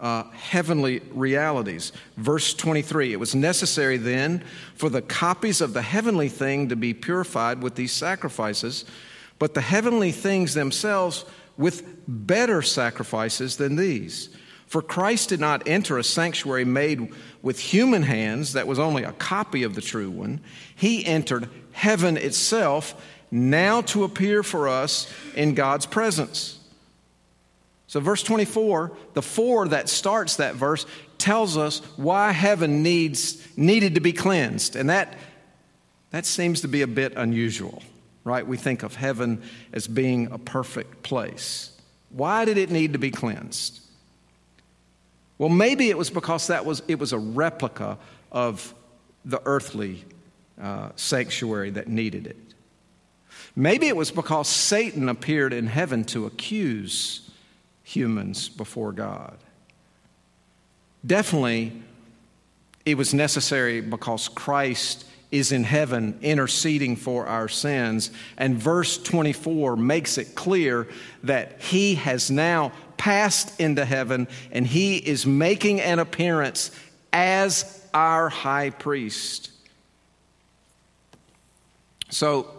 uh, 0.00 0.24
heavenly 0.30 1.00
realities. 1.12 1.92
Verse 2.16 2.54
23 2.54 3.12
It 3.12 3.20
was 3.20 3.34
necessary 3.34 3.96
then 3.96 4.42
for 4.74 4.88
the 4.88 5.02
copies 5.02 5.60
of 5.60 5.72
the 5.72 5.82
heavenly 5.82 6.28
thing 6.28 6.68
to 6.68 6.76
be 6.76 6.92
purified 6.94 7.62
with 7.62 7.74
these 7.74 7.92
sacrifices, 7.92 8.84
but 9.38 9.54
the 9.54 9.60
heavenly 9.60 10.12
things 10.12 10.54
themselves 10.54 11.24
with 11.56 11.84
better 12.06 12.62
sacrifices 12.62 13.56
than 13.56 13.76
these. 13.76 14.30
For 14.66 14.82
Christ 14.82 15.28
did 15.28 15.40
not 15.40 15.66
enter 15.66 15.96
a 15.96 16.04
sanctuary 16.04 16.64
made 16.64 17.12
with 17.40 17.58
human 17.60 18.02
hands 18.02 18.54
that 18.54 18.66
was 18.66 18.78
only 18.78 19.04
a 19.04 19.12
copy 19.12 19.62
of 19.62 19.74
the 19.74 19.80
true 19.80 20.10
one. 20.10 20.40
He 20.74 21.06
entered 21.06 21.48
heaven 21.72 22.16
itself, 22.16 23.00
now 23.30 23.82
to 23.82 24.04
appear 24.04 24.42
for 24.42 24.68
us 24.68 25.12
in 25.34 25.54
God's 25.54 25.86
presence. 25.86 26.58
So, 27.86 28.00
verse 28.00 28.22
24, 28.24 28.96
the 29.14 29.22
four 29.22 29.68
that 29.68 29.88
starts 29.88 30.36
that 30.36 30.56
verse, 30.56 30.86
tells 31.18 31.56
us 31.56 31.78
why 31.96 32.32
heaven 32.32 32.82
needs, 32.82 33.46
needed 33.56 33.94
to 33.94 34.00
be 34.00 34.12
cleansed. 34.12 34.74
And 34.74 34.90
that, 34.90 35.14
that 36.10 36.26
seems 36.26 36.60
to 36.62 36.68
be 36.68 36.82
a 36.82 36.86
bit 36.86 37.12
unusual 37.16 37.82
right? 38.26 38.44
We 38.44 38.56
think 38.56 38.82
of 38.82 38.96
heaven 38.96 39.40
as 39.72 39.86
being 39.86 40.26
a 40.32 40.38
perfect 40.38 41.04
place. 41.04 41.70
Why 42.10 42.44
did 42.44 42.58
it 42.58 42.70
need 42.70 42.92
to 42.92 42.98
be 42.98 43.12
cleansed? 43.12 43.80
Well, 45.38 45.48
maybe 45.48 45.90
it 45.90 45.96
was 45.96 46.10
because 46.10 46.48
that 46.48 46.66
was 46.66 46.82
it 46.88 46.98
was 46.98 47.12
a 47.12 47.18
replica 47.18 47.98
of 48.32 48.74
the 49.24 49.40
earthly 49.44 50.04
uh, 50.60 50.90
sanctuary 50.96 51.70
that 51.70 51.88
needed 51.88 52.26
it. 52.26 52.36
Maybe 53.54 53.86
it 53.86 53.96
was 53.96 54.10
because 54.10 54.48
Satan 54.48 55.08
appeared 55.08 55.52
in 55.52 55.68
heaven 55.68 56.04
to 56.06 56.26
accuse 56.26 57.30
humans 57.84 58.48
before 58.48 58.92
God. 58.92 59.38
definitely 61.06 61.72
it 62.84 62.96
was 62.96 63.12
necessary 63.14 63.80
because 63.80 64.28
Christ 64.28 65.04
is 65.30 65.52
in 65.52 65.64
heaven 65.64 66.18
interceding 66.22 66.96
for 66.96 67.26
our 67.26 67.48
sins. 67.48 68.10
And 68.36 68.56
verse 68.56 68.98
24 68.98 69.76
makes 69.76 70.18
it 70.18 70.34
clear 70.34 70.86
that 71.24 71.60
he 71.60 71.96
has 71.96 72.30
now 72.30 72.72
passed 72.96 73.58
into 73.60 73.84
heaven 73.84 74.28
and 74.52 74.66
he 74.66 74.96
is 74.96 75.26
making 75.26 75.80
an 75.80 75.98
appearance 75.98 76.70
as 77.12 77.86
our 77.92 78.28
high 78.28 78.70
priest. 78.70 79.50
So 82.08 82.50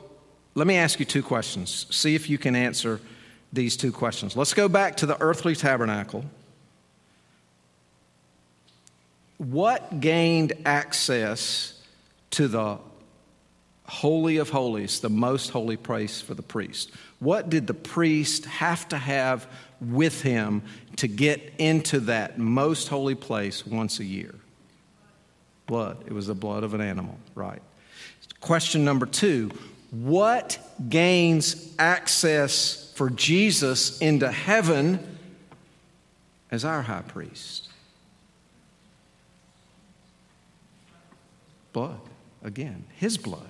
let 0.55 0.67
me 0.67 0.75
ask 0.75 0.99
you 0.99 1.05
two 1.05 1.23
questions. 1.23 1.87
See 1.89 2.15
if 2.15 2.29
you 2.29 2.37
can 2.37 2.55
answer 2.55 2.99
these 3.53 3.77
two 3.77 3.91
questions. 3.91 4.35
Let's 4.35 4.53
go 4.53 4.67
back 4.67 4.97
to 4.97 5.05
the 5.05 5.19
earthly 5.21 5.55
tabernacle. 5.55 6.25
What 9.37 9.99
gained 9.99 10.53
access 10.65 11.76
to 12.31 12.47
the 12.47 12.77
Holy 13.85 14.37
of 14.37 14.49
Holies, 14.49 14.99
the 14.99 15.09
most 15.09 15.49
holy 15.49 15.77
place 15.77 16.21
for 16.21 16.33
the 16.33 16.41
priest? 16.41 16.91
What 17.19 17.49
did 17.49 17.67
the 17.67 17.73
priest 17.73 18.45
have 18.45 18.87
to 18.89 18.97
have 18.97 19.47
with 19.79 20.21
him 20.21 20.63
to 20.97 21.07
get 21.07 21.53
into 21.57 22.01
that 22.01 22.37
most 22.37 22.89
holy 22.89 23.15
place 23.15 23.65
once 23.65 23.99
a 23.99 24.05
year? 24.05 24.35
Blood. 25.67 26.03
It 26.05 26.13
was 26.13 26.27
the 26.27 26.35
blood 26.35 26.63
of 26.63 26.73
an 26.73 26.81
animal, 26.81 27.17
right? 27.33 27.61
Question 28.41 28.85
number 28.85 29.05
two 29.05 29.51
What 29.91 30.59
gains 30.89 31.73
access 31.79 32.91
for 32.95 33.09
Jesus 33.09 33.99
into 33.99 34.31
heaven 34.31 35.17
as 36.51 36.65
our 36.65 36.81
high 36.81 37.01
priest? 37.01 37.69
Blood. 41.73 41.99
Again, 42.47 42.85
his 42.95 43.17
blood. 43.17 43.49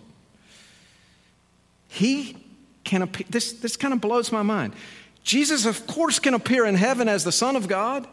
He 1.88 2.36
can 2.84 3.04
appear, 3.04 3.28
this, 3.30 3.54
this 3.54 3.78
kind 3.78 3.94
of 3.94 4.02
blows 4.02 4.32
my 4.32 4.42
mind. 4.42 4.74
Jesus, 5.22 5.68
of 5.68 5.86
course, 5.86 6.18
can 6.18 6.34
appear 6.34 6.66
in 6.66 6.74
heaven 6.74 7.08
as 7.08 7.24
the 7.24 7.32
Son 7.32 7.56
of 7.56 7.68
God 7.68 8.08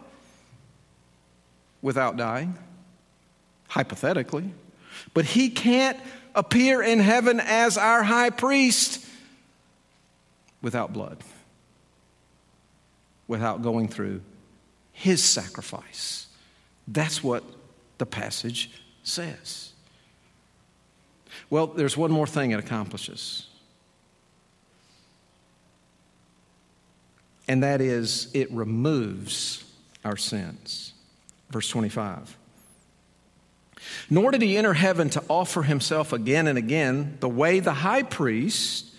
without 1.80 2.18
dying, 2.18 2.58
hypothetically. 3.68 4.52
But 5.14 5.24
he 5.24 5.48
can't 5.48 5.98
appear 6.34 6.82
in 6.82 7.00
heaven 7.00 7.40
as 7.40 7.78
our 7.78 8.02
high 8.02 8.28
priest 8.28 9.02
without 10.60 10.92
blood, 10.92 11.16
without 13.26 13.62
going 13.62 13.88
through 13.88 14.20
his 14.92 15.24
sacrifice. 15.24 16.26
That's 16.86 17.24
what 17.24 17.42
the 17.96 18.04
passage 18.04 18.70
says. 19.02 19.70
Well, 21.50 21.68
there's 21.68 21.96
one 21.96 22.10
more 22.10 22.26
thing 22.26 22.52
it 22.52 22.58
accomplishes. 22.58 23.46
and 27.48 27.62
that 27.62 27.80
is 27.80 28.30
it 28.34 28.50
removes 28.52 29.64
our 30.04 30.16
sins. 30.16 30.92
Verse 31.50 31.68
25. 31.68 32.36
Nor 34.08 34.30
did 34.30 34.42
he 34.42 34.56
enter 34.56 34.74
heaven 34.74 35.10
to 35.10 35.22
offer 35.28 35.62
himself 35.62 36.12
again 36.12 36.46
and 36.46 36.56
again, 36.56 37.18
the 37.20 37.28
way 37.28 37.60
the 37.60 37.74
high 37.74 38.02
priest 38.02 38.90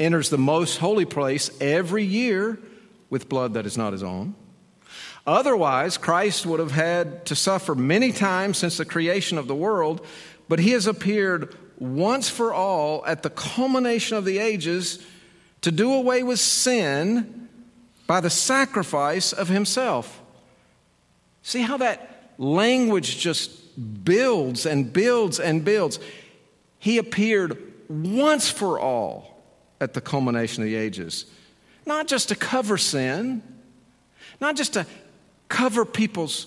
enters 0.00 0.30
the 0.30 0.38
most 0.38 0.78
holy 0.78 1.04
place 1.04 1.50
every 1.60 2.04
year 2.04 2.58
with 3.08 3.28
blood 3.28 3.54
that 3.54 3.66
is 3.66 3.78
not 3.78 3.92
his 3.92 4.02
own. 4.02 4.34
Otherwise, 5.26 5.96
Christ 5.96 6.44
would 6.44 6.60
have 6.60 6.72
had 6.72 7.26
to 7.26 7.34
suffer 7.34 7.74
many 7.74 8.12
times 8.12 8.58
since 8.58 8.76
the 8.76 8.84
creation 8.84 9.38
of 9.38 9.46
the 9.46 9.54
world, 9.54 10.04
but 10.48 10.58
he 10.58 10.70
has 10.70 10.86
appeared 10.86 11.54
once 11.78 12.28
for 12.28 12.52
all 12.52 13.04
at 13.06 13.22
the 13.22 13.30
culmination 13.30 14.16
of 14.16 14.24
the 14.24 14.38
ages 14.38 15.04
to 15.62 15.70
do 15.70 15.92
away 15.92 16.22
with 16.22 16.38
sin 16.38 17.48
by 18.06 18.20
the 18.20 18.30
sacrifice 18.30 19.32
of 19.32 19.48
himself. 19.48 20.22
See 21.42 21.62
how 21.62 21.76
that 21.78 22.32
language 22.38 23.18
just 23.18 24.04
builds 24.04 24.66
and 24.66 24.92
builds 24.92 25.38
and 25.40 25.64
builds. 25.64 25.98
He 26.78 26.98
appeared 26.98 27.60
once 27.88 28.50
for 28.50 28.78
all 28.78 29.42
at 29.80 29.94
the 29.94 30.00
culmination 30.00 30.62
of 30.62 30.68
the 30.68 30.76
ages, 30.76 31.26
not 31.84 32.06
just 32.06 32.28
to 32.28 32.34
cover 32.34 32.78
sin, 32.78 33.42
not 34.40 34.56
just 34.56 34.74
to 34.74 34.86
cover 35.48 35.84
people's 35.84 36.46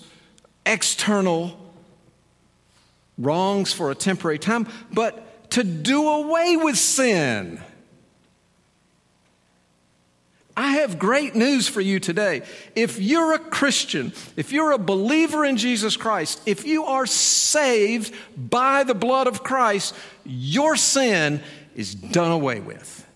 external 0.66 1.59
wrongs 3.20 3.72
for 3.72 3.90
a 3.90 3.94
temporary 3.94 4.38
time, 4.38 4.66
but 4.92 5.50
to 5.50 5.62
do 5.62 6.08
away 6.08 6.56
with 6.56 6.76
sin. 6.76 7.60
I 10.56 10.72
have 10.72 10.98
great 10.98 11.34
news 11.34 11.68
for 11.68 11.80
you 11.80 12.00
today. 12.00 12.42
If 12.74 13.00
you're 13.00 13.34
a 13.34 13.38
Christian, 13.38 14.12
if 14.36 14.52
you're 14.52 14.72
a 14.72 14.78
believer 14.78 15.44
in 15.44 15.56
Jesus 15.56 15.96
Christ, 15.96 16.40
if 16.44 16.66
you 16.66 16.84
are 16.84 17.06
saved 17.06 18.14
by 18.36 18.84
the 18.84 18.94
blood 18.94 19.26
of 19.26 19.42
Christ, 19.42 19.94
your 20.24 20.76
sin 20.76 21.40
is 21.74 21.94
done 21.94 22.30
away 22.30 22.60
with. 22.60 23.06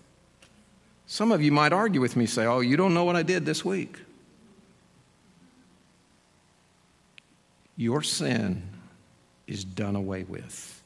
Some 1.05 1.31
of 1.31 1.41
you 1.41 1.51
might 1.51 1.71
argue 1.71 2.01
with 2.01 2.15
me, 2.15 2.25
say, 2.25 2.45
Oh, 2.45 2.61
you 2.61 2.77
don't 2.77 2.93
know 2.93 3.03
what 3.03 3.15
I 3.15 3.21
did 3.21 3.45
this 3.45 3.63
week. 3.63 3.99
Your 7.77 8.01
sin 8.01 8.63
is 9.47 9.63
done 9.63 9.95
away 9.95 10.23
with 10.23 10.83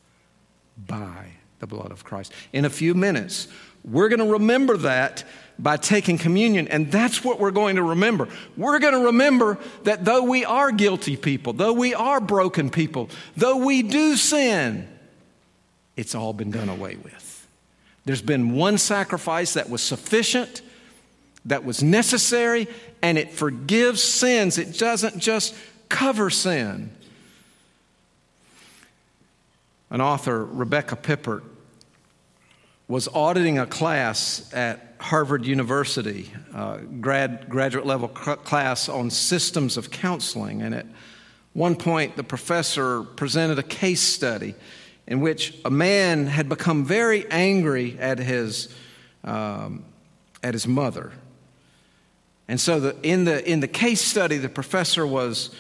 by 0.88 1.28
the 1.60 1.68
blood 1.68 1.92
of 1.92 2.04
Christ. 2.04 2.34
In 2.54 2.66
a 2.66 2.70
few 2.70 2.94
minutes, 2.94 3.48
we're 3.84 4.10
going 4.10 4.20
to 4.20 4.34
remember 4.34 4.78
that 4.78 5.24
by 5.58 5.78
taking 5.78 6.18
communion. 6.18 6.68
And 6.68 6.92
that's 6.92 7.24
what 7.24 7.40
we're 7.40 7.52
going 7.52 7.76
to 7.76 7.84
remember. 7.84 8.28
We're 8.56 8.80
going 8.80 8.94
to 8.94 9.06
remember 9.08 9.58
that 9.84 10.06
though 10.06 10.24
we 10.24 10.46
are 10.46 10.72
guilty 10.72 11.18
people, 11.18 11.54
though 11.54 11.74
we 11.74 11.94
are 11.94 12.22
broken 12.22 12.70
people, 12.70 13.10
though 13.36 13.58
we 13.58 13.84
do 13.84 14.16
sin, 14.16 14.88
it's 15.98 16.16
all 16.16 16.34
been 16.34 16.52
done 16.52 16.70
away 16.70 16.96
with. 16.96 17.48
There's 18.06 18.22
been 18.22 18.54
one 18.54 18.78
sacrifice 18.78 19.54
that 19.54 19.70
was 19.70 19.82
sufficient, 19.82 20.62
that 21.46 21.66
was 21.66 21.84
necessary, 21.84 22.68
and 23.02 23.18
it 23.18 23.32
forgives 23.32 24.02
sins. 24.02 24.58
It 24.58 24.78
doesn't 24.78 25.20
just 25.20 25.56
cover 25.90 26.30
sin. 26.30 26.92
An 29.90 30.02
author, 30.02 30.46
Rebecca 30.46 30.96
Pippert, 30.96 31.44
was 32.88 33.08
auditing 33.08 33.58
a 33.60 33.66
class 33.66 34.52
at 34.54 34.96
Harvard 35.00 35.46
University, 35.46 36.32
grad, 37.02 37.48
graduate 37.50 37.86
level 37.86 38.08
class 38.08 38.90
on 38.90 39.10
systems 39.10 39.78
of 39.78 39.92
counseling. 39.92 40.62
And 40.62 40.76
at 40.76 40.86
one 41.54 41.76
point, 41.76 42.16
the 42.16 42.24
professor 42.24 43.04
presented 43.04 43.58
a 43.58 43.64
case 43.64 44.02
study 44.02 44.56
in 45.08 45.22
which 45.22 45.56
a 45.66 45.72
man 45.72 46.28
had 46.28 46.50
become 46.50 46.86
very 46.86 47.30
angry 47.32 47.98
at 48.00 48.20
his, 48.20 48.74
um, 49.24 49.84
at 50.44 50.54
his 50.54 50.68
mother. 50.68 51.12
And 52.48 52.60
so, 52.60 52.80
the, 52.80 52.96
in, 53.02 53.24
the, 53.24 53.48
in 53.50 53.60
the 53.60 53.68
case 53.68 54.02
study, 54.02 54.38
the 54.38 54.50
professor 54.50 55.06
was, 55.06 55.56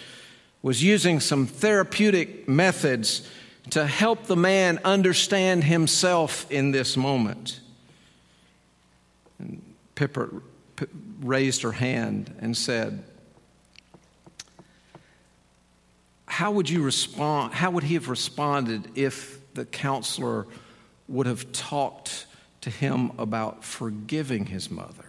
was 0.61 0.83
using 0.83 1.19
some 1.19 1.47
therapeutic 1.47 2.47
methods 2.47 3.27
to 3.71 3.85
help 3.85 4.25
the 4.25 4.35
man 4.35 4.79
understand 4.83 5.63
himself 5.63 6.49
in 6.51 6.71
this 6.71 6.97
moment. 6.97 7.59
And 9.37 9.61
Pippert 9.95 10.41
raised 11.21 11.61
her 11.61 11.71
hand 11.71 12.33
and 12.39 12.55
said, 12.55 13.03
How 16.25 16.51
would 16.51 16.69
you 16.69 16.83
respond? 16.83 17.53
How 17.53 17.71
would 17.71 17.83
he 17.83 17.95
have 17.95 18.07
responded 18.07 18.91
if 18.95 19.39
the 19.53 19.65
counselor 19.65 20.47
would 21.07 21.25
have 21.25 21.51
talked 21.51 22.27
to 22.61 22.69
him 22.69 23.11
about 23.17 23.63
forgiving 23.63 24.45
his 24.45 24.69
mother? 24.69 25.05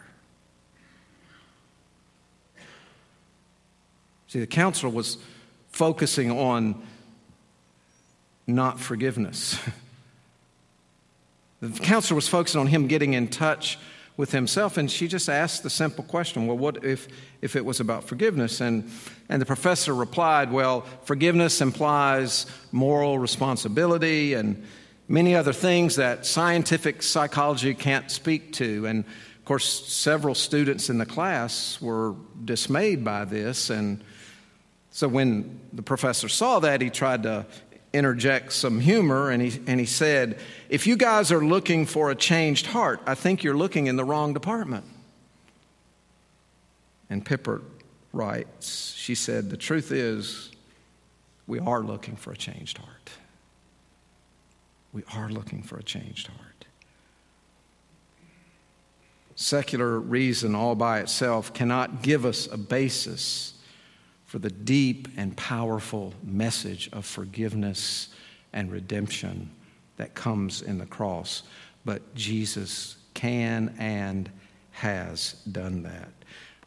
See, 4.29 4.41
the 4.41 4.47
counselor 4.47 4.91
was 4.91 5.19
focusing 5.71 6.31
on 6.31 6.83
not 8.55 8.81
forgiveness. 8.81 9.59
the 11.61 11.71
counselor 11.81 12.17
was 12.17 12.29
focusing 12.29 12.61
on 12.61 12.67
him 12.67 12.87
getting 12.87 13.15
in 13.15 13.29
touch 13.29 13.79
with 14.17 14.33
himself, 14.33 14.77
and 14.77 14.91
she 14.91 15.09
just 15.09 15.29
asked 15.29 15.63
the 15.63 15.71
simple 15.71 16.05
question 16.05 16.47
well, 16.47 16.59
what 16.59 16.85
if, 16.85 17.09
if 17.41 17.57
it 17.57 17.65
was 17.65 17.81
about 17.81 18.05
forgiveness? 18.05 18.61
And, 18.61 18.91
and 19.29 19.41
the 19.41 19.47
professor 19.47 19.95
replied, 19.95 20.53
well, 20.53 20.83
forgiveness 21.05 21.61
implies 21.61 22.47
moral 22.71 23.19
responsibility 23.19 24.35
and 24.35 24.63
many 25.09 25.35
other 25.35 25.53
things 25.53 25.97
that 25.97 26.27
scientific 26.27 27.03
psychology 27.03 27.75
can't 27.75 28.11
speak 28.11 28.53
to. 28.55 28.87
And 28.87 29.05
of 29.05 29.45
course, 29.45 29.89
several 29.89 30.35
students 30.35 30.91
in 30.91 30.99
the 30.99 31.07
class 31.07 31.81
were 31.81 32.15
dismayed 32.45 33.03
by 33.05 33.25
this 33.25 33.71
and 33.71 34.05
So 34.93 35.07
when 35.07 35.61
the 35.73 35.83
professor 35.83 36.29
saw 36.29 36.59
that, 36.61 36.81
he 36.81 36.91
tried 36.91 37.23
to 37.23 37.47
interject 37.93 38.53
some 38.53 38.81
humor 38.81 39.31
and 39.31 39.43
he, 39.43 39.61
and 39.67 39.81
he 39.81 39.87
said, 39.87 40.39
If 40.69 40.87
you 40.87 40.97
guys 40.97 41.33
are 41.33 41.45
looking 41.45 41.87
for 41.87 42.11
a 42.11 42.15
changed 42.15 42.67
heart, 42.67 43.01
I 43.07 43.15
think 43.15 43.43
you're 43.43 43.57
looking 43.57 43.87
in 43.87 43.97
the 43.97 44.05
wrong 44.05 44.33
department. 44.33 44.85
And 47.09 47.25
Pippert 47.25 47.63
writes, 48.13 48.95
She 48.97 49.15
said, 49.15 49.51
The 49.51 49.57
truth 49.57 49.91
is, 49.91 50.51
we 51.47 51.59
are 51.59 51.81
looking 51.81 52.17
for 52.17 52.33
a 52.33 52.37
changed 52.37 52.79
heart. 52.79 53.11
We 54.93 55.03
are 55.15 55.29
looking 55.29 55.63
for 55.63 55.77
a 55.77 55.83
changed 55.83 56.29
heart. 56.29 56.65
Secular 59.35 59.99
reason 59.99 60.55
all 60.55 60.75
by 60.75 61.01
itself 61.01 61.53
cannot 61.53 62.03
give 62.03 62.25
us 62.25 62.47
a 62.47 62.59
basis 62.59 63.55
for 64.31 64.39
the 64.39 64.49
deep 64.49 65.09
and 65.17 65.37
powerful 65.37 66.15
message 66.23 66.89
of 66.93 67.05
forgiveness 67.05 68.11
and 68.53 68.71
redemption 68.71 69.51
that 69.97 70.15
comes 70.15 70.63
in 70.63 70.79
the 70.79 70.87
cross. 70.87 71.43
But 71.85 72.15
Jesus 72.15 72.95
can 73.13 73.75
and 73.77 74.31
has 74.71 75.33
done 75.51 75.83
that. 75.83 76.13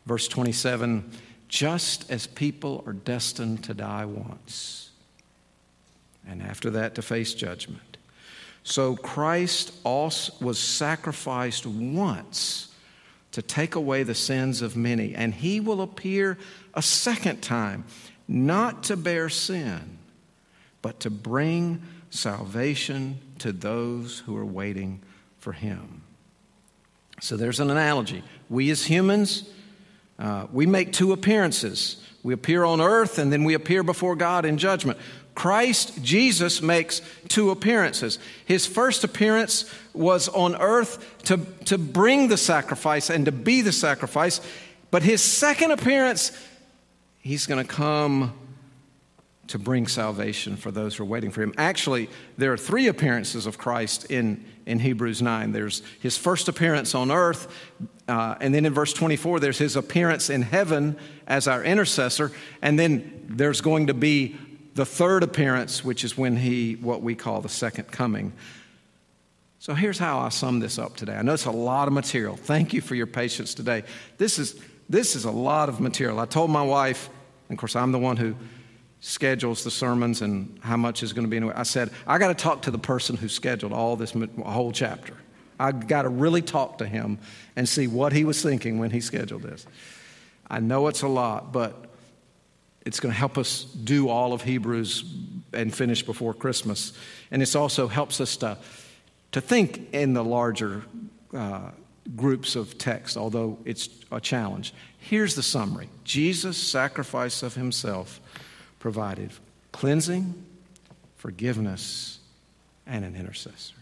Verse 0.05 0.27
27 0.27 1.09
just 1.47 2.11
as 2.11 2.27
people 2.27 2.83
are 2.85 2.91
destined 2.91 3.63
to 3.63 3.73
die 3.73 4.05
once, 4.05 4.89
and 6.27 6.41
after 6.41 6.69
that 6.71 6.95
to 6.95 7.01
face 7.01 7.33
judgment. 7.33 7.95
So 8.63 8.97
Christ 8.97 9.71
also 9.85 10.33
was 10.41 10.59
sacrificed 10.59 11.65
once 11.65 12.73
to 13.33 13.41
take 13.41 13.75
away 13.75 14.03
the 14.03 14.15
sins 14.15 14.61
of 14.61 14.75
many, 14.75 15.15
and 15.15 15.33
he 15.33 15.59
will 15.59 15.81
appear 15.81 16.37
a 16.73 16.81
second 16.81 17.41
time, 17.41 17.85
not 18.27 18.83
to 18.83 18.97
bear 18.97 19.29
sin, 19.29 19.97
but 20.81 20.99
to 21.01 21.09
bring 21.09 21.81
salvation 22.09 23.19
to 23.39 23.51
those 23.51 24.19
who 24.19 24.37
are 24.37 24.45
waiting 24.45 25.01
for 25.39 25.51
him. 25.51 26.03
So 27.21 27.37
there's 27.37 27.59
an 27.59 27.69
analogy. 27.69 28.23
We 28.49 28.69
as 28.69 28.85
humans, 28.85 29.49
uh, 30.19 30.47
we 30.51 30.65
make 30.65 30.93
two 30.93 31.11
appearances. 31.11 32.05
We 32.21 32.33
appear 32.33 32.63
on 32.63 32.81
earth 32.81 33.17
and 33.17 33.31
then 33.31 33.43
we 33.43 33.53
appear 33.53 33.83
before 33.83 34.15
God 34.15 34.45
in 34.45 34.57
judgment. 34.57 34.99
Christ, 35.35 36.03
Jesus, 36.03 36.61
makes 36.61 37.01
two 37.27 37.49
appearances. 37.49 38.19
His 38.45 38.67
first 38.67 39.03
appearance 39.03 39.73
was 39.93 40.29
on 40.29 40.55
earth 40.55 41.23
to, 41.23 41.37
to 41.65 41.77
bring 41.77 42.27
the 42.27 42.37
sacrifice 42.37 43.09
and 43.09 43.25
to 43.25 43.31
be 43.31 43.61
the 43.61 43.71
sacrifice. 43.71 44.41
But 44.91 45.01
his 45.01 45.23
second 45.23 45.71
appearance, 45.71 46.31
he's 47.23 47.45
going 47.45 47.65
to 47.65 47.73
come 47.73 48.33
to 49.47 49.57
bring 49.57 49.87
salvation 49.87 50.57
for 50.57 50.71
those 50.71 50.95
who 50.95 51.03
are 51.03 51.07
waiting 51.07 51.31
for 51.31 51.41
him. 51.41 51.53
Actually, 51.57 52.09
there 52.37 52.51
are 52.51 52.57
three 52.57 52.87
appearances 52.87 53.45
of 53.45 53.57
Christ 53.57 54.05
in, 54.11 54.43
in 54.65 54.79
Hebrews 54.79 55.21
9. 55.21 55.53
There's 55.53 55.81
his 56.01 56.17
first 56.17 56.47
appearance 56.47 56.93
on 56.93 57.11
earth, 57.11 57.47
uh, 58.07 58.35
and 58.41 58.53
then 58.53 58.65
in 58.65 58.73
verse 58.73 58.93
24, 58.93 59.39
there's 59.39 59.57
his 59.57 59.75
appearance 59.75 60.29
in 60.29 60.41
heaven 60.41 60.97
as 61.25 61.47
our 61.47 61.63
intercessor, 61.63 62.31
and 62.61 62.77
then 62.77 63.25
there's 63.29 63.61
going 63.61 63.87
to 63.87 63.93
be 63.93 64.35
the 64.75 64.85
third 64.85 65.23
appearance, 65.23 65.83
which 65.83 66.03
is 66.03 66.17
when 66.17 66.35
he, 66.35 66.73
what 66.75 67.01
we 67.01 67.15
call 67.15 67.39
the 67.41 67.49
second 67.49 67.85
coming. 67.85 68.33
So 69.59 69.73
here's 69.73 69.97
how 69.97 70.19
I 70.19 70.29
sum 70.29 70.59
this 70.59 70.77
up 70.77 70.97
today. 70.97 71.15
I 71.15 71.21
know 71.21 71.33
it's 71.33 71.45
a 71.45 71.51
lot 71.51 71.87
of 71.87 71.93
material. 71.93 72.35
Thank 72.35 72.73
you 72.73 72.81
for 72.81 72.95
your 72.95 73.07
patience 73.07 73.53
today. 73.53 73.83
This 74.17 74.39
is, 74.39 74.59
this 74.93 75.15
is 75.15 75.25
a 75.25 75.31
lot 75.31 75.69
of 75.69 75.81
material. 75.81 76.19
I 76.19 76.25
told 76.25 76.51
my 76.51 76.61
wife, 76.61 77.09
and 77.49 77.57
of 77.57 77.59
course, 77.59 77.75
I'm 77.75 77.91
the 77.91 77.97
one 77.99 78.15
who 78.15 78.35
schedules 78.99 79.63
the 79.63 79.71
sermons 79.71 80.21
and 80.21 80.59
how 80.61 80.77
much 80.77 81.01
is 81.01 81.13
going 81.13 81.25
to 81.25 81.29
be 81.29 81.37
in 81.37 81.43
it. 81.43 81.53
I 81.55 81.63
said, 81.63 81.89
I 82.05 82.19
got 82.19 82.27
to 82.27 82.35
talk 82.35 82.61
to 82.61 82.71
the 82.71 82.77
person 82.77 83.17
who 83.17 83.27
scheduled 83.27 83.73
all 83.73 83.95
this 83.95 84.13
whole 84.45 84.71
chapter. 84.71 85.15
I 85.59 85.71
got 85.71 86.03
to 86.03 86.09
really 86.09 86.43
talk 86.43 86.77
to 86.77 86.85
him 86.85 87.17
and 87.55 87.67
see 87.67 87.87
what 87.87 88.13
he 88.13 88.23
was 88.23 88.43
thinking 88.43 88.77
when 88.77 88.91
he 88.91 89.01
scheduled 89.01 89.41
this. 89.41 89.65
I 90.47 90.59
know 90.59 90.87
it's 90.87 91.01
a 91.01 91.07
lot, 91.07 91.51
but 91.51 91.85
it's 92.85 92.99
going 92.99 93.13
to 93.13 93.17
help 93.17 93.39
us 93.39 93.63
do 93.63 94.09
all 94.09 94.31
of 94.31 94.43
Hebrews 94.43 95.05
and 95.53 95.73
finish 95.73 96.03
before 96.03 96.35
Christmas. 96.35 96.93
And 97.31 97.41
it 97.41 97.55
also 97.55 97.87
helps 97.87 98.21
us 98.21 98.37
to, 98.37 98.59
to 99.31 99.41
think 99.41 99.91
in 99.91 100.13
the 100.13 100.23
larger 100.23 100.83
uh, 101.33 101.71
groups 102.15 102.55
of 102.55 102.77
text, 102.77 103.17
although 103.17 103.57
it's 103.65 103.89
a 104.11 104.19
challenge. 104.19 104.73
Here's 104.97 105.35
the 105.35 105.43
summary 105.43 105.89
Jesus' 106.03 106.57
sacrifice 106.57 107.43
of 107.43 107.55
himself 107.55 108.19
provided 108.79 109.31
cleansing, 109.71 110.33
forgiveness, 111.15 112.19
and 112.85 113.05
an 113.05 113.15
intercessor. 113.15 113.75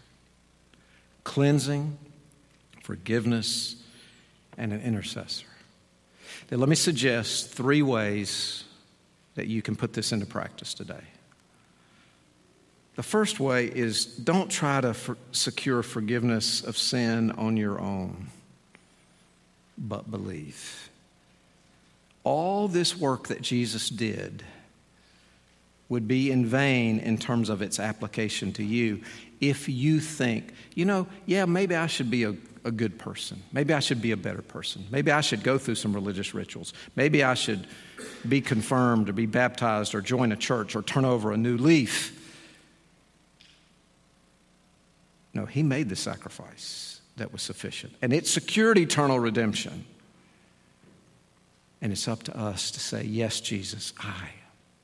Cleansing, 1.23 1.97
forgiveness, 2.83 3.75
and 4.57 4.73
an 4.73 4.81
intercessor. 4.81 5.47
Now, 6.49 6.57
let 6.57 6.69
me 6.69 6.75
suggest 6.75 7.51
three 7.51 7.81
ways 7.81 8.63
that 9.35 9.47
you 9.47 9.61
can 9.61 9.75
put 9.75 9.93
this 9.93 10.11
into 10.11 10.25
practice 10.25 10.73
today. 10.73 11.03
The 13.01 13.07
first 13.07 13.39
way 13.39 13.65
is 13.65 14.05
don't 14.05 14.47
try 14.47 14.79
to 14.79 14.93
for- 14.93 15.17
secure 15.31 15.81
forgiveness 15.81 16.61
of 16.63 16.77
sin 16.77 17.31
on 17.31 17.57
your 17.57 17.79
own, 17.79 18.27
but 19.75 20.11
believe. 20.11 20.91
All 22.23 22.67
this 22.67 22.95
work 22.95 23.29
that 23.29 23.41
Jesus 23.41 23.89
did 23.89 24.43
would 25.89 26.07
be 26.07 26.29
in 26.29 26.45
vain 26.45 26.99
in 26.99 27.17
terms 27.17 27.49
of 27.49 27.63
its 27.63 27.79
application 27.79 28.53
to 28.53 28.63
you 28.63 29.01
if 29.39 29.67
you 29.67 29.99
think, 29.99 30.53
you 30.75 30.85
know, 30.85 31.07
yeah, 31.25 31.45
maybe 31.45 31.75
I 31.75 31.87
should 31.87 32.11
be 32.11 32.25
a, 32.25 32.35
a 32.63 32.71
good 32.71 32.99
person. 32.99 33.41
Maybe 33.51 33.73
I 33.73 33.79
should 33.79 34.03
be 34.03 34.11
a 34.11 34.17
better 34.17 34.43
person. 34.43 34.85
Maybe 34.91 35.09
I 35.09 35.21
should 35.21 35.41
go 35.41 35.57
through 35.57 35.73
some 35.73 35.93
religious 35.93 36.35
rituals. 36.35 36.71
Maybe 36.95 37.23
I 37.23 37.33
should 37.33 37.65
be 38.29 38.41
confirmed 38.41 39.09
or 39.09 39.13
be 39.13 39.25
baptized 39.25 39.95
or 39.95 40.01
join 40.01 40.31
a 40.31 40.37
church 40.37 40.75
or 40.75 40.83
turn 40.83 41.03
over 41.03 41.31
a 41.31 41.37
new 41.37 41.57
leaf. 41.57 42.19
No, 45.33 45.45
he 45.45 45.63
made 45.63 45.89
the 45.89 45.95
sacrifice 45.95 47.01
that 47.17 47.31
was 47.31 47.41
sufficient. 47.41 47.93
And 48.01 48.13
it 48.13 48.27
secured 48.27 48.77
eternal 48.77 49.19
redemption. 49.19 49.85
And 51.81 51.91
it's 51.91 52.07
up 52.07 52.23
to 52.23 52.37
us 52.37 52.71
to 52.71 52.79
say, 52.79 53.03
Yes, 53.03 53.41
Jesus, 53.41 53.93
I 53.99 54.29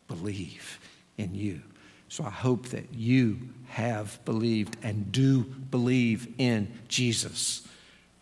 believe 0.07 0.79
in 1.17 1.35
you. 1.35 1.61
So 2.09 2.23
I 2.23 2.29
hope 2.29 2.67
that 2.67 2.93
you 2.93 3.39
have 3.69 4.23
believed 4.23 4.77
and 4.81 5.11
do 5.11 5.43
believe 5.43 6.33
in 6.37 6.71
Jesus 6.87 7.67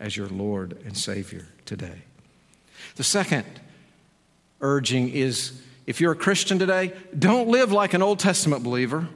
as 0.00 0.16
your 0.16 0.28
Lord 0.28 0.76
and 0.84 0.96
Savior 0.96 1.46
today. 1.64 2.02
The 2.96 3.04
second 3.04 3.44
urging 4.60 5.10
is 5.10 5.62
if 5.86 6.00
you're 6.00 6.12
a 6.12 6.16
Christian 6.16 6.58
today, 6.58 6.92
don't 7.16 7.48
live 7.48 7.70
like 7.70 7.94
an 7.94 8.02
Old 8.02 8.18
Testament 8.18 8.64
believer, 8.64 9.08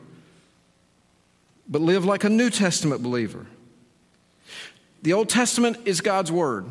but 1.70 1.80
live 1.80 2.04
like 2.04 2.24
a 2.24 2.28
New 2.28 2.50
Testament 2.50 3.02
believer. 3.02 3.46
The 5.02 5.12
Old 5.12 5.28
Testament 5.28 5.78
is 5.86 6.00
God's 6.00 6.30
Word, 6.32 6.66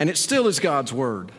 and 0.00 0.10
it 0.10 0.16
still 0.16 0.48
is 0.48 0.58
God's 0.58 0.92
Word, 0.92 1.30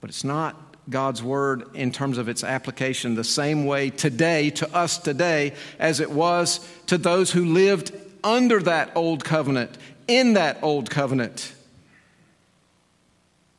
but 0.00 0.10
it's 0.10 0.24
not 0.24 0.70
God's 0.90 1.22
word 1.22 1.64
in 1.74 1.92
terms 1.92 2.18
of 2.18 2.28
its 2.28 2.42
application 2.42 3.14
the 3.14 3.24
same 3.24 3.64
way 3.64 3.90
today 3.90 4.50
to 4.50 4.74
us 4.74 4.98
today 4.98 5.54
as 5.78 6.00
it 6.00 6.10
was 6.10 6.66
to 6.86 6.98
those 6.98 7.30
who 7.30 7.44
lived 7.44 7.92
under 8.24 8.60
that 8.62 8.90
old 8.96 9.24
covenant, 9.24 9.78
in 10.08 10.34
that 10.34 10.58
old 10.62 10.90
covenant. 10.90 11.54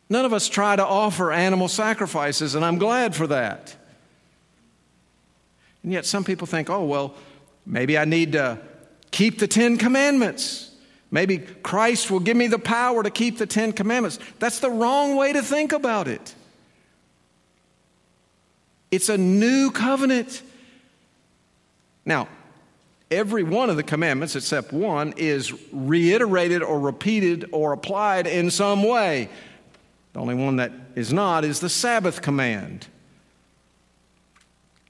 None 0.10 0.26
of 0.26 0.34
us 0.34 0.50
try 0.50 0.76
to 0.76 0.86
offer 0.86 1.32
animal 1.32 1.70
sacrifices, 1.70 2.54
and 2.54 2.66
I'm 2.66 2.78
glad 2.78 3.16
for 3.16 3.28
that. 3.28 3.76
And 5.84 5.92
yet, 5.92 6.06
some 6.06 6.24
people 6.24 6.48
think, 6.48 6.70
oh, 6.70 6.86
well, 6.86 7.16
maybe 7.66 7.98
I 7.98 8.06
need 8.06 8.34
to 8.34 8.60
keep 9.12 9.40
the 9.40 9.48
Ten 9.48 9.78
Commandments. 9.78 10.72
Maybe 11.10 11.40
Christ 11.40 12.10
will 12.10 12.20
give 12.20 12.38
me 12.38 12.48
the 12.48 12.60
power 12.60 13.04
to 13.04 13.10
keep 13.10 13.38
the 13.38 13.46
Ten 13.46 13.74
Commandments. 13.74 14.20
That's 14.40 14.60
the 14.60 14.70
wrong 14.70 15.16
way 15.16 15.34
to 15.34 15.42
think 15.42 15.74
about 15.74 16.08
it. 16.08 16.36
It's 18.92 19.10
a 19.10 19.18
new 19.18 19.72
covenant. 19.72 20.42
Now, 22.06 22.28
every 23.10 23.44
one 23.44 23.70
of 23.70 23.76
the 23.76 23.84
commandments, 23.84 24.36
except 24.36 24.72
one, 24.72 25.14
is 25.18 25.54
reiterated 25.72 26.62
or 26.64 26.80
repeated 26.80 27.50
or 27.52 27.74
applied 27.74 28.28
in 28.28 28.50
some 28.50 28.84
way. 28.84 29.30
The 30.14 30.20
only 30.20 30.36
one 30.36 30.58
that 30.58 30.72
is 30.96 31.14
not 31.14 31.46
is 31.46 31.60
the 31.60 31.70
Sabbath 31.70 32.22
command. 32.22 32.88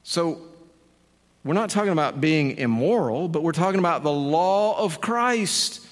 So, 0.04 0.42
we're 1.44 1.54
not 1.56 1.70
talking 1.70 1.92
about 1.92 2.22
being 2.22 2.58
immoral, 2.58 3.28
but 3.28 3.42
we're 3.44 3.52
talking 3.52 3.80
about 3.80 4.04
the 4.04 4.12
law 4.12 4.78
of 4.78 5.02
Christ. 5.02 5.86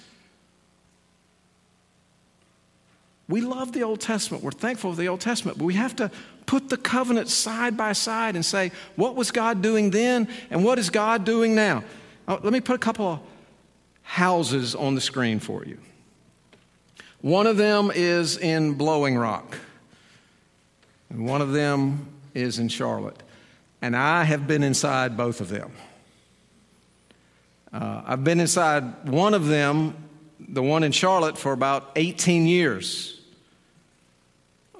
We 3.27 3.41
love 3.41 3.71
the 3.71 3.83
Old 3.83 3.99
Testament. 3.99 4.43
We're 4.43 4.51
thankful 4.51 4.91
for 4.91 4.97
the 4.97 5.07
Old 5.07 5.21
Testament, 5.21 5.57
but 5.57 5.65
we 5.65 5.75
have 5.75 5.95
to 5.97 6.11
put 6.45 6.69
the 6.69 6.77
covenant 6.77 7.29
side 7.29 7.77
by 7.77 7.93
side 7.93 8.35
and 8.35 8.43
say, 8.43 8.71
what 8.95 9.15
was 9.15 9.31
God 9.31 9.61
doing 9.61 9.91
then 9.91 10.27
and 10.49 10.63
what 10.63 10.79
is 10.79 10.89
God 10.89 11.25
doing 11.25 11.53
now? 11.53 11.83
Oh, 12.27 12.39
let 12.43 12.53
me 12.53 12.59
put 12.59 12.75
a 12.75 12.79
couple 12.79 13.07
of 13.07 13.19
houses 14.01 14.73
on 14.75 14.95
the 14.95 15.01
screen 15.01 15.39
for 15.39 15.63
you. 15.63 15.77
One 17.21 17.47
of 17.47 17.57
them 17.57 17.91
is 17.93 18.37
in 18.37 18.73
Blowing 18.73 19.17
Rock, 19.17 19.57
and 21.09 21.27
one 21.27 21.41
of 21.41 21.51
them 21.51 22.07
is 22.33 22.59
in 22.59 22.69
Charlotte. 22.69 23.21
And 23.81 23.95
I 23.95 24.23
have 24.23 24.47
been 24.47 24.63
inside 24.63 25.15
both 25.15 25.41
of 25.41 25.49
them. 25.49 25.71
Uh, 27.71 28.01
I've 28.05 28.23
been 28.23 28.39
inside 28.39 29.07
one 29.07 29.33
of 29.33 29.47
them, 29.47 29.95
the 30.39 30.63
one 30.63 30.83
in 30.83 30.91
Charlotte, 30.91 31.37
for 31.37 31.53
about 31.53 31.91
18 31.95 32.47
years. 32.47 33.21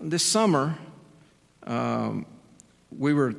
This 0.02 0.24
summer, 0.24 0.78
um, 1.64 2.26
we 2.98 3.14
were 3.14 3.36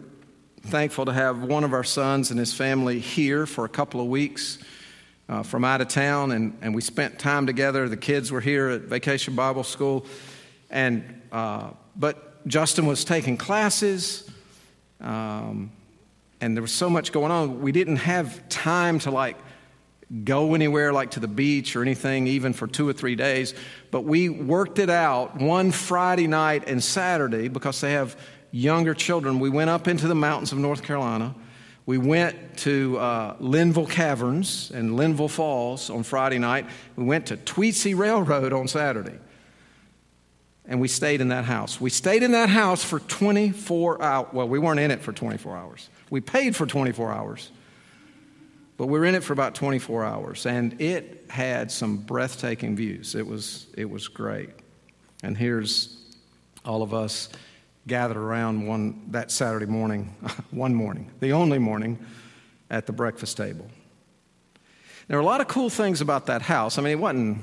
thankful 0.62 1.06
to 1.06 1.12
have 1.12 1.42
one 1.42 1.64
of 1.64 1.72
our 1.72 1.84
sons 1.84 2.30
and 2.30 2.38
his 2.38 2.52
family 2.52 3.00
here 3.00 3.46
for 3.46 3.64
a 3.64 3.68
couple 3.68 4.00
of 4.00 4.06
weeks 4.06 4.58
uh, 5.28 5.42
from 5.42 5.64
out 5.64 5.80
of 5.80 5.88
town, 5.88 6.32
and, 6.32 6.56
and 6.60 6.74
we 6.74 6.82
spent 6.82 7.18
time 7.18 7.46
together. 7.46 7.88
The 7.88 7.96
kids 7.96 8.30
were 8.32 8.40
here 8.40 8.68
at 8.68 8.82
Vacation 8.82 9.34
Bible 9.34 9.64
School, 9.64 10.04
and 10.70 11.22
uh, 11.32 11.70
but 11.96 12.46
Justin 12.46 12.86
was 12.86 13.04
taking 13.04 13.36
classes, 13.36 14.28
um, 15.00 15.72
and 16.40 16.56
there 16.56 16.62
was 16.62 16.72
so 16.72 16.90
much 16.90 17.12
going 17.12 17.30
on. 17.30 17.60
We 17.60 17.72
didn't 17.72 17.96
have 17.96 18.48
time 18.48 18.98
to 19.00 19.10
like 19.10 19.36
go 20.24 20.54
anywhere, 20.54 20.92
like 20.92 21.12
to 21.12 21.20
the 21.20 21.28
beach 21.28 21.76
or 21.76 21.82
anything, 21.82 22.26
even 22.26 22.52
for 22.52 22.66
two 22.66 22.88
or 22.88 22.92
three 22.92 23.14
days. 23.14 23.54
But 23.90 24.02
we 24.02 24.28
worked 24.28 24.78
it 24.78 24.90
out 24.90 25.36
one 25.36 25.70
Friday 25.70 26.26
night 26.26 26.64
and 26.66 26.82
Saturday 26.82 27.48
because 27.48 27.80
they 27.80 27.92
have 27.92 28.16
younger 28.50 28.94
children. 28.94 29.38
We 29.38 29.50
went 29.50 29.70
up 29.70 29.86
into 29.86 30.08
the 30.08 30.14
mountains 30.14 30.52
of 30.52 30.58
North 30.58 30.82
Carolina 30.82 31.34
we 31.90 31.98
went 31.98 32.58
to 32.58 32.98
uh, 32.98 33.34
Linville 33.40 33.84
Caverns 33.84 34.70
and 34.72 34.96
Linville 34.96 35.26
Falls 35.26 35.90
on 35.90 36.04
Friday 36.04 36.38
night. 36.38 36.66
We 36.94 37.02
went 37.02 37.26
to 37.26 37.36
Tweetsie 37.36 37.98
Railroad 37.98 38.52
on 38.52 38.68
Saturday. 38.68 39.18
And 40.66 40.80
we 40.80 40.88
stayed 40.88 41.20
in 41.20 41.28
that 41.28 41.44
house. 41.44 41.80
We 41.80 41.90
stayed 41.90 42.22
in 42.22 42.32
that 42.32 42.48
house 42.48 42.84
for 42.84 43.00
24 43.00 44.02
hours. 44.02 44.28
Well, 44.32 44.48
we 44.48 44.58
weren't 44.58 44.80
in 44.80 44.90
it 44.90 45.00
for 45.00 45.12
24 45.12 45.56
hours. 45.56 45.88
We 46.10 46.20
paid 46.20 46.54
for 46.54 46.66
24 46.66 47.12
hours. 47.12 47.50
But 48.76 48.86
we 48.86 48.98
were 48.98 49.04
in 49.04 49.14
it 49.14 49.24
for 49.24 49.32
about 49.32 49.54
24 49.54 50.04
hours. 50.04 50.46
And 50.46 50.80
it 50.80 51.26
had 51.28 51.70
some 51.70 51.98
breathtaking 51.98 52.76
views. 52.76 53.14
It 53.14 53.26
was, 53.26 53.66
it 53.76 53.88
was 53.88 54.08
great. 54.08 54.50
And 55.22 55.36
here's 55.36 55.96
all 56.64 56.82
of 56.82 56.94
us 56.94 57.28
gathered 57.86 58.16
around 58.16 58.66
one 58.66 59.02
that 59.10 59.30
Saturday 59.30 59.66
morning, 59.66 60.14
one 60.50 60.74
morning, 60.74 61.10
the 61.20 61.32
only 61.32 61.58
morning, 61.58 61.98
at 62.70 62.86
the 62.86 62.92
breakfast 62.92 63.36
table. 63.36 63.68
There 65.08 65.16
were 65.16 65.22
a 65.22 65.26
lot 65.26 65.40
of 65.40 65.48
cool 65.48 65.70
things 65.70 66.00
about 66.00 66.26
that 66.26 66.40
house. 66.40 66.78
I 66.78 66.82
mean, 66.82 66.92
it 66.92 67.00
wasn't 67.00 67.42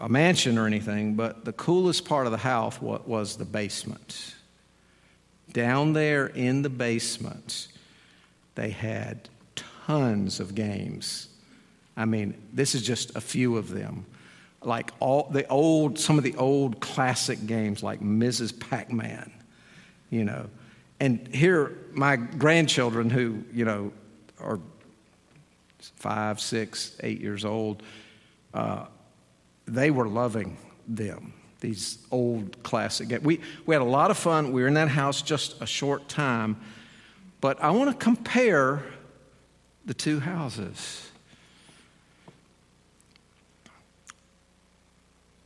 a 0.00 0.08
mansion 0.08 0.58
or 0.58 0.66
anything, 0.66 1.14
but 1.14 1.44
the 1.44 1.52
coolest 1.52 2.04
part 2.04 2.26
of 2.26 2.32
the 2.32 2.38
house 2.38 2.80
was 2.80 3.36
the 3.36 3.44
basement. 3.44 4.34
Down 5.52 5.92
there 5.92 6.26
in 6.26 6.62
the 6.62 6.68
basement, 6.68 7.68
they 8.54 8.70
had 8.70 9.28
tons 9.54 10.40
of 10.40 10.54
games. 10.54 11.28
I 11.96 12.04
mean, 12.04 12.34
this 12.52 12.74
is 12.74 12.82
just 12.82 13.16
a 13.16 13.20
few 13.20 13.56
of 13.56 13.70
them 13.70 14.04
like 14.66 14.90
all 15.00 15.28
the 15.30 15.46
old, 15.48 15.98
some 15.98 16.18
of 16.18 16.24
the 16.24 16.34
old 16.36 16.80
classic 16.80 17.46
games 17.46 17.82
like 17.82 18.00
Mrs. 18.00 18.58
Pac 18.58 18.92
Man, 18.92 19.30
you 20.10 20.24
know. 20.24 20.48
And 20.98 21.28
here, 21.34 21.76
my 21.92 22.16
grandchildren, 22.16 23.08
who, 23.10 23.44
you 23.52 23.64
know, 23.64 23.92
are 24.40 24.58
five, 25.78 26.40
six, 26.40 26.96
eight 27.02 27.20
years 27.20 27.44
old, 27.44 27.82
uh, 28.54 28.86
they 29.66 29.90
were 29.90 30.08
loving 30.08 30.56
them, 30.86 31.32
these 31.60 31.98
old 32.10 32.62
classic. 32.62 33.08
We, 33.22 33.40
we 33.66 33.74
had 33.74 33.82
a 33.82 33.84
lot 33.84 34.10
of 34.10 34.16
fun. 34.16 34.52
We 34.52 34.62
were 34.62 34.68
in 34.68 34.74
that 34.74 34.88
house 34.88 35.22
just 35.22 35.60
a 35.60 35.66
short 35.66 36.08
time. 36.08 36.60
But 37.40 37.62
I 37.62 37.70
want 37.70 37.90
to 37.90 37.96
compare 37.96 38.84
the 39.84 39.94
two 39.94 40.20
houses. 40.20 41.10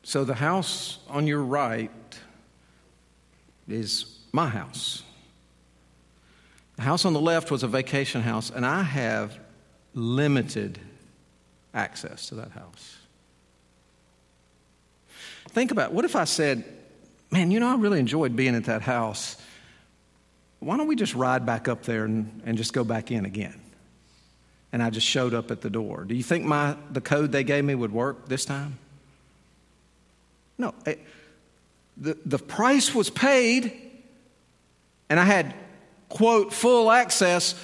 So 0.03 0.25
the 0.25 0.35
house 0.35 0.99
on 1.09 1.27
your 1.27 1.43
right 1.43 1.91
is 3.69 4.19
my 4.33 4.49
house. 4.49 5.03
The 6.77 6.83
house 6.83 7.05
on 7.05 7.13
the 7.13 7.21
left 7.21 7.51
was 7.51 7.63
a 7.63 7.69
vacation 7.69 8.23
house, 8.23 8.51
and 8.51 8.65
I 8.67 8.83
have 8.83 9.39
limited 9.95 10.81
access 11.75 12.27
to 12.29 12.35
that 12.37 12.51
house. 12.53 13.00
Think 15.51 15.71
about 15.71 15.93
what 15.93 16.05
if 16.05 16.17
I 16.17 16.25
said, 16.25 16.65
Man, 17.33 17.53
you 17.53 17.61
know, 17.61 17.69
I 17.69 17.77
really 17.77 18.01
enjoyed 18.01 18.35
being 18.35 18.57
at 18.57 18.65
that 18.65 18.83
house. 18.83 19.37
Why 20.59 20.77
don't 20.77 20.89
we 20.89 20.97
just 20.97 21.15
ride 21.15 21.47
back 21.47 21.69
up 21.69 21.85
there 21.85 22.05
and, 22.05 22.43
and 22.45 22.59
just 22.59 22.73
go 22.73 22.83
back 22.83 23.11
in 23.11 23.25
again? 23.25 23.59
And 24.73 24.83
I 24.83 24.91
just 24.91 25.07
showed 25.07 25.33
up 25.33 25.51
at 25.51 25.61
the 25.61 25.71
door. 25.71 26.05
Do 26.05 26.15
you 26.15 26.23
think 26.23 26.45
my, 26.45 26.77
the 26.91 27.01
code 27.01 27.33
they 27.33 27.45
gave 27.45 27.65
me 27.65 27.75
would 27.75 27.93
work 27.93 28.29
this 28.29 28.45
time? 28.45 28.79
No. 30.59 30.75
It, 30.85 31.01
the, 31.97 32.17
the 32.27 32.39
price 32.39 32.95
was 32.95 33.11
paid, 33.11 33.73
and 35.09 35.21
I 35.21 35.25
had, 35.25 35.55
quote, 36.09 36.53
full 36.53 36.91
access 36.91 37.55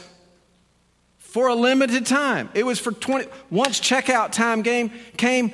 for 1.19 1.49
a 1.49 1.55
limited 1.55 2.07
time. 2.07 2.51
It 2.55 2.65
was 2.65 2.79
for 2.79 2.93
20. 2.93 3.27
Once 3.51 3.81
checkout 3.81 4.33
time 4.33 4.63
game 4.63 4.91
came, 5.17 5.53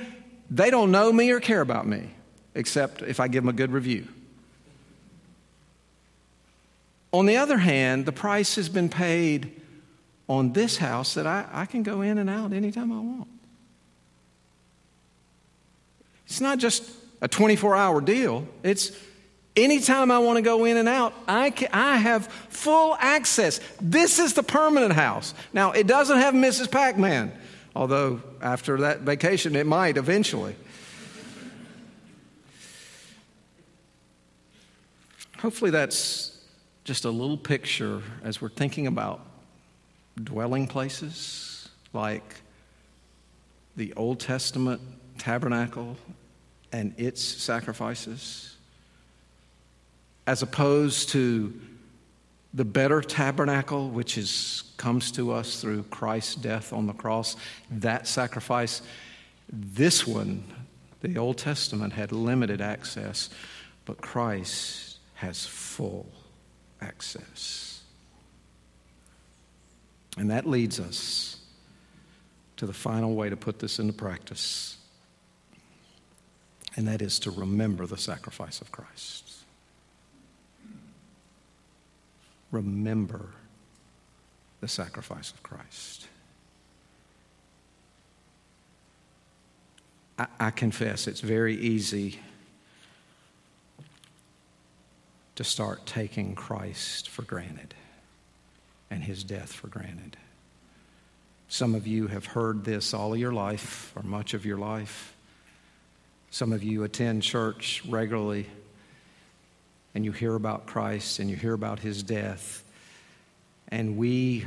they 0.51 0.71
don't 0.71 0.91
know 0.91 1.13
me 1.13 1.31
or 1.31 1.41
care 1.41 1.61
about 1.61 1.87
me, 1.87 2.11
except 2.55 3.03
if 3.03 3.21
I 3.21 3.29
give 3.29 3.45
them 3.45 3.49
a 3.49 3.57
good 3.57 3.73
review. 3.73 4.07
On 7.13 7.27
the 7.27 7.37
other 7.37 7.59
hand, 7.59 8.07
the 8.07 8.13
price 8.13 8.57
has 8.57 8.69
been 8.69 8.89
paid 8.89 9.61
on 10.29 10.53
this 10.53 10.79
house 10.79 11.15
that 11.15 11.27
I, 11.27 11.47
I 11.53 11.67
can 11.67 11.83
go 11.83 12.01
in 12.01 12.19
and 12.19 12.31
out 12.31 12.53
anytime 12.53 12.91
I 12.91 13.01
want. 13.01 13.29
It's 16.27 16.41
not 16.41 16.59
just 16.59 16.89
a 17.21 17.29
24 17.29 17.77
hour 17.77 18.01
deal. 18.01 18.47
It's 18.63 18.93
anytime 19.55 20.11
I 20.11 20.19
want 20.19 20.37
to 20.37 20.43
go 20.43 20.65
in 20.65 20.79
and 20.79 20.89
out, 20.89 21.13
I, 21.29 21.51
can, 21.51 21.69
I 21.73 21.97
have 21.97 22.27
full 22.27 22.97
access. 22.99 23.61
This 23.81 24.19
is 24.19 24.33
the 24.33 24.43
permanent 24.43 24.95
house. 24.95 25.35
Now, 25.53 25.73
it 25.73 25.87
doesn't 25.87 26.19
have 26.19 26.33
Mrs. 26.33 26.71
Pac 26.71 26.97
Man, 26.97 27.33
although 27.77 28.23
after 28.41 28.79
that 28.79 29.01
vacation, 29.01 29.55
it 29.57 29.67
might 29.67 29.99
eventually. 29.99 30.57
Hopefully, 35.43 35.73
that's 35.73 36.39
just 36.85 37.05
a 37.05 37.11
little 37.11 37.37
picture 37.37 38.01
as 38.23 38.41
we're 38.41 38.49
thinking 38.49 38.87
about 38.87 39.27
dwelling 40.23 40.69
places 40.69 41.69
like 41.93 42.37
the 43.75 43.93
Old 43.95 44.21
Testament 44.21 44.81
tabernacle 45.19 45.97
and 46.71 46.95
its 46.97 47.21
sacrifices, 47.21 48.55
as 50.29 50.43
opposed 50.43 51.09
to 51.09 51.61
the 52.55 52.65
better 52.65 53.01
tabernacle, 53.01 53.91
which 53.91 54.17
is, 54.17 54.63
comes 54.77 55.11
to 55.11 55.33
us 55.33 55.61
through 55.61 55.83
Christ's 55.91 56.37
death 56.37 56.73
on 56.73 56.87
the 56.87 56.93
cross, 56.93 57.35
that 57.69 58.07
sacrifice. 58.07 58.81
This 59.53 60.07
one, 60.07 60.45
the 61.01 61.19
Old 61.19 61.37
Testament, 61.37 61.95
had 61.95 62.13
limited 62.13 62.61
access, 62.61 63.29
but 63.85 64.01
Christ 64.01 64.92
has 65.23 65.47
full 65.47 66.07
access. 66.81 67.83
And 70.19 70.31
that 70.31 70.47
leads 70.47 70.79
us 70.79 71.39
to 72.57 72.67
the 72.67 72.73
final 72.73 73.15
way 73.15 73.31
to 73.31 73.37
put 73.37 73.59
this 73.59 73.79
into 73.79 73.93
practice 73.93 74.77
and 76.77 76.89
that 76.89 77.03
is 77.03 77.19
to 77.21 77.31
remember 77.31 77.87
the 77.87 77.99
sacrifice 77.99 78.61
of 78.61 78.73
Christ. 78.73 79.31
Remember 82.51 83.29
the 84.61 84.69
sacrifice 84.69 85.33
of 85.33 85.43
Christ. 85.43 86.07
I, 90.19 90.27
I, 90.39 90.51
confess 90.51 91.07
it's 91.07 91.21
very 91.21 91.57
easy 91.57 92.21
to 95.37 95.45
start 95.45 95.87
taking 95.87 96.35
Christ 96.35 97.09
for 97.09 97.23
granted 97.23 97.75
and 98.91 99.03
his 99.03 99.25
death 99.25 99.53
for 99.53 99.69
granted. 99.69 100.17
Some 101.49 101.75
of 101.75 101.87
you 101.87 102.07
have 102.07 102.27
heard 102.27 102.65
this 102.65 102.95
all 102.95 103.13
of 103.15 103.19
your 103.19 103.33
life 103.33 103.93
or 103.97 104.03
much 104.03 104.35
of 104.35 104.45
your 104.45 104.59
life. 104.59 105.15
Some 106.31 106.53
of 106.53 106.63
you 106.63 106.83
attend 106.85 107.23
church 107.23 107.83
regularly. 107.89 108.47
and 109.95 110.05
you 110.05 110.13
hear 110.13 110.35
about 110.35 110.67
Christ 110.67 111.19
and 111.19 111.29
you 111.29 111.37
hear 111.37 111.53
about 111.53 111.79
his 111.79 112.03
death. 112.03 112.65
And 113.69 113.97
we 113.97 114.47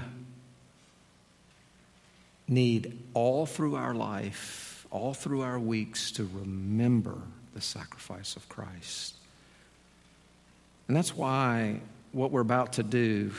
need 2.48 2.98
all 3.14 3.46
through 3.46 3.76
our 3.76 3.94
life, 3.94 4.86
all 4.92 5.14
through 5.14 5.42
our 5.42 5.60
weeks, 5.60 6.12
to 6.14 6.30
remember 6.34 7.18
the 7.54 7.62
sacrifice 7.62 8.36
of 8.36 8.48
Christ. 8.50 9.16
And 10.88 10.96
that's 10.96 11.16
why 11.16 11.80
what 12.12 12.32
we're 12.32 12.42
about 12.42 12.74
to 12.74 12.84
do 12.84 13.32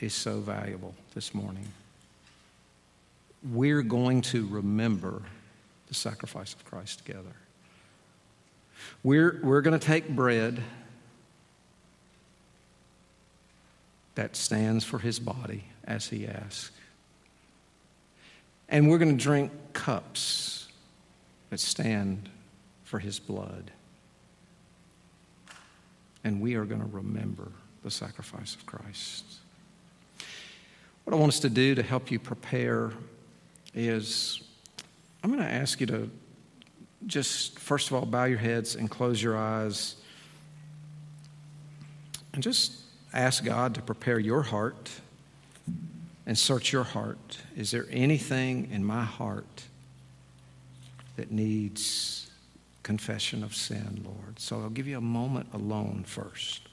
is 0.00 0.14
so 0.14 0.40
valuable 0.40 0.94
this 1.14 1.34
morning. 1.34 1.66
We're 3.52 3.82
going 3.82 4.22
to 4.22 4.46
remember 4.46 5.22
the 5.88 5.94
sacrifice 5.94 6.54
of 6.54 6.64
Christ 6.64 7.04
together. 7.04 7.34
We're, 9.02 9.40
we're 9.42 9.60
going 9.60 9.78
to 9.78 9.84
take 9.84 10.08
bread 10.08 10.62
that 14.14 14.36
stands 14.36 14.84
for 14.84 14.98
his 14.98 15.18
body 15.18 15.64
as 15.84 16.08
he 16.08 16.26
asked. 16.26 16.70
And 18.68 18.88
we're 18.88 18.98
going 18.98 19.16
to 19.16 19.22
drink 19.22 19.50
cups 19.72 20.68
that 21.50 21.60
stand 21.60 22.28
for 22.84 22.98
his 22.98 23.18
blood. 23.18 23.70
And 26.24 26.40
we 26.40 26.54
are 26.54 26.64
going 26.64 26.80
to 26.80 26.88
remember 26.88 27.52
the 27.82 27.90
sacrifice 27.90 28.54
of 28.54 28.64
Christ. 28.66 29.24
What 31.04 31.12
I 31.12 31.16
want 31.16 31.34
us 31.34 31.40
to 31.40 31.50
do 31.50 31.74
to 31.74 31.82
help 31.82 32.10
you 32.10 32.18
prepare 32.18 32.92
is 33.74 34.42
I'm 35.22 35.30
going 35.30 35.42
to 35.42 35.52
ask 35.52 35.80
you 35.80 35.86
to 35.88 36.10
just, 37.06 37.58
first 37.58 37.88
of 37.88 37.94
all, 37.94 38.06
bow 38.06 38.24
your 38.24 38.38
heads 38.38 38.74
and 38.74 38.90
close 38.90 39.22
your 39.22 39.36
eyes 39.36 39.96
and 42.32 42.42
just 42.42 42.72
ask 43.12 43.44
God 43.44 43.74
to 43.74 43.82
prepare 43.82 44.18
your 44.18 44.42
heart 44.42 44.90
and 46.26 46.36
search 46.36 46.72
your 46.72 46.84
heart. 46.84 47.38
Is 47.54 47.70
there 47.70 47.86
anything 47.90 48.70
in 48.70 48.84
my 48.84 49.04
heart 49.04 49.64
that 51.16 51.30
needs 51.30 52.23
confession 52.84 53.42
of 53.42 53.54
sin, 53.56 54.02
Lord? 54.04 54.38
So 54.38 54.60
I'll 54.60 54.70
give 54.70 54.86
you 54.86 54.98
a 54.98 55.00
moment 55.00 55.48
alone 55.52 56.04
first. 56.06 56.68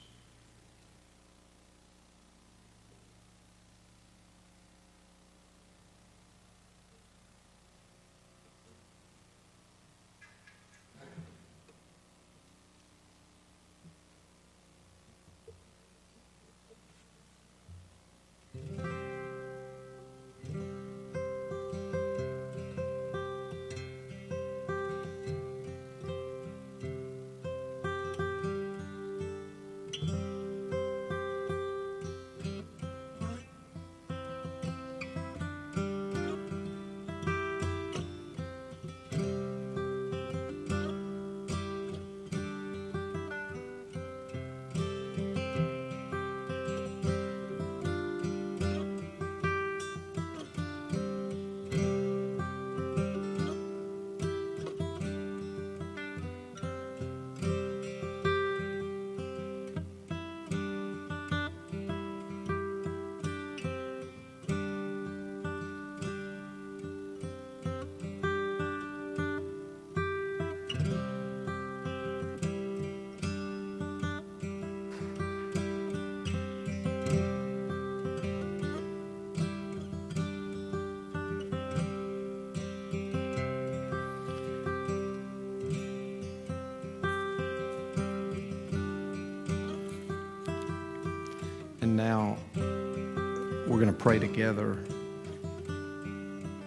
Pray 94.02 94.18
together 94.18 94.76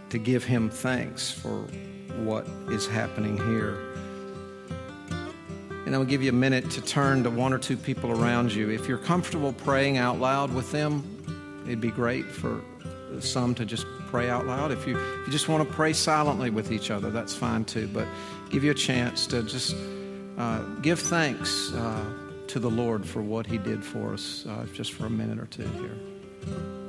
to 0.10 0.18
give 0.18 0.46
him 0.46 0.70
thanks 0.70 1.30
for 1.30 1.68
what 2.24 2.48
is 2.70 2.88
happening 2.88 3.36
here. 3.36 3.78
And 5.86 5.94
I'll 5.94 6.06
give 6.06 6.24
you 6.24 6.30
a 6.30 6.34
minute 6.34 6.72
to 6.72 6.82
turn 6.82 7.24
to 7.24 7.30
one 7.30 7.52
or 7.52 7.58
two 7.58 7.76
people 7.76 8.10
around 8.10 8.54
you. 8.54 8.70
If 8.70 8.88
you're 8.88 8.98
comfortable 8.98 9.52
praying 9.52 9.98
out 9.98 10.18
loud 10.18 10.54
with 10.54 10.72
them, 10.72 11.04
it'd 11.66 11.82
be 11.82 11.92
great 11.92 12.26
for 12.26 12.62
some 13.20 13.54
to 13.56 13.66
just 13.66 13.86
pray 14.08 14.30
out 14.30 14.48
loud. 14.48 14.72
If 14.72 14.88
you, 14.88 14.98
if 14.98 15.28
you 15.28 15.34
just 15.34 15.50
want 15.50 15.68
to 15.68 15.76
pray 15.76 15.92
silently 15.92 16.50
with 16.50 16.72
each 16.72 16.90
other, 16.90 17.12
that's 17.12 17.36
fine 17.36 17.66
too. 17.66 17.90
But 17.90 18.08
give 18.50 18.64
you 18.64 18.72
a 18.72 18.76
chance 18.76 19.28
to 19.28 19.44
just 19.44 19.76
uh, 20.38 20.62
give 20.82 21.02
thanks 21.02 21.74
uh, 21.74 22.06
to 22.48 22.60
the 22.60 22.70
Lord 22.70 23.06
for 23.06 23.22
what 23.22 23.46
He 23.46 23.58
did 23.58 23.84
for 23.84 24.14
us 24.14 24.46
uh, 24.48 24.66
just 24.74 24.94
for 24.94 25.06
a 25.08 25.10
minute 25.10 25.38
or 25.38 25.48
two 25.48 25.68
here. 25.68 26.85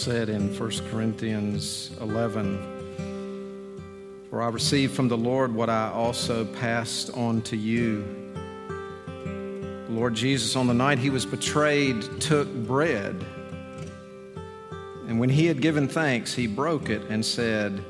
Said 0.00 0.30
in 0.30 0.48
1 0.58 0.70
Corinthians 0.90 1.90
11, 2.00 2.58
For 4.30 4.40
I 4.40 4.48
received 4.48 4.94
from 4.94 5.08
the 5.08 5.18
Lord 5.18 5.54
what 5.54 5.68
I 5.68 5.90
also 5.90 6.46
passed 6.46 7.10
on 7.10 7.42
to 7.42 7.54
you. 7.54 8.02
The 9.86 9.92
Lord 9.92 10.14
Jesus, 10.14 10.56
on 10.56 10.68
the 10.68 10.72
night 10.72 10.98
he 10.98 11.10
was 11.10 11.26
betrayed, 11.26 12.00
took 12.18 12.48
bread. 12.64 13.14
And 15.06 15.20
when 15.20 15.28
he 15.28 15.44
had 15.44 15.60
given 15.60 15.86
thanks, 15.86 16.32
he 16.32 16.46
broke 16.46 16.88
it 16.88 17.02
and 17.10 17.22
said, 17.22 17.84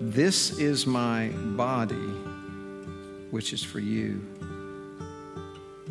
This 0.00 0.58
is 0.58 0.86
my 0.86 1.28
body, 1.28 1.96
which 3.30 3.52
is 3.52 3.62
for 3.62 3.80
you. 3.80 4.24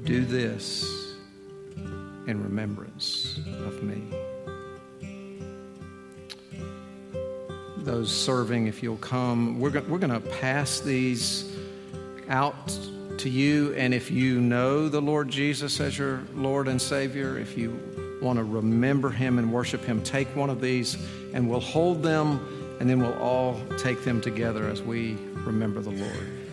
Do 0.06 0.26
this 0.26 1.14
in 2.26 2.42
remembrance 2.42 3.38
of 3.68 3.84
me. 3.84 4.25
Those 7.96 8.12
serving, 8.14 8.68
if 8.68 8.84
you'll 8.84 8.98
come, 8.98 9.58
we're, 9.58 9.70
go- 9.70 9.86
we're 9.88 10.00
going 10.00 10.12
to 10.12 10.20
pass 10.20 10.82
these 10.82 11.50
out 12.28 12.78
to 13.20 13.30
you. 13.30 13.74
And 13.76 13.94
if 13.94 14.12
you 14.12 14.42
know 14.42 14.90
the 14.90 15.02
Lord 15.02 15.30
Jesus 15.30 15.80
as 15.80 15.98
your 15.98 16.22
Lord 16.36 16.68
and 16.68 16.82
Savior, 16.82 17.40
if 17.40 17.58
you 17.58 18.20
want 18.22 18.38
to 18.38 18.44
remember 18.44 19.10
Him 19.10 19.40
and 19.40 19.54
worship 19.54 19.82
Him, 19.86 20.04
take 20.04 20.28
one 20.36 20.50
of 20.50 20.60
these 20.60 20.98
and 21.34 21.50
we'll 21.50 21.62
hold 21.62 22.04
them 22.04 22.78
and 22.82 22.90
then 22.90 23.00
we'll 23.00 23.18
all 23.20 23.62
take 23.78 24.04
them 24.04 24.20
together 24.20 24.68
as 24.68 24.82
we 24.82 25.18
remember 25.46 25.80
the 25.80 25.92
Lord. 25.92 26.45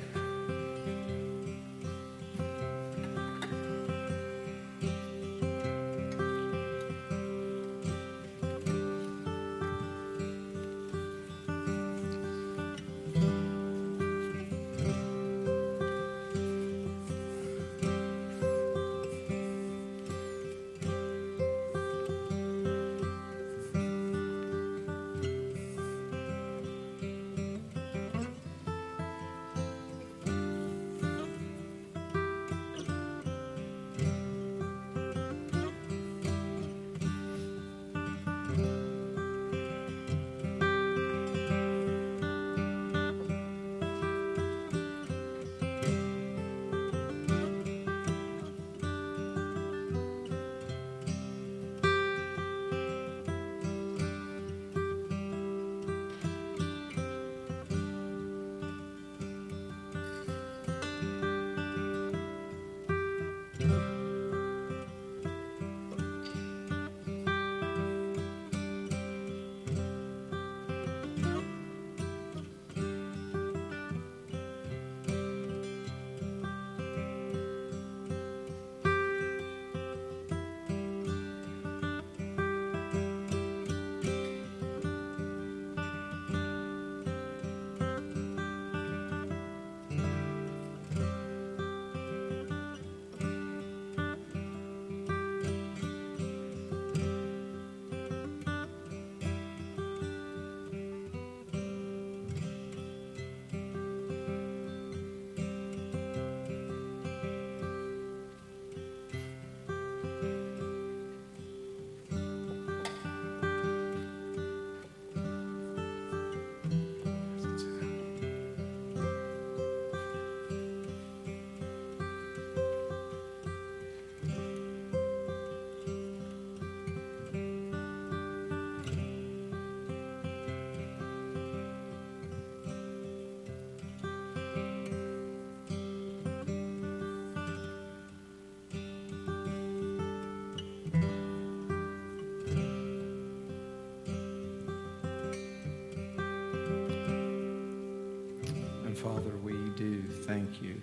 Thank 150.53 150.63
you 150.63 150.81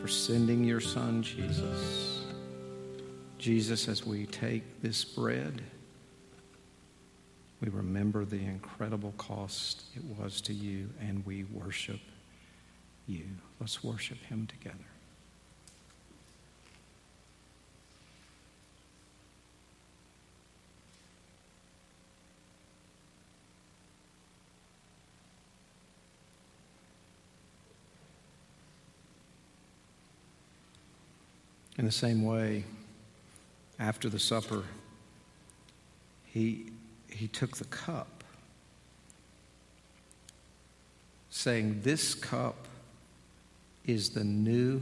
for 0.00 0.08
sending 0.08 0.64
your 0.64 0.80
Son, 0.80 1.22
Jesus. 1.22 2.24
Jesus, 3.38 3.88
as 3.88 4.04
we 4.06 4.26
take 4.26 4.82
this 4.82 5.04
bread, 5.04 5.62
we 7.60 7.68
remember 7.68 8.24
the 8.24 8.40
incredible 8.40 9.12
cost 9.18 9.84
it 9.94 10.02
was 10.18 10.40
to 10.42 10.52
you, 10.52 10.88
and 11.00 11.24
we 11.26 11.44
worship 11.44 12.00
you. 13.06 13.24
Let's 13.60 13.84
worship 13.84 14.18
him 14.24 14.46
together. 14.46 14.93
In 31.84 31.86
the 31.86 31.92
same 31.92 32.24
way, 32.24 32.64
after 33.78 34.08
the 34.08 34.18
supper, 34.18 34.62
he, 36.24 36.72
he 37.10 37.28
took 37.28 37.58
the 37.58 37.66
cup, 37.66 38.24
saying, 41.28 41.82
This 41.82 42.14
cup 42.14 42.56
is 43.84 44.08
the 44.08 44.24
new 44.24 44.80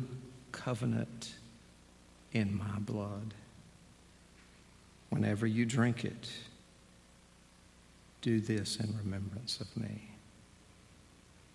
covenant 0.53 1.35
in 2.33 2.57
my 2.57 2.79
blood. 2.79 3.35
Whenever 5.11 5.45
you 5.45 5.67
drink 5.67 6.05
it, 6.05 6.31
do 8.21 8.39
this 8.39 8.77
in 8.77 8.97
remembrance 8.97 9.61
of 9.61 9.77
me. 9.77 10.12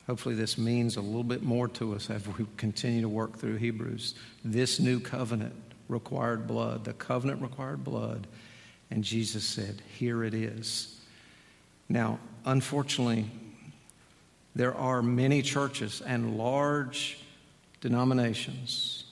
Hopefully, 0.08 0.36
this 0.36 0.58
means 0.58 0.96
a 0.96 1.02
little 1.02 1.24
bit 1.24 1.44
more 1.44 1.68
to 1.68 1.94
us 1.94 2.10
as 2.10 2.26
we 2.26 2.46
continue 2.56 3.02
to 3.02 3.10
work 3.10 3.38
through 3.38 3.58
Hebrews. 3.58 4.16
This 4.44 4.80
new 4.80 5.02
covenant 5.02 5.54
required 5.90 6.48
blood. 6.48 6.86
The 6.86 6.94
covenant 6.94 7.42
required 7.42 7.84
blood. 7.84 8.26
And 8.90 9.04
Jesus 9.04 9.46
said, 9.46 9.82
Here 9.98 10.24
it 10.24 10.34
is. 10.34 10.98
Now, 11.90 12.20
unfortunately, 12.46 13.30
there 14.56 14.74
are 14.74 15.02
many 15.02 15.42
churches 15.42 16.02
and 16.02 16.38
large 16.38 17.20
denominations, 17.82 19.04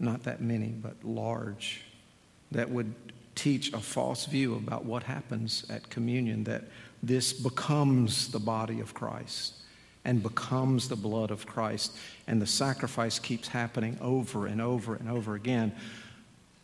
not 0.00 0.24
that 0.24 0.40
many, 0.40 0.68
but 0.68 0.96
large, 1.04 1.82
that 2.50 2.70
would 2.70 2.92
teach 3.34 3.72
a 3.72 3.80
false 3.80 4.26
view 4.26 4.56
about 4.56 4.84
what 4.84 5.04
happens 5.04 5.64
at 5.70 5.88
communion, 5.90 6.44
that 6.44 6.64
this 7.06 7.32
becomes 7.32 8.30
the 8.30 8.38
body 8.38 8.80
of 8.80 8.94
Christ 8.94 9.54
and 10.04 10.22
becomes 10.22 10.88
the 10.88 10.96
blood 10.96 11.30
of 11.30 11.46
Christ, 11.46 11.96
and 12.26 12.40
the 12.40 12.46
sacrifice 12.46 13.18
keeps 13.18 13.48
happening 13.48 13.96
over 14.00 14.46
and 14.46 14.60
over 14.60 14.94
and 14.96 15.08
over 15.08 15.34
again. 15.34 15.74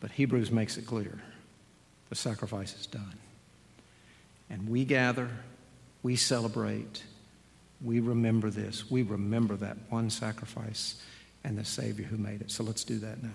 But 0.01 0.13
Hebrews 0.13 0.51
makes 0.51 0.77
it 0.77 0.87
clear 0.87 1.21
the 2.11 2.15
sacrifice 2.17 2.79
is 2.79 2.87
done. 2.87 3.19
And 4.51 4.69
we 4.69 4.85
gather, 4.85 5.31
we 6.03 6.17
celebrate, 6.17 7.05
we 7.83 8.01
remember 8.01 8.51
this. 8.51 8.91
We 8.91 9.03
remember 9.03 9.57
that 9.57 9.77
one 9.89 10.11
sacrifice 10.11 11.01
and 11.45 11.57
the 11.57 11.65
Savior 11.65 12.05
who 12.05 12.19
made 12.19 12.41
it. 12.41 12.51
So 12.51 12.65
let's 12.65 12.85
do 12.85 12.99
that 12.99 13.23
now. 13.23 13.31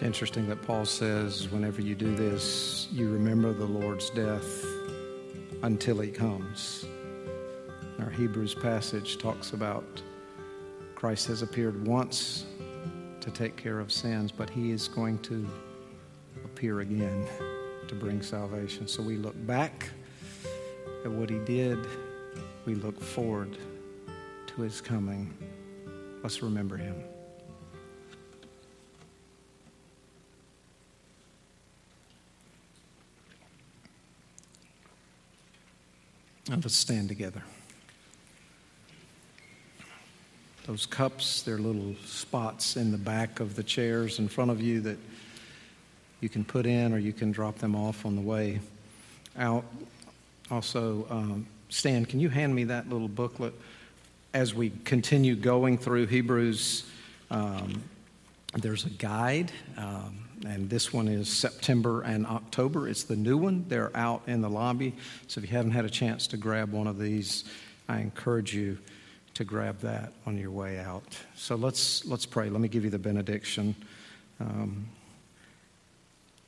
It's 0.00 0.06
interesting 0.06 0.48
that 0.48 0.62
Paul 0.62 0.86
says, 0.86 1.50
whenever 1.50 1.82
you 1.82 1.94
do 1.94 2.16
this, 2.16 2.88
you 2.90 3.10
remember 3.10 3.52
the 3.52 3.66
Lord's 3.66 4.08
death 4.08 4.64
until 5.62 6.00
he 6.00 6.10
comes. 6.10 6.86
Our 7.98 8.08
Hebrews 8.08 8.54
passage 8.54 9.18
talks 9.18 9.52
about 9.52 9.84
Christ 10.94 11.26
has 11.26 11.42
appeared 11.42 11.86
once 11.86 12.46
to 13.20 13.30
take 13.30 13.58
care 13.58 13.78
of 13.78 13.92
sins, 13.92 14.32
but 14.32 14.48
he 14.48 14.70
is 14.70 14.88
going 14.88 15.18
to 15.18 15.46
appear 16.46 16.80
again 16.80 17.26
to 17.86 17.94
bring 17.94 18.22
salvation. 18.22 18.88
So 18.88 19.02
we 19.02 19.18
look 19.18 19.36
back 19.46 19.90
at 21.04 21.10
what 21.10 21.28
he 21.28 21.40
did, 21.40 21.78
we 22.64 22.74
look 22.74 22.98
forward 22.98 23.58
to 24.46 24.62
his 24.62 24.80
coming. 24.80 25.36
Let's 26.22 26.40
remember 26.40 26.78
him. 26.78 27.09
Let's 36.50 36.74
stand 36.74 37.08
together. 37.08 37.44
Those 40.66 40.84
cups, 40.84 41.42
they're 41.42 41.58
little 41.58 41.94
spots 42.04 42.76
in 42.76 42.90
the 42.90 42.98
back 42.98 43.38
of 43.38 43.54
the 43.54 43.62
chairs 43.62 44.18
in 44.18 44.26
front 44.26 44.50
of 44.50 44.60
you 44.60 44.80
that 44.80 44.98
you 46.20 46.28
can 46.28 46.44
put 46.44 46.66
in 46.66 46.92
or 46.92 46.98
you 46.98 47.12
can 47.12 47.30
drop 47.30 47.58
them 47.58 47.76
off 47.76 48.04
on 48.04 48.16
the 48.16 48.20
way 48.20 48.58
out. 49.38 49.64
Also, 50.50 51.06
um, 51.08 51.46
Stan, 51.68 52.04
can 52.04 52.18
you 52.18 52.28
hand 52.28 52.52
me 52.52 52.64
that 52.64 52.88
little 52.88 53.08
booklet 53.08 53.54
as 54.34 54.52
we 54.52 54.70
continue 54.84 55.36
going 55.36 55.78
through 55.78 56.06
Hebrews? 56.06 56.84
Um, 57.30 57.80
there's 58.54 58.86
a 58.86 58.90
guide, 58.90 59.52
um, 59.76 60.18
and 60.46 60.70
this 60.70 60.92
one 60.92 61.06
is 61.06 61.28
September 61.28 62.02
and 62.02 62.26
October. 62.26 62.88
It's 62.88 63.04
the 63.04 63.16
new 63.16 63.36
one. 63.36 63.66
They're 63.68 63.94
out 63.94 64.22
in 64.26 64.40
the 64.40 64.48
lobby. 64.48 64.94
So 65.26 65.40
if 65.40 65.50
you 65.50 65.56
haven't 65.56 65.72
had 65.72 65.84
a 65.84 65.90
chance 65.90 66.26
to 66.28 66.36
grab 66.36 66.72
one 66.72 66.86
of 66.86 66.98
these, 66.98 67.44
I 67.88 68.00
encourage 68.00 68.54
you 68.54 68.78
to 69.34 69.44
grab 69.44 69.80
that 69.80 70.12
on 70.26 70.38
your 70.38 70.50
way 70.50 70.78
out. 70.78 71.18
So 71.34 71.56
let's, 71.56 72.04
let's 72.06 72.26
pray. 72.26 72.48
Let 72.48 72.60
me 72.60 72.68
give 72.68 72.84
you 72.84 72.90
the 72.90 72.98
benediction. 72.98 73.74
Um, 74.40 74.88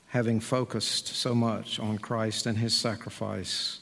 having 0.09 0.40
focused 0.40 1.09
so 1.09 1.35
much 1.35 1.78
on 1.78 1.98
Christ 1.98 2.47
and 2.47 2.56
his 2.56 2.74
sacrifice, 2.74 3.81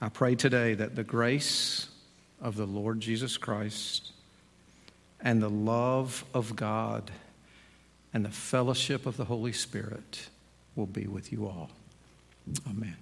I 0.00 0.10
pray 0.10 0.34
today 0.34 0.74
that 0.74 0.94
the 0.94 1.04
grace 1.04 1.88
of 2.40 2.56
the 2.56 2.66
Lord 2.66 3.00
Jesus 3.00 3.36
Christ 3.36 4.12
and 5.20 5.42
the 5.42 5.50
love 5.50 6.24
of 6.34 6.54
God 6.54 7.10
and 8.12 8.24
the 8.24 8.30
fellowship 8.30 9.06
of 9.06 9.16
the 9.16 9.24
Holy 9.24 9.52
Spirit 9.52 10.28
will 10.76 10.86
be 10.86 11.06
with 11.06 11.32
you 11.32 11.46
all. 11.46 11.70
Amen. 12.68 12.96